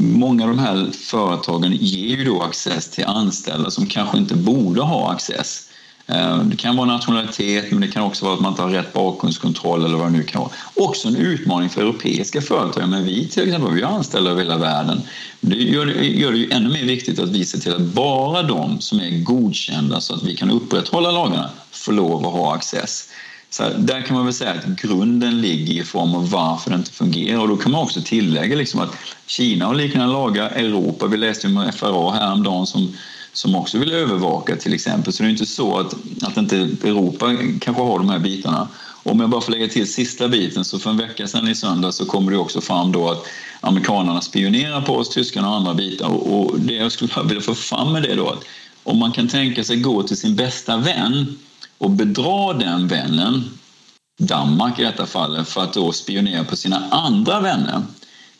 många 0.00 0.44
av 0.44 0.48
de 0.48 0.58
här 0.58 0.90
företagen 0.92 1.72
ger 1.72 2.16
ju 2.16 2.24
då 2.24 2.42
access 2.42 2.90
till 2.90 3.04
anställda 3.04 3.70
som 3.70 3.86
kanske 3.86 4.18
inte 4.18 4.34
borde 4.34 4.80
ha 4.80 5.12
access. 5.12 5.67
Eh, 6.08 6.38
det 6.38 6.56
kan 6.56 6.76
vara 6.76 6.86
nationalitet, 6.86 7.70
men 7.70 7.80
det 7.80 7.88
kan 7.88 8.02
också 8.02 8.24
vara 8.24 8.34
att 8.34 8.40
man 8.40 8.52
inte 8.52 8.62
har 8.62 8.70
rätt 8.70 8.92
bakgrundskontroll 8.92 9.84
eller 9.84 9.96
vad 9.96 10.06
det 10.06 10.16
nu 10.16 10.22
kan 10.22 10.40
vara. 10.40 10.50
Också 10.74 11.08
en 11.08 11.16
utmaning 11.16 11.68
för 11.68 11.80
europeiska 11.80 12.40
företag. 12.40 12.88
Men 12.88 13.04
vi 13.04 13.28
till 13.28 13.42
exempel, 13.42 13.74
vi 13.74 13.82
har 13.82 13.92
anställda 13.92 14.30
över 14.30 14.42
hela 14.42 14.58
världen. 14.58 15.02
Det 15.40 15.56
gör, 15.56 15.86
det 15.86 16.06
gör 16.06 16.32
det 16.32 16.38
ju 16.38 16.50
ännu 16.50 16.68
mer 16.68 16.84
viktigt 16.84 17.18
att 17.18 17.28
vi 17.28 17.44
ser 17.44 17.58
till 17.58 17.74
att 17.74 17.80
bara 17.80 18.42
de 18.42 18.80
som 18.80 19.00
är 19.00 19.10
godkända 19.10 20.00
så 20.00 20.14
att 20.14 20.22
vi 20.22 20.36
kan 20.36 20.50
upprätthålla 20.50 21.10
lagarna 21.10 21.50
får 21.70 21.92
lov 21.92 22.26
att 22.26 22.32
ha 22.32 22.54
access. 22.54 23.08
Så 23.50 23.62
där 23.78 24.02
kan 24.02 24.16
man 24.16 24.24
väl 24.24 24.34
säga 24.34 24.50
att 24.50 24.66
grunden 24.66 25.40
ligger 25.40 25.82
i 25.82 25.84
form 25.84 26.14
av 26.14 26.30
varför 26.30 26.70
det 26.70 26.76
inte 26.76 26.90
fungerar. 26.90 27.40
Och 27.40 27.48
då 27.48 27.56
kan 27.56 27.72
man 27.72 27.82
också 27.82 28.00
tillägga 28.04 28.56
liksom 28.56 28.80
att 28.80 28.96
Kina 29.26 29.66
har 29.66 29.74
liknande 29.74 30.12
lagar, 30.12 30.50
Europa, 30.50 31.06
vi 31.06 31.16
läste 31.16 31.46
om 31.46 31.72
FRA 31.72 32.12
häromdagen 32.12 32.66
som 32.66 32.94
som 33.32 33.54
också 33.54 33.78
vill 33.78 33.92
övervaka 33.92 34.56
till 34.56 34.74
exempel. 34.74 35.12
Så 35.12 35.22
det 35.22 35.28
är 35.28 35.30
inte 35.30 35.46
så 35.46 35.78
att, 35.78 35.94
att 36.22 36.36
inte 36.36 36.56
Europa 36.56 37.36
kanske 37.60 37.82
har 37.82 37.98
de 37.98 38.08
här 38.08 38.18
bitarna. 38.18 38.68
Om 39.02 39.20
jag 39.20 39.30
bara 39.30 39.40
får 39.40 39.52
lägga 39.52 39.68
till 39.68 39.92
sista 39.92 40.28
biten 40.28 40.64
så 40.64 40.78
för 40.78 40.90
en 40.90 40.96
vecka 40.96 41.26
sedan 41.26 41.48
i 41.48 41.54
söndag 41.54 41.92
så 41.92 42.06
kommer 42.06 42.32
det 42.32 42.38
också 42.38 42.60
fram 42.60 42.92
då 42.92 43.10
att 43.10 43.26
amerikanerna 43.60 44.20
spionerar 44.20 44.80
på 44.80 44.96
oss, 44.96 45.08
tyskarna 45.08 45.48
och 45.50 45.56
andra 45.56 45.74
bitar. 45.74 46.08
Och 46.08 46.60
det 46.60 46.74
jag 46.74 46.92
skulle 46.92 47.12
vilja 47.24 47.40
få 47.40 47.54
fram 47.54 47.92
med 47.92 48.02
det 48.02 48.14
då 48.14 48.28
att 48.28 48.44
om 48.82 48.98
man 48.98 49.12
kan 49.12 49.28
tänka 49.28 49.64
sig 49.64 49.76
gå 49.76 50.02
till 50.02 50.16
sin 50.16 50.36
bästa 50.36 50.76
vän 50.76 51.38
och 51.78 51.90
bedra 51.90 52.52
den 52.52 52.88
vännen, 52.88 53.44
Danmark 54.18 54.78
i 54.78 54.82
detta 54.82 55.06
fallet, 55.06 55.48
för 55.48 55.62
att 55.62 55.72
då 55.72 55.92
spionera 55.92 56.44
på 56.44 56.56
sina 56.56 56.88
andra 56.90 57.40
vänner. 57.40 57.82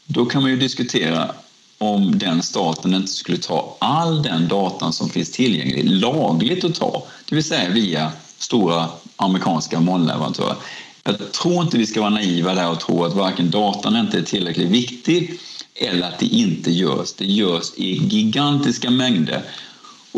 Då 0.07 0.27
kan 0.27 0.43
man 0.43 0.51
ju 0.51 0.57
diskutera 0.57 1.31
om 1.79 2.19
den 2.19 2.43
staten 2.43 2.95
inte 2.95 3.13
skulle 3.13 3.39
ta 3.39 3.77
all 3.79 4.23
den 4.23 4.49
datan 4.49 4.93
som 4.93 5.09
finns 5.09 5.31
tillgänglig 5.31 5.91
lagligt 5.91 6.65
att 6.65 6.75
ta, 6.75 7.07
det 7.29 7.35
vill 7.35 7.45
säga 7.45 7.71
via 7.71 8.13
stora 8.39 8.87
amerikanska 9.17 9.81
molnleverantörer. 9.81 10.57
Jag 11.05 11.33
tror 11.33 11.63
inte 11.63 11.79
vi 11.79 11.87
ska 11.87 12.01
vara 12.01 12.11
naiva 12.11 12.55
där 12.55 12.71
och 12.71 12.81
tro 12.81 13.05
att 13.05 13.15
varken 13.15 13.51
datan 13.51 13.97
inte 13.97 14.19
är 14.19 14.23
tillräckligt 14.23 14.71
viktig 14.71 15.39
eller 15.75 16.09
att 16.09 16.19
det 16.19 16.27
inte 16.27 16.71
görs. 16.71 17.13
Det 17.13 17.25
görs 17.25 17.73
i 17.77 17.95
gigantiska 17.95 18.91
mängder 18.91 19.43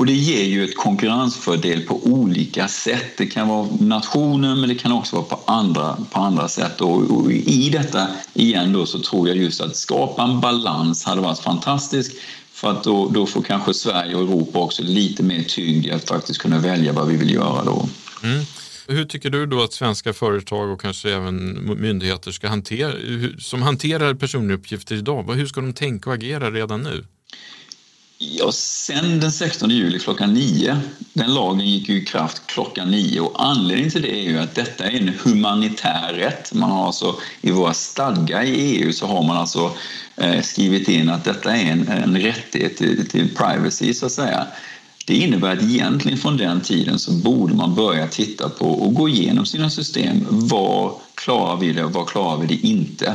och 0.00 0.06
det 0.06 0.12
ger 0.12 0.44
ju 0.44 0.64
ett 0.64 0.76
konkurrensfördel 0.76 1.82
på 1.82 2.00
olika 2.06 2.68
sätt. 2.68 3.16
Det 3.16 3.26
kan 3.26 3.48
vara 3.48 3.68
nationen 3.80 4.60
men 4.60 4.68
det 4.68 4.74
kan 4.74 4.92
också 4.92 5.16
vara 5.16 5.26
på 5.26 5.40
andra, 5.44 5.96
på 6.10 6.20
andra 6.20 6.48
sätt. 6.48 6.80
Och, 6.80 7.10
och 7.10 7.32
I 7.32 7.70
detta 7.70 8.08
igen 8.34 8.72
då 8.72 8.86
så 8.86 8.98
tror 8.98 9.28
jag 9.28 9.36
just 9.36 9.60
att 9.60 9.76
skapa 9.76 10.22
en 10.22 10.40
balans 10.40 11.04
hade 11.04 11.20
varit 11.20 11.38
fantastiskt 11.38 12.12
För 12.52 12.70
att 12.70 12.84
då, 12.84 13.08
då 13.08 13.26
får 13.26 13.42
kanske 13.42 13.74
Sverige 13.74 14.14
och 14.14 14.22
Europa 14.22 14.58
också 14.58 14.82
lite 14.82 15.22
mer 15.22 15.42
tyngd 15.42 15.86
i 15.86 15.90
att 15.90 16.08
faktiskt 16.08 16.40
kunna 16.40 16.58
välja 16.58 16.92
vad 16.92 17.08
vi 17.08 17.16
vill 17.16 17.30
göra 17.30 17.64
då. 17.64 17.88
Mm. 18.22 18.44
Hur 18.86 19.04
tycker 19.04 19.30
du 19.30 19.46
då 19.46 19.62
att 19.62 19.72
svenska 19.72 20.12
företag 20.12 20.70
och 20.70 20.80
kanske 20.80 21.14
även 21.14 21.60
myndigheter 21.80 22.30
ska 22.30 22.48
hantera, 22.48 22.92
som 23.38 23.62
hanterar 23.62 24.14
personuppgifter 24.14 24.94
idag, 24.94 25.34
hur 25.34 25.46
ska 25.46 25.60
de 25.60 25.72
tänka 25.72 26.10
och 26.10 26.14
agera 26.14 26.50
redan 26.50 26.82
nu? 26.82 27.04
Ja, 28.22 28.52
sen 28.52 29.20
den 29.20 29.32
16 29.32 29.70
juli 29.70 29.98
klockan 29.98 30.34
9. 30.34 30.76
Den 31.12 31.34
lagen 31.34 31.66
gick 31.66 31.88
ju 31.88 32.02
i 32.02 32.04
kraft 32.04 32.42
klockan 32.46 32.90
9 32.90 33.20
och 33.20 33.44
anledningen 33.44 33.90
till 33.90 34.02
det 34.02 34.14
är 34.14 34.30
ju 34.30 34.38
att 34.38 34.54
detta 34.54 34.84
är 34.84 34.96
en 34.96 35.12
humanitär 35.24 36.12
rätt. 36.12 36.54
Man 36.54 36.70
har 36.70 36.86
alltså 36.86 37.16
i 37.40 37.50
våra 37.50 37.74
stadgar 37.74 38.42
i 38.42 38.50
EU 38.50 38.92
så 38.92 39.06
har 39.06 39.22
man 39.22 39.36
alltså 39.36 39.72
eh, 40.16 40.42
skrivit 40.42 40.88
in 40.88 41.08
att 41.08 41.24
detta 41.24 41.56
är 41.56 41.72
en, 41.72 41.88
en 41.88 42.20
rättighet 42.20 42.76
till, 42.76 43.08
till 43.08 43.34
privacy 43.34 43.94
så 43.94 44.06
att 44.06 44.12
säga. 44.12 44.46
Det 45.06 45.14
innebär 45.14 45.52
att 45.52 45.62
egentligen 45.62 46.18
från 46.18 46.36
den 46.36 46.60
tiden 46.60 46.98
så 46.98 47.12
borde 47.12 47.54
man 47.54 47.74
börja 47.74 48.06
titta 48.06 48.48
på 48.48 48.66
och 48.66 48.94
gå 48.94 49.08
igenom 49.08 49.46
sina 49.46 49.70
system. 49.70 50.26
Vad 50.28 50.92
klarar 51.14 51.56
vi 51.56 51.72
det 51.72 51.84
och 51.84 51.92
vad 51.92 52.08
klarar 52.08 52.40
vi 52.40 52.46
det 52.46 52.66
inte? 52.66 53.14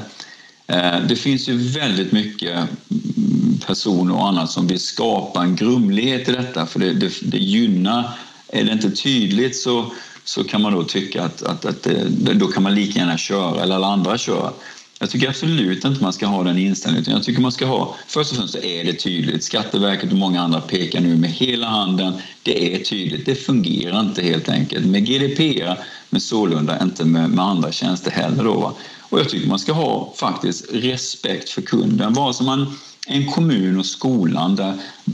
Eh, 0.68 0.99
det 1.07 1.16
finns 1.16 1.49
ju 1.49 1.57
väldigt 1.57 2.11
mycket 2.11 2.57
mm, 2.57 3.59
personer 3.66 4.16
och 4.16 4.28
annat 4.28 4.51
som 4.51 4.68
vill 4.68 4.80
skapa 4.80 5.41
en 5.41 5.55
grumlighet 5.55 6.30
i 6.30 6.32
detta 6.32 6.66
för 6.66 6.80
det, 6.80 6.93
det, 6.93 7.13
det 7.22 7.38
gynnar, 7.38 8.09
är 8.47 8.63
det 8.63 8.72
inte 8.72 8.91
tydligt 8.91 9.55
så, 9.55 9.91
så 10.24 10.43
kan 10.43 10.61
man 10.61 10.74
då 10.74 10.84
tycka 10.84 11.24
att, 11.24 11.41
att, 11.41 11.66
att 11.66 11.84
det, 11.84 12.34
då 12.34 12.47
kan 12.47 12.63
man 12.63 12.76
lika 12.76 12.99
gärna 12.99 13.18
köra 13.18 13.63
eller 13.63 13.76
alla 13.76 13.88
andra 13.88 14.18
köra. 14.18 14.51
Jag 14.99 15.09
tycker 15.09 15.30
absolut 15.30 15.86
inte 15.86 16.03
man 16.03 16.13
ska 16.13 16.26
ha 16.28 16.43
den 16.43 16.57
inställningen. 16.57 17.11
Jag 17.11 17.24
tycker 17.24 17.41
man 17.41 17.51
ska 17.51 17.66
ha, 17.66 17.95
först 18.07 18.32
och 18.32 18.38
främst 18.38 18.53
så 18.53 18.59
är 18.59 18.84
det 18.84 18.93
tydligt. 18.93 19.43
Skatteverket 19.43 20.11
och 20.11 20.18
många 20.18 20.41
andra 20.41 20.61
pekar 20.61 21.01
nu 21.01 21.18
med 21.18 21.30
hela 21.30 21.68
handen. 21.68 22.13
Det 22.43 22.76
är 22.76 22.84
tydligt. 22.84 23.26
Det 23.26 23.36
fungerar 23.36 23.99
inte 23.99 24.22
helt 24.22 24.49
enkelt 24.49 24.86
med 24.86 25.05
GDPR, 25.05 25.80
men 26.09 26.22
sålunda 26.22 26.84
inte 26.84 27.05
med, 27.05 27.30
med 27.30 27.45
andra 27.45 27.72
tjänster 27.72 28.11
heller. 28.11 28.43
Då, 28.43 28.53
va? 28.53 28.74
Och 29.10 29.20
jag 29.20 29.30
tycker 29.30 29.47
man 29.47 29.60
ska 29.60 29.74
ha 29.74 30.14
faktiskt 30.16 30.66
respekt 30.74 31.49
för 31.49 31.62
kunden. 31.62 32.14
Vare 32.14 32.34
sig 32.34 32.45
man 32.45 32.76
en 33.08 33.32
kommun 33.32 33.80
och 33.80 33.86
skolan 33.86 34.56
där 34.56 34.74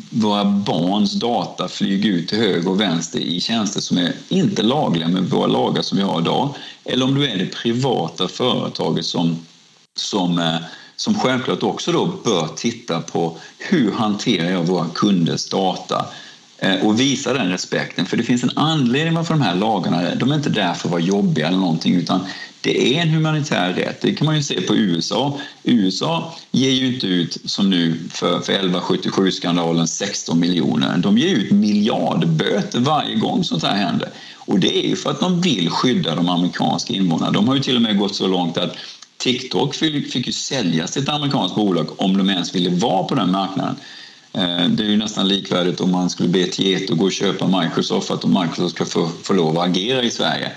våra 0.09 0.45
barns 0.45 1.13
data 1.13 1.67
flyger 1.67 2.09
ut 2.09 2.27
till 2.27 2.37
höger 2.37 2.69
och 2.69 2.81
vänster 2.81 3.19
i 3.19 3.41
tjänster 3.41 3.81
som 3.81 3.97
är 3.97 4.13
inte 4.29 4.63
lagliga 4.63 5.07
med 5.07 5.23
våra 5.23 5.47
lagar 5.47 5.81
som 5.81 5.97
vi 5.97 6.03
har 6.03 6.21
idag. 6.21 6.55
Eller 6.85 7.05
om 7.05 7.15
du 7.15 7.29
är 7.29 7.37
det 7.37 7.45
privata 7.45 8.27
företaget 8.27 9.05
som, 9.05 9.37
som, 9.95 10.39
eh, 10.39 10.55
som 10.95 11.15
självklart 11.15 11.63
också 11.63 11.91
då 11.91 12.05
bör 12.23 12.47
titta 12.55 13.01
på 13.01 13.37
hur 13.57 13.91
hanterar 13.91 14.51
jag 14.51 14.63
våra 14.63 14.85
kunders 14.93 15.49
data 15.49 16.05
eh, 16.57 16.85
och 16.85 16.99
visa 16.99 17.33
den 17.33 17.49
respekten. 17.49 18.05
För 18.05 18.17
det 18.17 18.23
finns 18.23 18.43
en 18.43 18.57
anledning 18.57 19.13
varför 19.13 19.33
de 19.33 19.41
här 19.41 19.55
lagarna, 19.55 20.15
de 20.15 20.31
är 20.31 20.35
inte 20.35 20.49
där 20.49 20.73
för 20.73 20.87
att 20.87 20.91
vara 20.91 21.01
jobbiga 21.01 21.47
eller 21.47 21.57
någonting 21.57 21.95
utan 21.95 22.21
det 22.61 22.97
är 22.97 23.01
en 23.01 23.09
humanitär 23.09 23.73
rätt. 23.73 24.01
Det 24.01 24.13
kan 24.13 24.25
man 24.25 24.35
ju 24.35 24.43
se 24.43 24.61
på 24.61 24.75
USA. 24.75 25.39
USA 25.63 26.33
ger 26.51 26.71
ju 26.71 26.95
inte 26.95 27.07
ut, 27.07 27.37
som 27.45 27.69
nu 27.69 27.99
för, 28.09 28.39
för 28.39 28.53
1177-skandalen, 28.53 29.87
16 29.87 30.39
miljoner. 30.39 30.97
De 30.97 31.17
ger 31.17 31.35
ut 31.35 31.51
miljardböter 31.51 32.79
varje 32.79 33.15
gång 33.15 33.43
sånt 33.43 33.63
här 33.63 33.75
händer. 33.75 34.09
Och 34.35 34.59
det 34.59 34.85
är 34.85 34.89
ju 34.89 34.95
för 34.95 35.09
att 35.09 35.19
de 35.19 35.41
vill 35.41 35.69
skydda 35.69 36.15
de 36.15 36.29
amerikanska 36.29 36.93
invånarna. 36.93 37.31
De 37.31 37.47
har 37.47 37.55
ju 37.55 37.61
till 37.61 37.75
och 37.75 37.81
med 37.81 37.97
gått 37.97 38.15
så 38.15 38.27
långt 38.27 38.57
att 38.57 38.75
TikTok 39.17 39.75
fick, 39.75 40.27
ju 40.27 40.33
säljas 40.33 40.91
till 40.91 41.03
ett 41.03 41.09
amerikanskt 41.09 41.55
bolag 41.55 42.01
om 42.01 42.17
de 42.17 42.29
ens 42.29 42.55
ville 42.55 42.69
vara 42.69 43.03
på 43.03 43.15
den 43.15 43.31
marknaden. 43.31 43.75
Eh, 44.33 44.67
det 44.69 44.83
är 44.83 44.87
ju 44.87 44.97
nästan 44.97 45.27
likvärdigt 45.27 45.81
om 45.81 45.91
man 45.91 46.09
skulle 46.09 46.29
be 46.29 46.45
Tieto 46.45 46.95
gå 46.95 47.05
och 47.05 47.11
köpa 47.11 47.61
Microsoft 47.61 48.07
för 48.07 48.13
att 48.13 48.25
Microsoft 48.25 48.75
ska 48.75 48.85
få, 48.85 49.09
få 49.23 49.33
lov 49.33 49.57
att 49.57 49.67
agera 49.67 50.03
i 50.03 50.11
Sverige. 50.11 50.51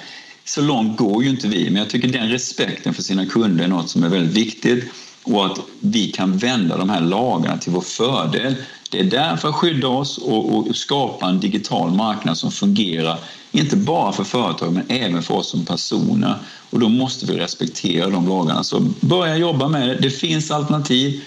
Så 0.44 0.60
långt 0.60 0.98
går 0.98 1.24
ju 1.24 1.30
inte 1.30 1.48
vi, 1.48 1.64
men 1.64 1.76
jag 1.76 1.90
tycker 1.90 2.08
den 2.08 2.28
respekten 2.28 2.94
för 2.94 3.02
sina 3.02 3.26
kunder 3.26 3.64
är 3.64 3.68
något 3.68 3.90
som 3.90 4.04
är 4.04 4.08
väldigt 4.08 4.36
viktigt 4.36 4.84
och 5.24 5.46
att 5.46 5.58
vi 5.80 6.06
kan 6.06 6.36
vända 6.36 6.76
de 6.76 6.90
här 6.90 7.00
lagarna 7.00 7.58
till 7.58 7.72
vår 7.72 7.80
fördel. 7.80 8.54
Det 8.90 9.00
är 9.00 9.04
därför 9.04 9.48
att 9.48 9.54
skydda 9.54 9.88
oss 9.88 10.18
och, 10.18 10.56
och 10.56 10.76
skapa 10.76 11.28
en 11.28 11.40
digital 11.40 11.90
marknad 11.90 12.38
som 12.38 12.50
fungerar, 12.50 13.18
inte 13.52 13.76
bara 13.76 14.12
för 14.12 14.24
företag 14.24 14.72
men 14.72 14.84
även 14.88 15.22
för 15.22 15.34
oss 15.34 15.50
som 15.50 15.64
personer. 15.64 16.34
Och 16.70 16.80
då 16.80 16.88
måste 16.88 17.26
vi 17.26 17.38
respektera 17.38 18.10
de 18.10 18.28
lagarna. 18.28 18.64
Så 18.64 18.80
börja 19.00 19.36
jobba 19.36 19.68
med 19.68 19.88
det. 19.88 19.94
Det 19.94 20.10
finns 20.10 20.50
alternativ. 20.50 21.20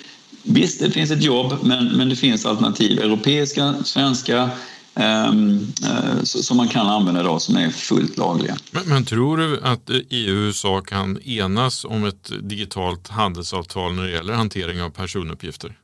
Visst, 0.43 0.79
det 0.79 0.91
finns 0.91 1.11
ett 1.11 1.23
jobb, 1.23 1.53
men, 1.61 1.85
men 1.85 2.09
det 2.09 2.15
finns 2.15 2.45
alternativ. 2.45 2.99
Europeiska, 2.99 3.75
svenska, 3.83 4.49
som 6.23 6.57
man 6.57 6.67
kan 6.67 6.87
använda 6.87 7.21
idag 7.21 7.41
som 7.41 7.57
är 7.57 7.69
fullt 7.69 8.17
lagliga. 8.17 8.57
Men, 8.71 8.83
men, 8.85 9.05
tror 9.05 9.37
du 9.37 9.59
att 9.63 9.89
EU 10.09 10.35
och 10.35 10.41
USA 10.41 10.81
kan 10.81 11.21
enas 11.21 11.85
om 11.85 12.05
ett 12.05 12.31
digitalt 12.41 13.07
handelsavtal 13.07 13.93
när 13.93 14.03
det 14.03 14.11
gäller 14.11 14.33
hantering 14.33 14.81
av 14.81 14.89
personuppgifter? 14.89 15.77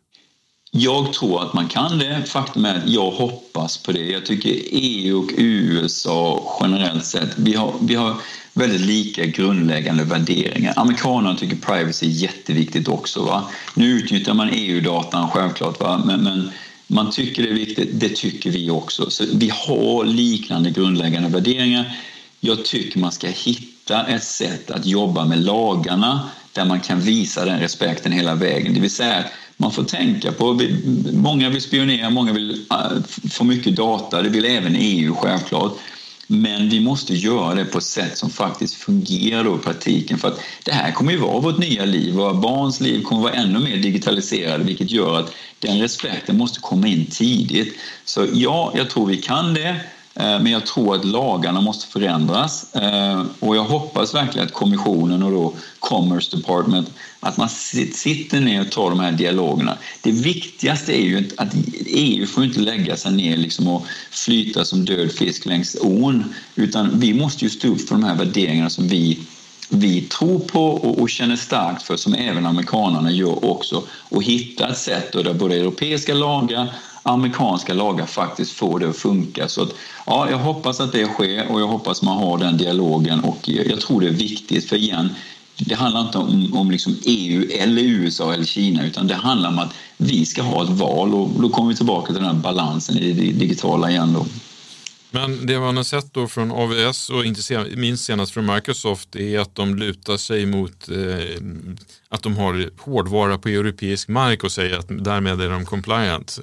Jag 0.75 1.13
tror 1.13 1.43
att 1.43 1.53
man 1.53 1.67
kan 1.67 1.99
det. 1.99 2.23
Faktum 2.27 2.65
är 2.65 2.75
att 2.75 2.89
jag 2.89 3.11
hoppas 3.11 3.77
på 3.77 3.91
det. 3.91 4.05
Jag 4.05 4.25
tycker 4.25 4.59
EU 4.71 5.19
och 5.19 5.29
USA 5.37 6.57
generellt 6.61 7.05
sett, 7.05 7.37
vi 7.37 7.55
har, 7.55 7.73
vi 7.81 7.95
har 7.95 8.15
väldigt 8.53 8.81
lika 8.81 9.25
grundläggande 9.25 10.03
värderingar. 10.03 10.73
Amerikanerna 10.75 11.35
tycker 11.35 11.55
privacy 11.55 12.05
är 12.05 12.09
jätteviktigt 12.09 12.87
också. 12.87 13.25
Va? 13.25 13.49
Nu 13.73 13.85
utnyttjar 13.85 14.33
man 14.33 14.49
EU-datan 14.49 15.29
självklart, 15.29 15.79
va? 15.79 16.01
men, 16.05 16.23
men 16.23 16.51
man 16.93 17.11
tycker 17.11 17.43
det 17.43 17.49
är 17.49 17.53
viktigt, 17.53 17.89
det 17.93 18.15
tycker 18.15 18.51
vi 18.51 18.69
också. 18.69 19.09
Så 19.09 19.25
vi 19.33 19.51
har 19.53 20.05
liknande 20.05 20.71
grundläggande 20.71 21.29
värderingar. 21.29 21.97
Jag 22.39 22.65
tycker 22.65 22.99
man 22.99 23.11
ska 23.11 23.27
hitta 23.27 24.05
ett 24.07 24.23
sätt 24.23 24.71
att 24.71 24.85
jobba 24.85 25.25
med 25.25 25.43
lagarna 25.43 26.29
där 26.51 26.65
man 26.65 26.79
kan 26.79 26.99
visa 26.99 27.45
den 27.45 27.59
respekten 27.59 28.11
hela 28.11 28.35
vägen. 28.35 28.73
Det 28.73 28.79
vill 28.79 28.91
säga, 28.91 29.23
man 29.57 29.71
får 29.71 29.83
tänka 29.83 30.31
på, 30.31 30.61
många 31.13 31.49
vill 31.49 31.61
spionera, 31.61 32.09
många 32.09 32.33
vill 32.33 32.65
äh, 32.71 33.03
få 33.31 33.43
mycket 33.43 33.75
data, 33.75 34.21
det 34.21 34.29
vill 34.29 34.45
även 34.45 34.75
EU 34.75 35.15
självklart. 35.15 35.77
Men 36.27 36.69
vi 36.69 36.79
måste 36.79 37.13
göra 37.13 37.55
det 37.55 37.65
på 37.65 37.77
ett 37.77 37.83
sätt 37.83 38.17
som 38.17 38.29
faktiskt 38.29 38.75
fungerar 38.75 39.55
i 39.55 39.57
praktiken 39.63 40.17
för 40.17 40.27
att 40.27 40.39
det 40.63 40.71
här 40.71 40.91
kommer 40.91 41.11
ju 41.11 41.17
vara 41.17 41.39
vårt 41.39 41.57
nya 41.57 41.85
liv. 41.85 42.13
Våra 42.13 42.33
barns 42.33 42.81
liv 42.81 43.03
kommer 43.03 43.21
vara 43.21 43.33
ännu 43.33 43.59
mer 43.59 43.77
digitaliserade 43.77 44.63
vilket 44.63 44.91
gör 44.91 45.19
att 45.19 45.33
den 45.59 45.79
respekten 45.79 46.37
måste 46.37 46.59
komma 46.59 46.87
in 46.87 47.05
tidigt. 47.05 47.75
Så 48.05 48.27
ja, 48.33 48.73
jag 48.75 48.89
tror 48.89 49.05
vi 49.05 49.17
kan 49.17 49.53
det. 49.53 49.75
Eh, 50.15 50.39
men 50.39 50.47
jag 50.47 50.65
tror 50.65 50.95
att 50.95 51.05
lagarna 51.05 51.61
måste 51.61 51.87
förändras 51.87 52.75
eh, 52.75 53.23
och 53.39 53.55
jag 53.55 53.63
hoppas 53.63 54.15
verkligen 54.15 54.47
att 54.47 54.53
kommissionen 54.53 55.23
och 55.23 55.31
då 55.31 55.53
Commerce 55.79 56.37
Department 56.37 56.89
att 57.19 57.37
man 57.37 57.49
sitter 57.49 58.39
ner 58.39 58.61
och 58.61 58.71
tar 58.71 58.89
de 58.89 58.99
här 58.99 59.11
dialogerna. 59.11 59.77
Det 60.01 60.11
viktigaste 60.11 60.93
är 60.93 61.03
ju 61.03 61.29
att 61.37 61.53
EU 61.85 62.27
får 62.27 62.43
inte 62.43 62.59
lägga 62.59 62.95
sig 62.95 63.11
ner 63.11 63.37
liksom 63.37 63.67
och 63.67 63.85
flyta 64.11 64.65
som 64.65 64.85
död 64.85 65.11
fisk 65.11 65.45
längs 65.45 65.77
ån 65.81 66.33
utan 66.55 66.99
vi 66.99 67.13
måste 67.13 67.45
ju 67.45 67.49
stå 67.49 67.67
upp 67.67 67.87
för 67.87 67.95
de 67.95 68.03
här 68.03 68.15
värderingarna 68.15 68.69
som 68.69 68.87
vi 68.87 69.19
vi 69.69 70.01
tror 70.01 70.39
på 70.39 70.65
och, 70.65 71.01
och, 71.01 71.09
känner 71.09 71.35
starkt 71.35 71.83
för, 71.83 71.97
som 71.97 72.13
även 72.13 72.45
amerikanerna 72.45 73.11
gör 73.11 73.45
också, 73.45 73.83
och 73.89 74.23
hitta 74.23 74.69
ett 74.69 74.77
sätt 74.77 75.11
där 75.11 75.33
både 75.33 75.55
europeiska 75.55 76.13
lagar 76.13 76.73
amerikanska 77.03 77.73
lagar 77.73 78.05
faktiskt 78.05 78.51
får 78.51 78.79
det 78.79 78.89
att 78.89 78.97
funka. 78.97 79.47
Så 79.47 79.63
att, 79.63 79.69
ja, 80.05 80.29
jag 80.29 80.37
hoppas 80.37 80.79
att 80.79 80.91
det 80.91 81.05
sker 81.05 81.51
och 81.51 81.61
jag 81.61 81.67
hoppas 81.67 82.01
man 82.01 82.17
har 82.17 82.37
den 82.37 82.57
dialogen 82.57 83.19
och 83.19 83.49
jag 83.49 83.81
tror 83.81 84.01
det 84.01 84.07
är 84.07 84.11
viktigt 84.11 84.69
för 84.69 84.75
igen, 84.75 85.09
det 85.57 85.75
handlar 85.75 86.01
inte 86.01 86.17
om, 86.17 86.53
om 86.53 86.71
liksom 86.71 86.97
EU 87.05 87.47
eller 87.51 87.81
USA 87.81 88.33
eller 88.33 88.45
Kina 88.45 88.85
utan 88.85 89.07
det 89.07 89.15
handlar 89.15 89.49
om 89.49 89.59
att 89.59 89.73
vi 89.97 90.25
ska 90.25 90.41
ha 90.41 90.63
ett 90.63 90.69
val 90.69 91.13
och 91.13 91.29
då 91.41 91.49
kommer 91.49 91.69
vi 91.69 91.75
tillbaka 91.75 92.05
till 92.05 92.21
den 92.21 92.35
här 92.35 92.41
balansen 92.41 92.97
i 92.97 93.11
det 93.11 93.31
digitala 93.31 93.89
igen. 93.91 94.13
Då. 94.13 94.25
Men 95.11 95.45
det 95.45 95.59
man 95.59 95.77
har 95.77 95.83
sett 95.83 96.13
då 96.13 96.27
från 96.27 96.51
AVS 96.51 97.09
och 97.09 97.25
inte 97.25 97.65
minst 97.75 98.05
senast 98.05 98.31
från 98.33 98.45
Microsoft 98.45 99.15
är 99.15 99.39
att 99.39 99.55
de 99.55 99.75
lutar 99.75 100.17
sig 100.17 100.45
mot 100.45 100.89
eh, 100.89 100.97
att 102.09 102.23
de 102.23 102.37
har 102.37 102.69
hårdvara 102.81 103.37
på 103.37 103.49
europeisk 103.49 104.07
mark 104.07 104.43
och 104.43 104.51
säger 104.51 104.77
att 104.77 104.87
därmed 104.89 105.41
är 105.41 105.49
de 105.49 105.65
compliant. 105.65 106.39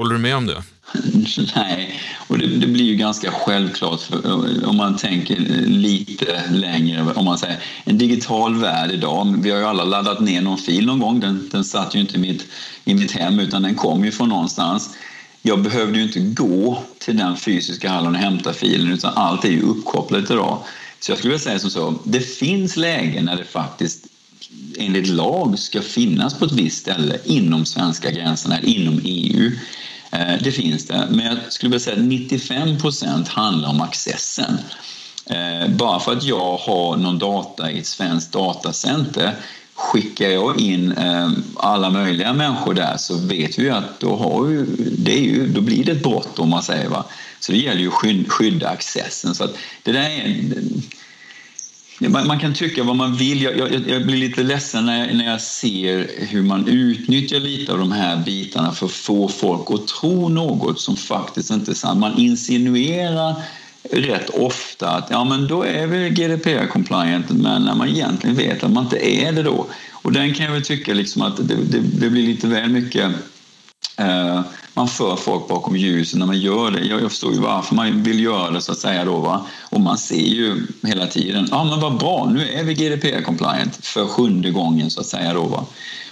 Håller 0.00 0.14
du 0.14 0.20
med 0.20 0.36
om 0.36 0.46
det? 0.46 0.62
Nej, 1.56 2.00
och 2.28 2.38
det, 2.38 2.46
det, 2.46 2.66
blir 2.66 2.84
ju 2.84 2.94
ganska 2.94 3.30
självklart 3.30 4.00
för, 4.00 4.66
om 4.66 4.76
man 4.76 4.96
tänker 4.96 5.36
lite 5.66 6.50
längre. 6.50 7.12
Om 7.14 7.24
man 7.24 7.38
säger 7.38 7.58
en 7.84 7.98
digital 7.98 8.56
värld 8.60 8.90
idag. 8.90 9.36
Vi 9.42 9.50
har 9.50 9.58
ju 9.58 9.64
alla 9.64 9.84
laddat 9.84 10.20
ner 10.20 10.40
någon 10.42 10.58
fil 10.58 10.86
någon 10.86 10.98
gång. 10.98 11.20
Den, 11.20 11.48
den 11.52 11.64
satt 11.64 11.94
ju 11.94 12.00
inte 12.00 12.16
i 12.16 12.18
mitt, 12.18 12.46
i 12.84 12.94
mitt 12.94 13.12
hem 13.12 13.38
utan 13.40 13.62
den 13.62 13.74
kom 13.74 14.04
ju 14.04 14.10
från 14.10 14.28
någonstans. 14.28 14.90
Jag 15.42 15.62
behövde 15.62 15.98
ju 15.98 16.04
inte 16.04 16.20
gå 16.20 16.82
till 16.98 17.16
den 17.16 17.36
fysiska 17.36 17.90
hallen 17.90 18.14
och 18.14 18.20
hämta 18.20 18.52
filen 18.52 18.92
utan 18.92 19.14
allt 19.14 19.44
är 19.44 19.50
ju 19.50 19.62
uppkopplat 19.62 20.30
idag. 20.30 20.58
Så 21.00 21.10
jag 21.10 21.18
skulle 21.18 21.30
vilja 21.30 21.44
säga 21.44 21.58
som 21.58 21.70
så, 21.70 21.94
det 22.04 22.20
finns 22.20 22.76
lägen 22.76 23.24
när 23.24 23.36
det 23.36 23.44
faktiskt 23.44 24.06
enligt 24.78 25.06
lag 25.06 25.58
ska 25.58 25.80
finnas 25.82 26.38
på 26.38 26.44
ett 26.44 26.52
visst 26.52 26.78
ställe 26.78 27.18
inom 27.24 27.64
svenska 27.64 28.10
gränserna, 28.10 28.60
inom 28.60 29.00
EU. 29.04 29.50
Eh, 30.10 30.42
det 30.42 30.52
finns 30.52 30.86
det, 30.86 31.06
men 31.10 31.26
jag 31.26 31.36
skulle 31.48 31.70
vilja 31.70 31.84
säga 31.84 31.96
att 31.96 32.02
95 32.02 32.78
procent 32.78 33.28
handlar 33.28 33.68
om 33.68 33.80
accessen. 33.80 34.58
Eh, 35.26 35.68
bara 35.68 36.00
för 36.00 36.12
att 36.12 36.22
jag 36.22 36.56
har 36.56 36.96
någon 36.96 37.18
data 37.18 37.70
i 37.70 37.78
ett 37.78 37.86
svenskt 37.86 38.32
datacenter 38.32 39.34
skickar 39.74 40.28
jag 40.28 40.60
in 40.60 40.92
eh, 40.92 41.30
alla 41.56 41.90
möjliga 41.90 42.32
människor 42.32 42.74
där 42.74 42.96
så 42.96 43.18
vet 43.18 43.58
vi 43.58 43.70
att 43.70 44.00
då, 44.00 44.16
har 44.16 44.48
ju, 44.48 44.66
det 44.98 45.12
är 45.12 45.22
ju, 45.22 45.48
då 45.48 45.60
blir 45.60 45.84
det 45.84 45.92
ett 45.92 46.02
brott 46.02 46.38
om 46.38 46.48
man 46.48 46.62
säger. 46.62 46.88
Va? 46.88 47.04
Så 47.40 47.52
det 47.52 47.58
gäller 47.58 47.80
ju 47.80 47.88
att 47.88 48.32
skydda 48.32 48.68
accessen. 48.68 49.34
Så 49.34 49.44
att 49.44 49.56
det 49.82 49.92
där 49.92 50.10
är, 50.10 50.44
man, 52.08 52.38
kan 52.38 52.54
tycka 52.54 52.84
vad 52.84 52.96
man 52.96 53.16
vill. 53.16 53.42
Jag, 53.42 53.58
jag, 53.58 53.88
jag 53.88 54.06
blir 54.06 54.16
lite 54.16 54.42
ledsen 54.42 54.86
när 54.86 55.06
jag, 55.06 55.16
när 55.16 55.30
jag 55.30 55.40
ser 55.40 56.10
hur 56.18 56.42
man 56.42 56.68
utnyttjar 56.68 57.40
lite 57.40 57.72
av 57.72 57.78
de 57.78 57.92
här 57.92 58.16
bitarna 58.16 58.72
för 58.72 58.86
att 58.86 58.92
få 58.92 59.28
folk 59.28 59.70
att 59.70 59.88
tro 59.88 60.28
något 60.28 60.80
som 60.80 60.96
faktiskt 60.96 61.50
inte 61.50 61.70
är 61.70 61.74
sant. 61.74 62.00
Man 62.00 62.18
insinuerar 62.18 63.34
rätt 63.82 64.30
ofta 64.30 64.90
att 64.90 65.10
ja, 65.10 65.24
men 65.24 65.48
då 65.48 65.62
är 65.62 65.86
vi 65.86 66.10
GDPR-compliant, 66.10 67.24
men 67.28 67.62
när 67.62 67.74
man 67.74 67.88
egentligen 67.88 68.36
vet 68.36 68.64
att 68.64 68.72
man 68.72 68.84
inte 68.84 69.06
är 69.06 69.32
det 69.32 69.42
då. 69.42 69.66
Och 69.92 70.12
den 70.12 70.34
kan 70.34 70.46
jag 70.46 70.52
väl 70.52 70.62
tycka 70.62 70.94
liksom 70.94 71.22
att 71.22 71.36
det, 71.36 71.54
det, 71.54 71.78
det 71.78 72.10
blir 72.10 72.26
lite 72.26 72.46
väl 72.46 72.70
mycket 72.70 73.10
eh, 73.96 74.40
man 74.80 74.88
för 74.88 75.16
folk 75.16 75.48
bakom 75.48 75.76
ljuset 75.76 76.18
när 76.18 76.26
man 76.26 76.38
gör 76.38 76.70
det. 76.70 76.84
Jag, 76.84 77.02
jag 77.02 77.10
förstår 77.10 77.32
ju 77.32 77.40
varför 77.40 77.74
man 77.74 78.02
vill 78.02 78.20
göra 78.20 78.50
det 78.50 78.60
så 78.60 78.72
att 78.72 78.78
säga 78.78 79.04
då. 79.04 79.18
Va? 79.18 79.46
Och 79.70 79.80
man 79.80 79.98
ser 79.98 80.26
ju 80.26 80.66
hela 80.82 81.06
tiden, 81.06 81.48
ja 81.50 81.64
men 81.64 81.80
vad 81.80 81.98
bra, 81.98 82.30
nu 82.34 82.48
är 82.48 82.64
vi 82.64 82.74
GDPR-compliant 82.74 83.78
för 83.82 84.06
sjunde 84.06 84.50
gången 84.50 84.90
så 84.90 85.00
att 85.00 85.06
säga 85.06 85.34
då. 85.34 85.42
Va? 85.42 85.66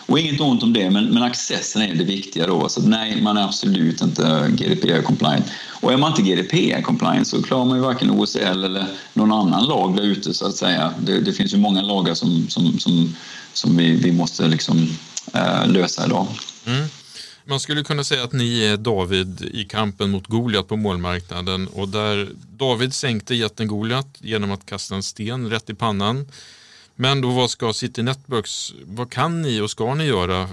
Och 0.06 0.18
inget 0.18 0.40
ont 0.40 0.62
om 0.62 0.72
det, 0.72 0.90
men, 0.90 1.04
men 1.04 1.22
accessen 1.22 1.82
är 1.82 1.94
det 1.94 2.04
viktiga 2.04 2.46
då. 2.46 2.68
Så 2.68 2.80
nej, 2.80 3.22
man 3.22 3.36
är 3.36 3.44
absolut 3.44 4.02
inte 4.02 4.22
GDPR-compliant. 4.48 5.44
Och 5.80 5.92
är 5.92 5.96
man 5.96 6.10
inte 6.10 6.22
GDPR-compliant 6.22 7.24
så 7.24 7.42
klarar 7.42 7.64
man 7.64 7.76
ju 7.76 7.82
varken 7.82 8.10
OSL 8.10 8.64
eller 8.64 8.86
någon 9.12 9.32
annan 9.32 9.64
lag 9.64 9.96
där 9.96 10.02
ute 10.02 10.34
så 10.34 10.46
att 10.46 10.56
säga. 10.56 10.92
Det, 11.00 11.20
det 11.20 11.32
finns 11.32 11.54
ju 11.54 11.58
många 11.58 11.82
lagar 11.82 12.14
som, 12.14 12.48
som, 12.48 12.78
som, 12.78 13.16
som 13.52 13.76
vi, 13.76 13.90
vi 13.90 14.12
måste 14.12 14.48
liksom, 14.48 14.88
äh, 15.32 15.68
lösa 15.68 16.06
idag. 16.06 16.26
Mm. 16.66 16.88
Man 17.48 17.60
skulle 17.60 17.84
kunna 17.84 18.04
säga 18.04 18.24
att 18.24 18.32
ni 18.32 18.64
är 18.64 18.76
David 18.76 19.42
i 19.42 19.64
kampen 19.64 20.10
mot 20.10 20.26
Goliat 20.26 20.68
på 20.68 20.76
målmarknaden 20.76 21.68
och 21.68 21.88
där 21.88 22.28
David 22.50 22.94
sänkte 22.94 23.34
jätten 23.34 23.68
Goliat 23.68 24.08
genom 24.18 24.50
att 24.50 24.66
kasta 24.66 24.94
en 24.94 25.02
sten 25.02 25.50
rätt 25.50 25.70
i 25.70 25.74
pannan. 25.74 26.28
Men 26.94 27.20
då 27.20 27.30
vad 27.30 27.50
ska 27.50 27.72
City 27.72 28.02
Networks, 28.02 28.72
vad 28.84 29.10
kan 29.10 29.42
ni 29.42 29.60
och 29.60 29.70
ska 29.70 29.94
ni 29.94 30.04
göra 30.04 30.48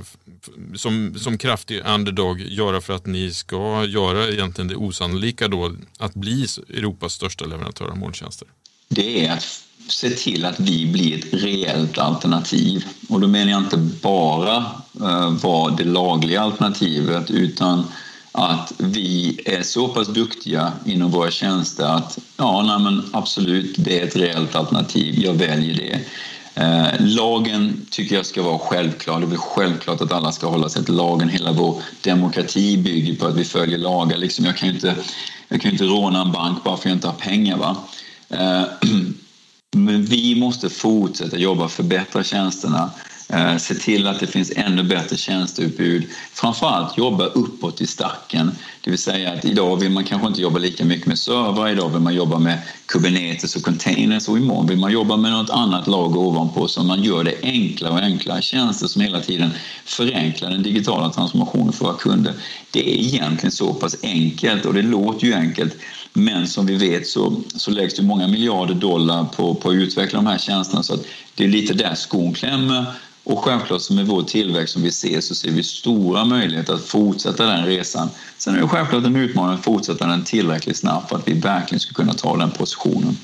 som, 0.75 1.15
som 1.19 1.37
kraftig 1.37 1.81
underdog 1.85 2.41
göra 2.41 2.81
för 2.81 2.93
att 2.93 3.05
ni 3.05 3.33
ska 3.33 3.85
göra 3.85 4.29
egentligen 4.29 4.67
det 4.67 4.75
osannolika 4.75 5.47
då 5.47 5.75
att 5.97 6.13
bli 6.13 6.47
Europas 6.69 7.13
största 7.13 7.45
leverantör 7.45 7.85
av 7.85 7.97
molntjänster? 7.97 8.47
Det 8.87 9.25
är 9.25 9.33
att 9.33 9.64
se 9.87 10.09
till 10.09 10.45
att 10.45 10.59
vi 10.59 10.85
blir 10.85 11.19
ett 11.19 11.43
reellt 11.43 11.97
alternativ. 11.97 12.85
Och 13.09 13.21
då 13.21 13.27
menar 13.27 13.51
jag 13.51 13.61
inte 13.61 13.77
bara 14.01 14.65
uh, 15.01 15.29
vara 15.29 15.71
det 15.71 15.83
lagliga 15.83 16.41
alternativet 16.41 17.31
utan 17.31 17.83
att 18.31 18.73
vi 18.77 19.41
är 19.45 19.63
så 19.63 19.87
pass 19.87 20.07
duktiga 20.07 20.71
inom 20.85 21.11
våra 21.11 21.31
tjänster 21.31 21.85
att 21.85 22.19
ja, 22.37 22.61
nej, 22.61 22.79
men 22.79 23.09
absolut, 23.13 23.75
det 23.77 23.99
är 23.99 24.07
ett 24.07 24.15
reellt 24.15 24.55
alternativ. 24.55 25.19
Jag 25.19 25.33
väljer 25.33 25.75
det. 25.75 25.99
Eh, 26.55 26.87
lagen 26.99 27.85
tycker 27.89 28.15
jag 28.15 28.25
ska 28.25 28.43
vara 28.43 28.59
självklar. 28.59 29.19
Det 29.19 29.35
är 29.35 29.37
självklart 29.37 30.01
att 30.01 30.11
alla 30.11 30.31
ska 30.31 30.47
hålla 30.47 30.69
sig 30.69 30.85
till 30.85 30.93
lagen. 30.93 31.29
Hela 31.29 31.51
vår 31.51 31.81
demokrati 32.01 32.77
bygger 32.77 33.15
på 33.15 33.25
att 33.25 33.35
vi 33.35 33.43
följer 33.43 33.77
lagar. 33.77 34.17
Liksom 34.17 34.45
jag 34.45 34.57
kan 34.57 34.69
ju 34.69 34.75
inte, 34.75 34.95
jag 35.47 35.61
kan 35.61 35.71
inte 35.71 35.83
råna 35.83 36.21
en 36.21 36.31
bank 36.31 36.63
bara 36.63 36.77
för 36.77 36.81
att 36.81 36.85
jag 36.85 36.97
inte 36.97 37.07
har 37.07 37.13
pengar. 37.13 37.57
Va? 37.57 37.77
Eh, 38.29 38.63
men 39.75 40.05
vi 40.05 40.35
måste 40.35 40.69
fortsätta 40.69 41.37
jobba 41.37 41.67
förbättra 41.67 42.23
tjänsterna 42.23 42.91
eh, 43.29 43.57
se 43.57 43.75
till 43.75 44.07
att 44.07 44.19
det 44.19 44.27
finns 44.27 44.51
ännu 44.55 44.83
bättre 44.83 45.17
tjänsteutbud. 45.17 46.07
Framförallt 46.33 46.97
jobba 46.97 47.25
uppåt 47.25 47.81
i 47.81 47.87
stacken. 47.87 48.51
Det 48.85 48.91
vill 48.91 48.99
säga 48.99 49.31
att 49.31 49.45
idag 49.45 49.77
vill 49.79 49.91
man 49.91 50.03
kanske 50.03 50.27
inte 50.27 50.41
jobba 50.41 50.59
lika 50.59 50.85
mycket 50.85 51.07
med 51.07 51.19
servrar, 51.19 51.69
idag 51.69 51.89
vill 51.89 52.01
man 52.01 52.15
jobba 52.15 52.39
med 52.39 52.59
Kubernetes 52.85 53.55
och 53.55 53.63
containers 53.63 54.27
och 54.27 54.37
imorgon 54.37 54.67
vill 54.67 54.77
man 54.77 54.91
jobba 54.91 55.17
med 55.17 55.31
något 55.31 55.49
annat 55.49 55.87
lager 55.87 56.17
ovanpå 56.17 56.67
så 56.67 56.83
man 56.83 57.03
gör 57.03 57.23
det 57.23 57.35
enklare 57.43 57.93
och 57.93 57.99
enklare. 57.99 58.41
Tjänster 58.41 58.87
som 58.87 59.01
hela 59.01 59.21
tiden 59.21 59.49
förenklar 59.85 60.49
den 60.49 60.63
digitala 60.63 61.09
transformationen 61.09 61.73
för 61.73 61.85
våra 61.85 61.97
kunder. 61.97 62.33
Det 62.71 62.89
är 62.89 62.93
egentligen 62.93 63.51
så 63.51 63.73
pass 63.73 63.95
enkelt 64.03 64.65
och 64.65 64.73
det 64.73 64.81
låter 64.81 65.27
ju 65.27 65.33
enkelt 65.33 65.75
men 66.13 66.47
som 66.47 66.65
vi 66.65 66.75
vet 66.75 67.07
så, 67.07 67.41
så 67.55 67.71
läggs 67.71 67.93
det 67.93 68.03
många 68.03 68.27
miljarder 68.27 68.73
dollar 68.73 69.23
på, 69.23 69.55
på 69.55 69.69
att 69.69 69.75
utveckla 69.75 70.19
de 70.19 70.27
här 70.27 70.37
tjänsterna 70.37 70.83
så 70.83 70.93
att 70.93 71.05
det 71.35 71.43
är 71.43 71.47
lite 71.47 71.73
där 71.73 71.95
skon 71.95 72.33
klämmer 72.33 72.85
och 73.25 73.39
självklart 73.43 73.89
med 73.89 74.07
vår 74.07 74.23
tillväxt 74.23 74.73
som 74.73 74.83
vi 74.83 74.91
ser 74.91 75.21
så 75.21 75.35
ser 75.35 75.51
vi 75.51 75.63
stora 75.63 76.25
möjligheter 76.25 76.73
att 76.73 76.85
fortsätta 76.85 77.45
den 77.45 77.65
resan. 77.65 78.09
Sen 78.37 78.55
är 78.55 78.61
det 78.61 78.67
självklart 78.75 79.03
en 79.03 79.15
utmaning 79.15 79.57
att 79.57 79.63
fortsätta 79.63 80.07
den 80.07 80.23
tillräckligt 80.23 80.77
snabbt 80.77 81.09
för 81.09 81.15
att 81.15 81.27
vi 81.27 81.39
verkligen 81.39 81.79
ska 81.79 81.93
kunna 81.93 82.13
ta 82.13 82.37
den 82.37 82.51
positionen. 82.51 83.17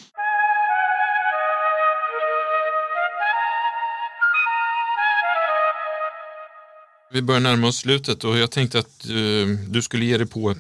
Vi 7.14 7.22
börjar 7.22 7.42
närma 7.42 7.68
oss 7.68 7.78
slutet 7.78 8.24
och 8.24 8.38
jag 8.38 8.52
tänkte 8.52 8.80
att 8.80 9.06
eh, 9.10 9.48
du 9.68 9.82
skulle 9.82 10.06
ge 10.06 10.18
dig 10.18 10.28
på 10.28 10.56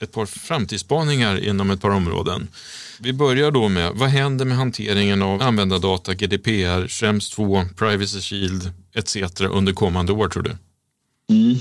ett 0.00 0.12
par 0.12 0.26
framtidsspaningar 0.26 1.48
inom 1.48 1.70
ett 1.70 1.80
par 1.80 1.90
områden. 1.90 2.48
Vi 3.00 3.12
börjar 3.12 3.50
då 3.50 3.68
med, 3.68 3.92
vad 3.94 4.08
händer 4.08 4.44
med 4.44 4.56
hanteringen 4.56 5.22
av 5.22 5.42
användardata, 5.42 6.14
GDPR, 6.14 6.88
Schrems 6.88 7.30
2, 7.30 7.64
Privacy 7.76 8.20
Shield 8.20 8.72
etc. 8.94 9.40
under 9.40 9.72
kommande 9.72 10.12
år 10.12 10.28
tror 10.28 10.42
du? 10.42 10.56
Mm. 11.30 11.56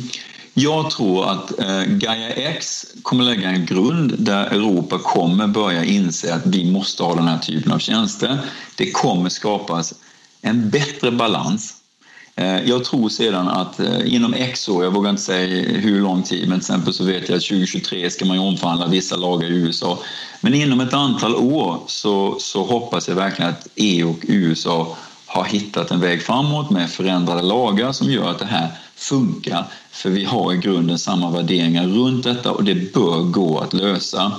Jag 0.53 0.91
tror 0.91 1.29
att 1.29 1.59
eh, 1.59 1.83
Gaia 1.83 2.29
X 2.29 2.85
kommer 3.03 3.23
lägga 3.23 3.49
en 3.49 3.65
grund 3.65 4.15
där 4.17 4.45
Europa 4.45 4.99
kommer 4.99 5.47
börja 5.47 5.83
inse 5.83 6.33
att 6.33 6.45
vi 6.45 6.71
måste 6.71 7.03
ha 7.03 7.15
den 7.15 7.27
här 7.27 7.39
typen 7.39 7.71
av 7.71 7.79
tjänster. 7.79 8.39
Det 8.77 8.91
kommer 8.91 9.29
skapas 9.29 9.93
en 10.41 10.69
bättre 10.69 11.11
balans 11.11 11.81
Eh, 12.37 12.69
jag 12.69 12.83
tror 12.83 13.09
sedan 13.09 13.47
att 13.47 13.79
eh, 13.79 14.13
inom 14.15 14.33
X 14.33 14.69
år, 14.69 14.83
jag 14.83 14.91
vågar 14.91 15.09
inte 15.09 15.21
säga 15.21 15.79
hur 15.79 16.01
lång 16.01 16.23
tid, 16.23 16.49
men 16.49 16.59
till 16.59 16.63
exempel 16.63 16.93
så 16.93 17.03
vet 17.03 17.29
jag 17.29 17.37
att 17.37 17.43
2023 17.43 18.09
ska 18.09 18.25
man 18.25 18.37
ju 18.37 18.43
omförhandla 18.43 18.87
vissa 18.87 19.15
lagar 19.15 19.47
i 19.47 19.55
USA. 19.55 19.99
Men 20.41 20.53
inom 20.53 20.79
ett 20.79 20.93
antal 20.93 21.35
år 21.35 21.79
så, 21.87 22.35
så 22.39 22.63
hoppas 22.63 23.07
jag 23.07 23.15
verkligen 23.15 23.51
att 23.51 23.67
EU 23.75 24.09
och 24.09 24.19
USA 24.21 24.97
har 25.25 25.43
hittat 25.43 25.91
en 25.91 25.99
väg 25.99 26.21
framåt 26.21 26.69
med 26.69 26.89
förändrade 26.89 27.41
lagar 27.41 27.91
som 27.91 28.11
gör 28.11 28.31
att 28.31 28.39
det 28.39 28.45
här 28.45 28.69
funkar. 28.95 29.65
För 29.91 30.09
vi 30.09 30.25
har 30.25 30.53
i 30.53 30.57
grunden 30.57 30.99
samma 30.99 31.29
värderingar 31.29 31.87
runt 31.87 32.23
detta 32.23 32.51
och 32.51 32.63
det 32.63 32.93
bör 32.93 33.21
gå 33.21 33.59
att 33.59 33.73
lösa. 33.73 34.31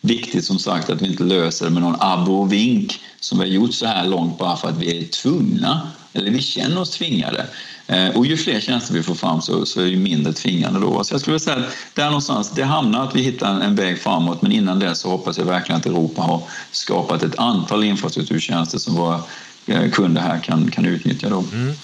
Viktigt 0.00 0.44
som 0.44 0.58
sagt 0.58 0.90
att 0.90 1.02
vi 1.02 1.06
inte 1.06 1.24
löser 1.24 1.64
det 1.64 1.70
med 1.70 1.82
någon 1.82 1.96
abrovink 2.00 3.00
som 3.20 3.38
vi 3.38 3.44
har 3.44 3.50
gjort 3.50 3.74
så 3.74 3.86
här 3.86 4.08
långt 4.08 4.38
bara 4.38 4.56
för 4.56 4.68
att 4.68 4.78
vi 4.78 4.98
är 4.98 5.04
tvungna 5.04 5.90
eller 6.12 6.30
vi 6.30 6.42
känner 6.42 6.80
oss 6.80 6.90
tvingade. 6.90 7.46
Eh, 7.86 8.08
och 8.08 8.26
ju 8.26 8.36
fler 8.36 8.60
tjänster 8.60 8.94
vi 8.94 9.02
får 9.02 9.14
fram 9.14 9.42
så, 9.42 9.66
så 9.66 9.80
är 9.80 9.90
det 9.90 9.96
mindre 9.96 10.32
tvingande 10.32 10.80
då. 10.80 11.04
Så 11.04 11.14
jag 11.14 11.20
skulle 11.20 11.40
säga 11.40 11.56
att 11.56 11.72
där 11.94 12.06
någonstans, 12.06 12.50
det 12.50 12.62
hamnar 12.62 13.04
att 13.04 13.16
vi 13.16 13.22
hittar 13.22 13.60
en 13.60 13.74
väg 13.74 13.98
framåt 13.98 14.42
men 14.42 14.52
innan 14.52 14.78
det 14.78 14.94
så 14.94 15.10
hoppas 15.10 15.38
jag 15.38 15.44
verkligen 15.44 15.80
att 15.80 15.86
Europa 15.86 16.22
har 16.22 16.42
skapat 16.70 17.22
ett 17.22 17.38
antal 17.38 17.84
infrastrukturtjänster 17.84 18.78
som 18.78 18.94
våra 18.94 19.22
eh, 19.66 19.90
kunder 19.90 20.22
här 20.22 20.38
kan, 20.38 20.70
kan 20.70 20.84
utnyttja. 20.84 21.28
Då. 21.28 21.44
Mm. 21.52 21.74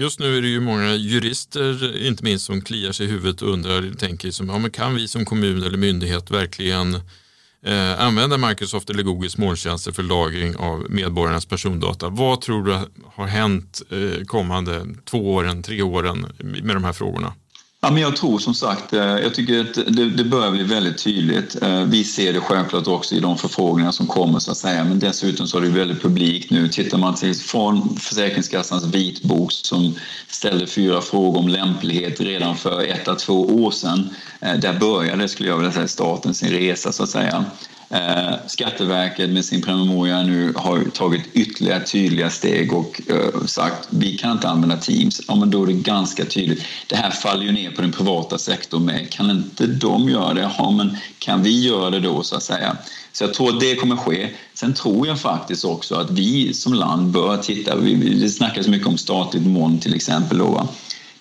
Just 0.00 0.20
nu 0.20 0.36
är 0.38 0.42
det 0.42 0.48
ju 0.48 0.60
många 0.60 0.94
jurister, 0.94 1.96
inte 2.06 2.24
minst, 2.24 2.44
som 2.44 2.60
kliar 2.60 2.92
sig 2.92 3.06
i 3.06 3.08
huvudet 3.08 3.42
och 3.42 3.52
undrar, 3.52 3.94
tänker 3.94 4.30
som, 4.30 4.48
ja, 4.48 4.58
men 4.58 4.70
kan 4.70 4.94
vi 4.94 5.08
som 5.08 5.24
kommun 5.24 5.62
eller 5.62 5.78
myndighet 5.78 6.30
verkligen 6.30 6.94
eh, 7.64 8.00
använda 8.00 8.38
Microsoft 8.38 8.90
eller 8.90 9.02
Googles 9.02 9.38
molntjänster 9.38 9.92
för 9.92 10.02
lagring 10.02 10.56
av 10.56 10.86
medborgarnas 10.90 11.46
persondata. 11.46 12.08
Vad 12.08 12.40
tror 12.40 12.64
du 12.64 12.72
har 13.14 13.26
hänt 13.26 13.82
eh, 13.90 14.24
kommande 14.24 14.86
två 15.04 15.34
åren, 15.34 15.62
tre 15.62 15.82
åren 15.82 16.26
med 16.38 16.76
de 16.76 16.84
här 16.84 16.92
frågorna? 16.92 17.32
Ja, 17.80 17.90
men 17.90 18.02
jag 18.02 18.16
tror 18.16 18.38
som 18.38 18.54
sagt, 18.54 18.92
eh, 18.92 19.00
jag 19.00 19.34
tycker 19.34 19.60
att 19.60 19.74
det, 19.74 20.10
det 20.10 20.24
börjar 20.24 20.50
bli 20.50 20.62
väldigt 20.62 21.04
tydligt. 21.04 21.62
Eh, 21.62 21.82
vi 21.82 22.04
ser 22.04 22.32
det 22.32 22.40
självklart 22.40 22.86
också 22.86 23.14
i 23.14 23.20
de 23.20 23.38
förfrågningar 23.38 23.90
som 23.90 24.06
kommer 24.06 24.38
så 24.38 24.50
att 24.50 24.56
säga, 24.56 24.84
men 24.84 24.98
dessutom 24.98 25.46
så 25.46 25.58
är 25.58 25.62
det 25.62 25.68
väldigt 25.68 26.02
publikt 26.02 26.50
nu. 26.50 26.68
Tittar 26.68 26.98
man 26.98 27.14
till 27.14 27.34
från 27.34 27.96
Försäkringskassans 27.96 28.84
vitbok 28.84 29.52
som 29.52 29.94
ställde 30.28 30.66
fyra 30.66 31.00
frågor 31.00 31.38
om 31.38 31.48
lämplighet 31.48 32.20
redan 32.20 32.56
för 32.56 32.82
ett 32.82 33.08
à 33.08 33.14
två 33.14 33.64
år 33.64 33.70
sedan. 33.70 34.10
Eh, 34.40 34.54
där 34.54 34.78
började, 34.80 35.28
skulle 35.28 35.48
jag 35.48 35.56
vilja 35.56 35.72
säga, 35.72 35.88
staten 35.88 36.34
sin 36.34 36.50
resa 36.50 36.92
så 36.92 37.02
att 37.02 37.10
säga. 37.10 37.44
Eh, 37.90 38.34
Skatteverket 38.46 39.30
med 39.30 39.44
sin 39.44 39.62
promemoria 39.62 40.22
nu 40.22 40.52
har 40.56 40.84
tagit 40.84 41.22
ytterligare 41.32 41.84
tydliga 41.84 42.30
steg 42.30 42.72
och 42.72 43.00
eh, 43.06 43.44
sagt 43.46 43.88
vi 43.90 44.18
kan 44.18 44.32
inte 44.32 44.48
använda 44.48 44.76
Teams. 44.76 45.20
Ja, 45.28 45.34
men 45.34 45.50
då 45.50 45.62
är 45.62 45.66
det 45.66 45.72
ganska 45.72 46.24
tydligt. 46.24 46.64
Det 46.86 46.96
här 46.96 47.10
faller 47.10 47.44
ju 47.44 47.52
ner 47.52 47.70
på 47.70 47.82
den 47.82 47.92
privata 47.92 48.38
sektorn 48.38 48.84
med. 48.84 49.10
Kan 49.10 49.30
inte 49.30 49.66
de 49.66 50.08
göra 50.08 50.34
det? 50.34 50.50
Ja, 50.58 50.70
men 50.70 50.96
kan 51.18 51.42
vi 51.42 51.60
göra 51.60 51.90
det 51.90 52.00
då 52.00 52.22
så 52.22 52.36
att 52.36 52.42
säga? 52.42 52.76
Så 53.12 53.24
jag 53.24 53.34
tror 53.34 53.48
att 53.48 53.60
det 53.60 53.74
kommer 53.74 53.96
ske. 53.96 54.30
Sen 54.54 54.74
tror 54.74 55.06
jag 55.06 55.20
faktiskt 55.20 55.64
också 55.64 55.94
att 55.94 56.10
vi 56.10 56.54
som 56.54 56.74
land 56.74 57.10
bör 57.10 57.36
titta. 57.36 57.76
Det 57.76 58.28
snackas 58.28 58.68
mycket 58.68 58.88
om 58.88 58.98
statligt 58.98 59.46
moln 59.46 59.78
till 59.78 59.94
exempel. 59.94 60.38
Då, 60.38 60.68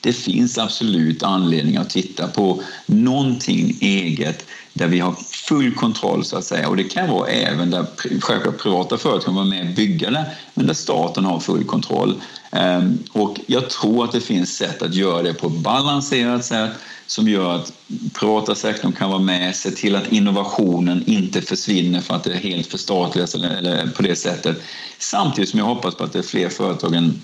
det 0.02 0.14
finns 0.14 0.58
absolut 0.58 1.24
anledning 1.24 1.78
att 1.78 1.90
titta 1.90 2.28
på 2.28 2.62
någonting 2.86 3.78
eget 3.82 4.47
där 4.78 4.88
vi 4.88 5.00
har 5.00 5.16
full 5.48 5.76
kontroll 5.76 6.26
så 6.26 6.38
att 6.38 6.46
säga. 6.46 6.70
Och 6.70 6.78
det 6.78 6.84
kan 6.84 7.10
vara 7.10 7.28
även 7.28 7.72
där 7.72 7.86
självklart 8.22 8.58
privata 8.58 8.98
företag 8.98 9.34
var 9.34 9.46
med 9.46 9.70
och 9.70 9.76
bygga 9.76 10.10
det, 10.10 10.26
men 10.54 10.68
där 10.68 10.74
staten 10.74 11.26
har 11.26 11.40
full 11.40 11.64
kontroll. 11.64 12.22
Ehm, 12.52 12.98
och 13.12 13.40
jag 13.46 13.70
tror 13.70 14.04
att 14.04 14.12
det 14.12 14.22
finns 14.22 14.58
sätt 14.58 14.82
att 14.82 14.96
göra 14.96 15.22
det 15.22 15.34
på 15.34 15.48
ett 15.48 15.54
balanserat 15.54 16.46
sätt 16.46 16.72
som 17.08 17.28
gör 17.28 17.56
att 17.56 17.74
privata 18.14 18.56
sektorn 18.56 18.92
kan 18.92 19.10
vara 19.10 19.20
med, 19.20 19.56
se 19.56 19.72
till 19.72 19.96
att 19.96 20.12
innovationen 20.12 21.04
inte 21.08 21.42
försvinner 21.42 22.02
för 22.02 22.16
att 22.16 22.24
det 22.24 22.34
är 22.34 22.38
helt 22.38 22.68
förstatligas 22.68 23.36
eller, 23.36 23.50
eller 23.50 23.88
på 23.88 24.02
det 24.02 24.16
sättet. 24.16 24.62
Samtidigt 25.00 25.50
som 25.50 25.60
jag 25.60 25.66
hoppas 25.66 25.96
på 25.96 26.04
att 26.04 26.14
det 26.14 26.20
är 26.20 26.24
fler 26.24 26.50
företag 26.50 26.96
än 26.96 27.22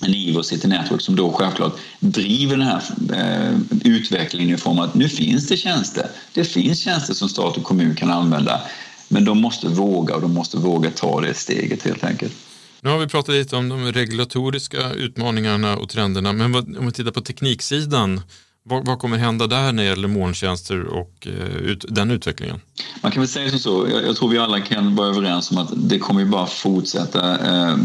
en 0.00 0.14
Ivo 0.14 0.42
City 0.42 0.68
Network 0.68 1.00
som 1.00 1.16
då 1.16 1.32
självklart 1.32 1.78
driver 2.00 2.56
den 2.56 2.66
här 2.66 2.82
eh, 3.14 3.58
utvecklingen 3.84 4.54
i 4.54 4.58
form 4.58 4.78
av 4.78 4.84
att 4.84 4.94
nu 4.94 5.08
finns 5.08 5.48
det 5.48 5.56
tjänster. 5.56 6.06
Det 6.32 6.44
finns 6.44 6.78
tjänster 6.78 7.14
som 7.14 7.28
stat 7.28 7.56
och 7.56 7.64
kommun 7.64 7.94
kan 7.94 8.10
använda. 8.10 8.60
Men 9.08 9.24
de 9.24 9.40
måste 9.40 9.68
våga 9.68 10.14
och 10.14 10.20
de 10.20 10.34
måste 10.34 10.56
våga 10.56 10.90
ta 10.90 11.20
det 11.20 11.34
steget 11.34 11.82
helt 11.82 12.04
enkelt. 12.04 12.32
Nu 12.80 12.90
har 12.90 12.98
vi 12.98 13.06
pratat 13.06 13.34
lite 13.34 13.56
om 13.56 13.68
de 13.68 13.92
regulatoriska 13.92 14.92
utmaningarna 14.92 15.76
och 15.76 15.88
trenderna, 15.88 16.32
men 16.32 16.54
om 16.54 16.86
vi 16.86 16.92
tittar 16.92 17.10
på 17.10 17.20
tekniksidan, 17.20 18.20
vad, 18.68 18.86
vad, 18.86 18.98
kommer 18.98 19.18
hända 19.18 19.46
där 19.46 19.72
när 19.72 19.82
det 19.82 19.88
gäller 19.88 20.08
molntjänster 20.08 20.84
och 20.84 21.26
eh, 21.26 21.56
ut, 21.56 21.84
den 21.88 22.10
utvecklingen? 22.10 22.60
Man 23.00 23.12
kan 23.12 23.20
väl 23.20 23.28
säga 23.28 23.50
som 23.50 23.58
så, 23.58 23.88
jag, 23.90 24.06
jag, 24.06 24.16
tror 24.16 24.28
vi 24.28 24.38
alla 24.38 24.60
kan 24.60 24.96
vara 24.96 25.08
överens 25.08 25.50
om 25.50 25.58
att 25.58 25.68
det 25.74 25.98
kommer 25.98 26.20
ju 26.20 26.26
bara 26.26 26.46
fortsätta. 26.46 27.32
Eh, 27.32 27.76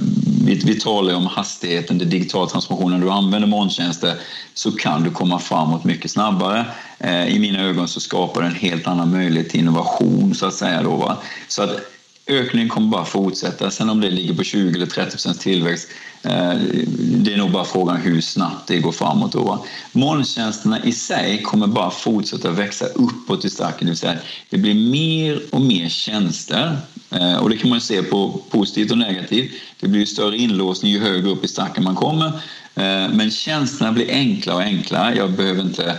vi, 0.46 0.56
vi 0.56 0.80
talar 0.80 1.16
om 1.16 1.26
hastigheten, 1.26 1.98
den 1.98 2.10
digitala 2.10 2.48
transformationen. 2.48 3.00
När 3.00 3.06
du 3.06 3.12
använder 3.12 3.48
molntjänster 3.48 4.16
så 4.54 4.72
kan 4.72 5.04
du 5.04 5.10
komma 5.10 5.40
framåt 5.40 5.84
mycket 5.84 6.12
snabbare. 6.12 6.66
Eh, 7.00 7.36
I 7.36 7.40
mina 7.40 7.64
ögon 7.64 7.88
så 7.88 8.00
skapar 8.00 8.42
det 8.42 8.48
en 8.48 8.56
helt 8.56 8.88
annan 8.88 9.12
möjlighet 9.12 9.50
till 9.50 9.60
innovation 9.60 10.36
så 10.36 10.46
att 10.46 10.54
säga. 10.54 10.84
Då, 10.84 10.96
va? 10.96 11.18
Så 11.48 11.64
att 11.64 11.80
ökningen 12.28 12.70
kommer 12.70 12.88
bara 12.88 13.06
fortsätta. 13.06 13.72
Sen 13.72 13.90
om 13.90 14.02
det 14.02 14.10
ligger 14.10 14.34
på 14.34 14.44
20 14.44 14.76
eller 14.76 14.86
30 14.86 15.12
procents 15.12 15.40
tillväxt, 15.40 15.90
Eh, 16.24 16.54
det 16.98 17.34
är 17.34 17.38
nog 17.38 17.52
bara 17.52 17.66
frågan 17.66 17.98
hur 17.98 18.22
snabbt 18.22 18.68
det 18.68 18.80
går 18.80 18.92
framåt. 18.92 19.32
Då. 19.32 19.66
Molntjänsterna 19.92 20.84
i 20.84 20.92
sig 20.92 21.42
kommer 21.42 21.68
bara 21.68 21.92
fortsätta 21.92 22.52
växa 22.52 22.86
uppåt 22.86 23.46
i 23.46 23.50
stacken, 23.50 23.86
det 23.86 23.92
vill 23.92 23.98
säga 23.98 24.18
det 24.50 24.58
blir 24.58 24.92
mer 24.92 25.42
och 25.52 25.62
mer 25.62 25.90
tjänster. 25.90 26.78
Eh, 27.10 27.38
och 27.38 27.50
det 27.50 27.58
kan 27.58 27.70
man 27.70 27.82
se 27.82 28.04
på 28.04 28.42
positivt 28.50 28.92
och 28.92 28.98
negativt. 28.98 29.52
Det 29.80 29.88
blir 29.88 30.06
större 30.06 30.38
inlåsning 30.38 30.92
ju 30.92 31.00
högre 31.00 31.30
upp 31.30 31.44
i 31.46 31.48
stacken 31.48 31.84
man 31.84 31.96
kommer. 31.96 32.28
Eh, 32.76 33.10
men 33.14 33.32
tjänsterna 33.32 33.92
blir 33.92 34.12
enklare 34.12 34.56
och 34.56 34.64
enklare. 34.64 35.16
Jag 35.16 35.32
behöver 35.32 35.62
inte 35.62 35.98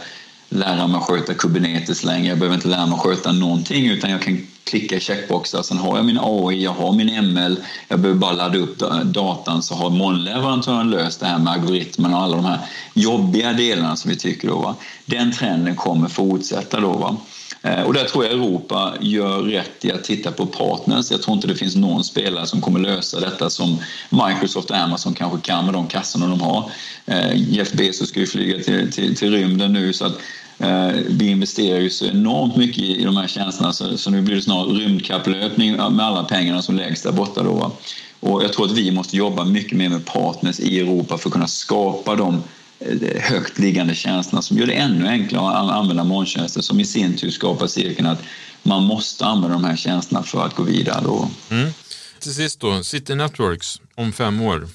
lära 0.49 0.87
mig 0.87 0.97
att 0.97 1.03
sköta 1.03 1.35
Kubernetes 1.35 2.05
längre. 2.05 2.29
Jag 2.29 2.39
behöver 2.39 2.57
inte 2.57 2.69
lära 2.69 2.87
mig 2.87 2.95
att 2.95 3.01
sköta 3.01 3.33
någonting 3.33 3.87
utan 3.87 4.11
jag 4.11 4.23
kan 4.23 4.47
klicka 4.65 4.97
i 4.97 5.01
checkboxar. 5.01 5.63
Sen 5.63 5.79
har 5.79 5.97
jag 5.97 6.07
min 6.07 6.19
AI, 6.23 6.65
jag 6.65 6.71
har 6.71 6.93
min 6.93 7.33
ML. 7.33 7.57
Jag 7.89 8.01
behöver 8.01 8.21
bara 8.21 8.33
ladda 8.33 8.59
upp 8.59 8.79
datan 9.05 9.63
så 9.63 9.75
har 9.75 9.91
molnleverantören 9.91 10.91
löst 10.91 11.21
det 11.21 11.27
här 11.27 11.39
med 11.39 11.53
algoritmerna 11.53 12.17
och 12.17 12.23
alla 12.23 12.37
de 12.37 12.45
här 12.45 12.59
jobbiga 12.95 13.53
delarna 13.53 13.97
som 13.97 14.11
vi 14.11 14.17
tycker 14.17 14.49
då. 14.49 14.59
Va? 14.59 14.75
Den 15.07 15.33
trenden 15.33 15.77
kommer 15.77 16.09
fortsätta 16.09 16.81
då. 16.81 16.93
Va? 16.93 17.17
Eh, 17.63 17.83
och 17.83 17.93
där 17.95 18.05
tror 18.05 18.25
jag 18.25 18.33
Europa 18.33 18.95
gör 19.01 19.43
rätt 19.43 19.85
i 19.85 19.93
att 19.93 20.05
titta 20.05 20.33
på 20.33 20.47
partners. 20.47 21.11
Jag 21.11 21.23
tror 21.23 21.37
inte 21.37 21.47
det 21.47 21.55
finns 21.55 21.77
någon 21.77 22.05
spelare 22.05 22.47
som 22.47 22.61
kommer 22.61 22.81
lösa 22.81 23.21
detta 23.21 23.51
som 23.51 23.79
Microsoft 24.11 24.71
och 24.71 24.77
Amazon 24.77 25.15
kanske 25.15 25.41
kan 25.41 25.65
med 25.65 25.75
de 25.75 25.87
kassorna 25.87 26.27
de 26.27 26.41
har. 26.41 26.71
Eh, 27.07 27.35
Jeff 27.35 27.73
Bezos 27.73 28.09
ska 28.09 28.21
ju 28.21 28.27
flyga 28.27 28.65
till, 28.65 28.93
till, 28.93 29.17
till 29.17 29.31
rymden 29.31 29.73
nu 29.73 29.93
så 29.93 30.07
att 30.07 30.19
eh, 30.59 30.89
vi 31.09 31.29
investerar 31.31 31.81
ju 31.81 31.91
så 31.91 32.07
enormt 32.07 32.57
mycket 32.57 32.85
i 32.85 33.05
de 33.05 33.17
här 33.17 33.29
tjänsterna 33.29 33.73
så, 33.73 33.99
så 33.99 34.11
nu 34.11 34.23
blir 34.23 34.37
det 34.37 34.43
snarare 34.43 34.73
rymdkapplöpning 34.73 35.77
med 35.77 36.01
alla 36.01 36.25
pengarna 36.25 36.63
som 36.63 36.77
läggs 36.77 37.03
där 37.03 37.13
borta. 37.13 37.43
Då. 37.43 37.73
Och 38.21 38.45
jag 38.45 38.53
tror 38.53 38.67
att 38.67 38.73
vi 38.73 38.91
måste 38.91 39.17
jobba 39.17 39.45
mycket 39.45 39.79
mer 39.79 39.89
med 39.89 40.05
partners 40.05 40.61
i 40.61 40.81
Europa 40.81 41.19
för 41.19 41.29
att 41.29 41.33
kunna 41.33 41.49
skapa 41.49 42.15
de 42.15 42.43
Eh, 42.87 43.23
högt 43.23 43.59
liggande 43.59 43.95
tjänsterna 43.95 44.43
som 44.43 44.59
gör 44.59 44.67
det 44.67 44.73
ännu 44.73 45.09
enklare 45.09 45.57
att 45.57 45.71
använda 45.71 46.05
molntjänster 46.05 46.61
som 46.61 46.81
i 46.81 46.85
sin 46.85 47.17
tur 47.17 47.31
skapar 47.31 47.67
cirkeln 47.67 48.07
att 48.07 48.23
man 48.63 48.85
måste 48.85 49.27
använda 49.27 49.57
de 49.57 49.65
här 49.65 49.77
tjänsterna 49.77 50.23
för 50.23 50.47
att 50.47 50.55
gå 50.55 50.63
vidare. 50.63 51.01
Då. 51.05 51.29
Mm. 51.51 51.71
Till 52.19 52.35
sist 52.35 52.61
då, 52.61 52.83
City 52.85 53.15
Networks 53.15 53.81
om 53.95 54.13
fem 54.13 54.41
år. 54.41 54.69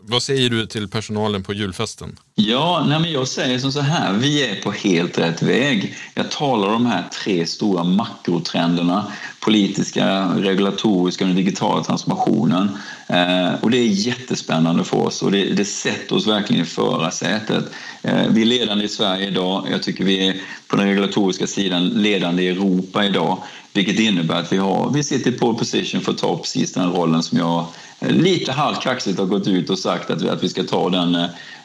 Vad 0.00 0.22
säger 0.22 0.50
du 0.50 0.66
till 0.66 0.88
personalen 0.88 1.42
på 1.42 1.54
julfesten? 1.54 2.18
Ja, 2.34 2.84
nej 2.88 3.00
men 3.00 3.12
jag 3.12 3.28
säger 3.28 3.58
som 3.58 3.72
så 3.72 3.80
här, 3.80 4.12
vi 4.12 4.50
är 4.50 4.62
på 4.62 4.72
helt 4.72 5.18
rätt 5.18 5.42
väg. 5.42 5.94
Jag 6.14 6.30
talar 6.30 6.66
om 6.68 6.72
de 6.72 6.86
här 6.86 7.04
tre 7.24 7.46
stora 7.46 7.84
makrotrenderna, 7.84 9.12
politiska, 9.40 10.28
regulatoriska 10.36 11.24
och 11.24 11.28
den 11.28 11.36
digitala 11.36 11.84
transformationen. 11.84 12.78
Eh, 13.08 13.54
och 13.60 13.70
det 13.70 13.78
är 13.78 13.86
jättespännande 13.86 14.84
för 14.84 14.96
oss 14.96 15.22
och 15.22 15.32
det, 15.32 15.44
det 15.44 15.64
sätter 15.64 16.16
oss 16.16 16.26
verkligen 16.26 16.62
i 16.62 16.66
förarsätet. 16.66 17.64
Eh, 18.02 18.26
vi 18.30 18.42
är 18.42 18.46
ledande 18.46 18.84
i 18.84 18.88
Sverige 18.88 19.28
idag, 19.28 19.66
jag 19.70 19.82
tycker 19.82 20.04
vi 20.04 20.28
är 20.28 20.36
på 20.68 20.76
den 20.76 20.86
regulatoriska 20.86 21.46
sidan 21.46 21.88
ledande 21.88 22.42
i 22.42 22.48
Europa 22.48 23.04
idag. 23.04 23.42
Vilket 23.72 23.98
innebär 23.98 24.40
att 24.40 24.52
vi, 24.52 24.56
har, 24.56 24.90
vi 24.90 25.02
sitter 25.02 25.30
i 25.30 25.38
pole 25.38 25.58
position 25.58 26.00
för 26.00 26.12
att 26.12 26.18
ta 26.18 26.38
precis 26.38 26.72
den 26.72 26.92
rollen 26.92 27.22
som 27.22 27.38
jag 27.38 27.66
lite 28.08 28.52
halvt 28.52 28.82
kaxigt 28.82 29.18
har 29.18 29.26
gått 29.26 29.46
ut 29.46 29.70
och 29.70 29.78
sagt 29.78 30.10
att 30.10 30.22
vi, 30.22 30.28
att 30.28 30.42
vi 30.42 30.48
ska 30.48 30.62
ta 30.62 30.90
den 30.90 31.14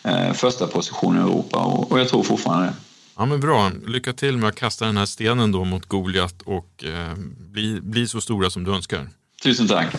eh, 0.03 0.33
första 0.33 0.67
positionen 0.67 1.27
i 1.27 1.31
Europa 1.31 1.57
och, 1.57 1.91
och, 1.91 1.99
jag 1.99 2.09
tror 2.09 2.23
fortfarande 2.23 2.65
det. 2.65 2.73
Ja 3.17 3.25
men 3.25 3.39
bra, 3.39 3.71
lycka 3.87 4.13
till 4.13 4.37
med 4.37 4.49
att 4.49 4.55
kasta 4.55 4.85
den 4.85 4.97
här 4.97 5.05
stenen 5.05 5.51
då 5.51 5.63
mot 5.63 5.85
Goliat 5.85 6.41
och 6.41 6.83
eh, 6.83 7.13
bli, 7.37 7.81
bli 7.81 8.07
så 8.07 8.21
stora 8.21 8.49
som 8.49 8.63
du 8.63 8.73
önskar. 8.73 9.09
Tusen 9.43 9.67
tack. 9.67 9.95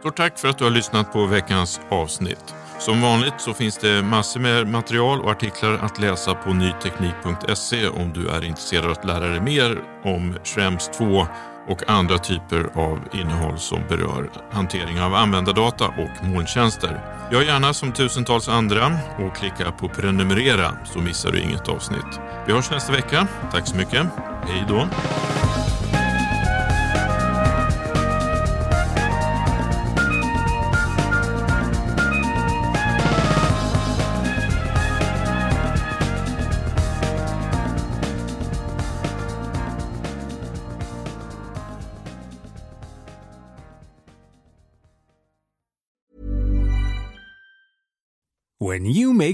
Stort 0.00 0.16
tack 0.16 0.38
för 0.38 0.48
att 0.48 0.58
du 0.58 0.64
har 0.64 0.70
lyssnat 0.70 1.12
på 1.12 1.26
veckans 1.26 1.80
avsnitt. 1.90 2.61
Som 2.84 3.02
vanligt 3.02 3.34
så 3.38 3.54
finns 3.54 3.78
det 3.78 4.02
massor 4.02 4.40
med 4.40 4.66
material 4.66 5.20
och 5.20 5.30
artiklar 5.30 5.72
att 5.72 5.98
läsa 5.98 6.34
på 6.34 6.52
nyteknik.se 6.52 7.88
om 7.88 8.12
du 8.12 8.28
är 8.28 8.44
intresserad 8.44 8.84
av 8.84 8.90
att 8.90 9.04
lära 9.04 9.28
dig 9.28 9.40
mer 9.40 9.78
om 10.04 10.36
Schrems 10.44 10.90
2 10.98 11.26
och 11.68 11.90
andra 11.90 12.18
typer 12.18 12.70
av 12.74 13.00
innehåll 13.12 13.58
som 13.58 13.78
berör 13.88 14.30
hantering 14.50 15.00
av 15.00 15.14
användardata 15.14 15.86
och 15.86 16.26
molntjänster. 16.26 17.00
Gör 17.32 17.42
gärna 17.42 17.74
som 17.74 17.92
tusentals 17.92 18.48
andra 18.48 18.98
och 19.18 19.36
klicka 19.36 19.72
på 19.72 19.88
prenumerera 19.88 20.76
så 20.84 20.98
missar 20.98 21.32
du 21.32 21.40
inget 21.40 21.68
avsnitt. 21.68 22.20
Vi 22.46 22.52
hörs 22.52 22.70
nästa 22.70 22.92
vecka. 22.92 23.26
Tack 23.52 23.66
så 23.66 23.76
mycket. 23.76 24.06
Hej 24.46 24.64
då! 24.68 24.88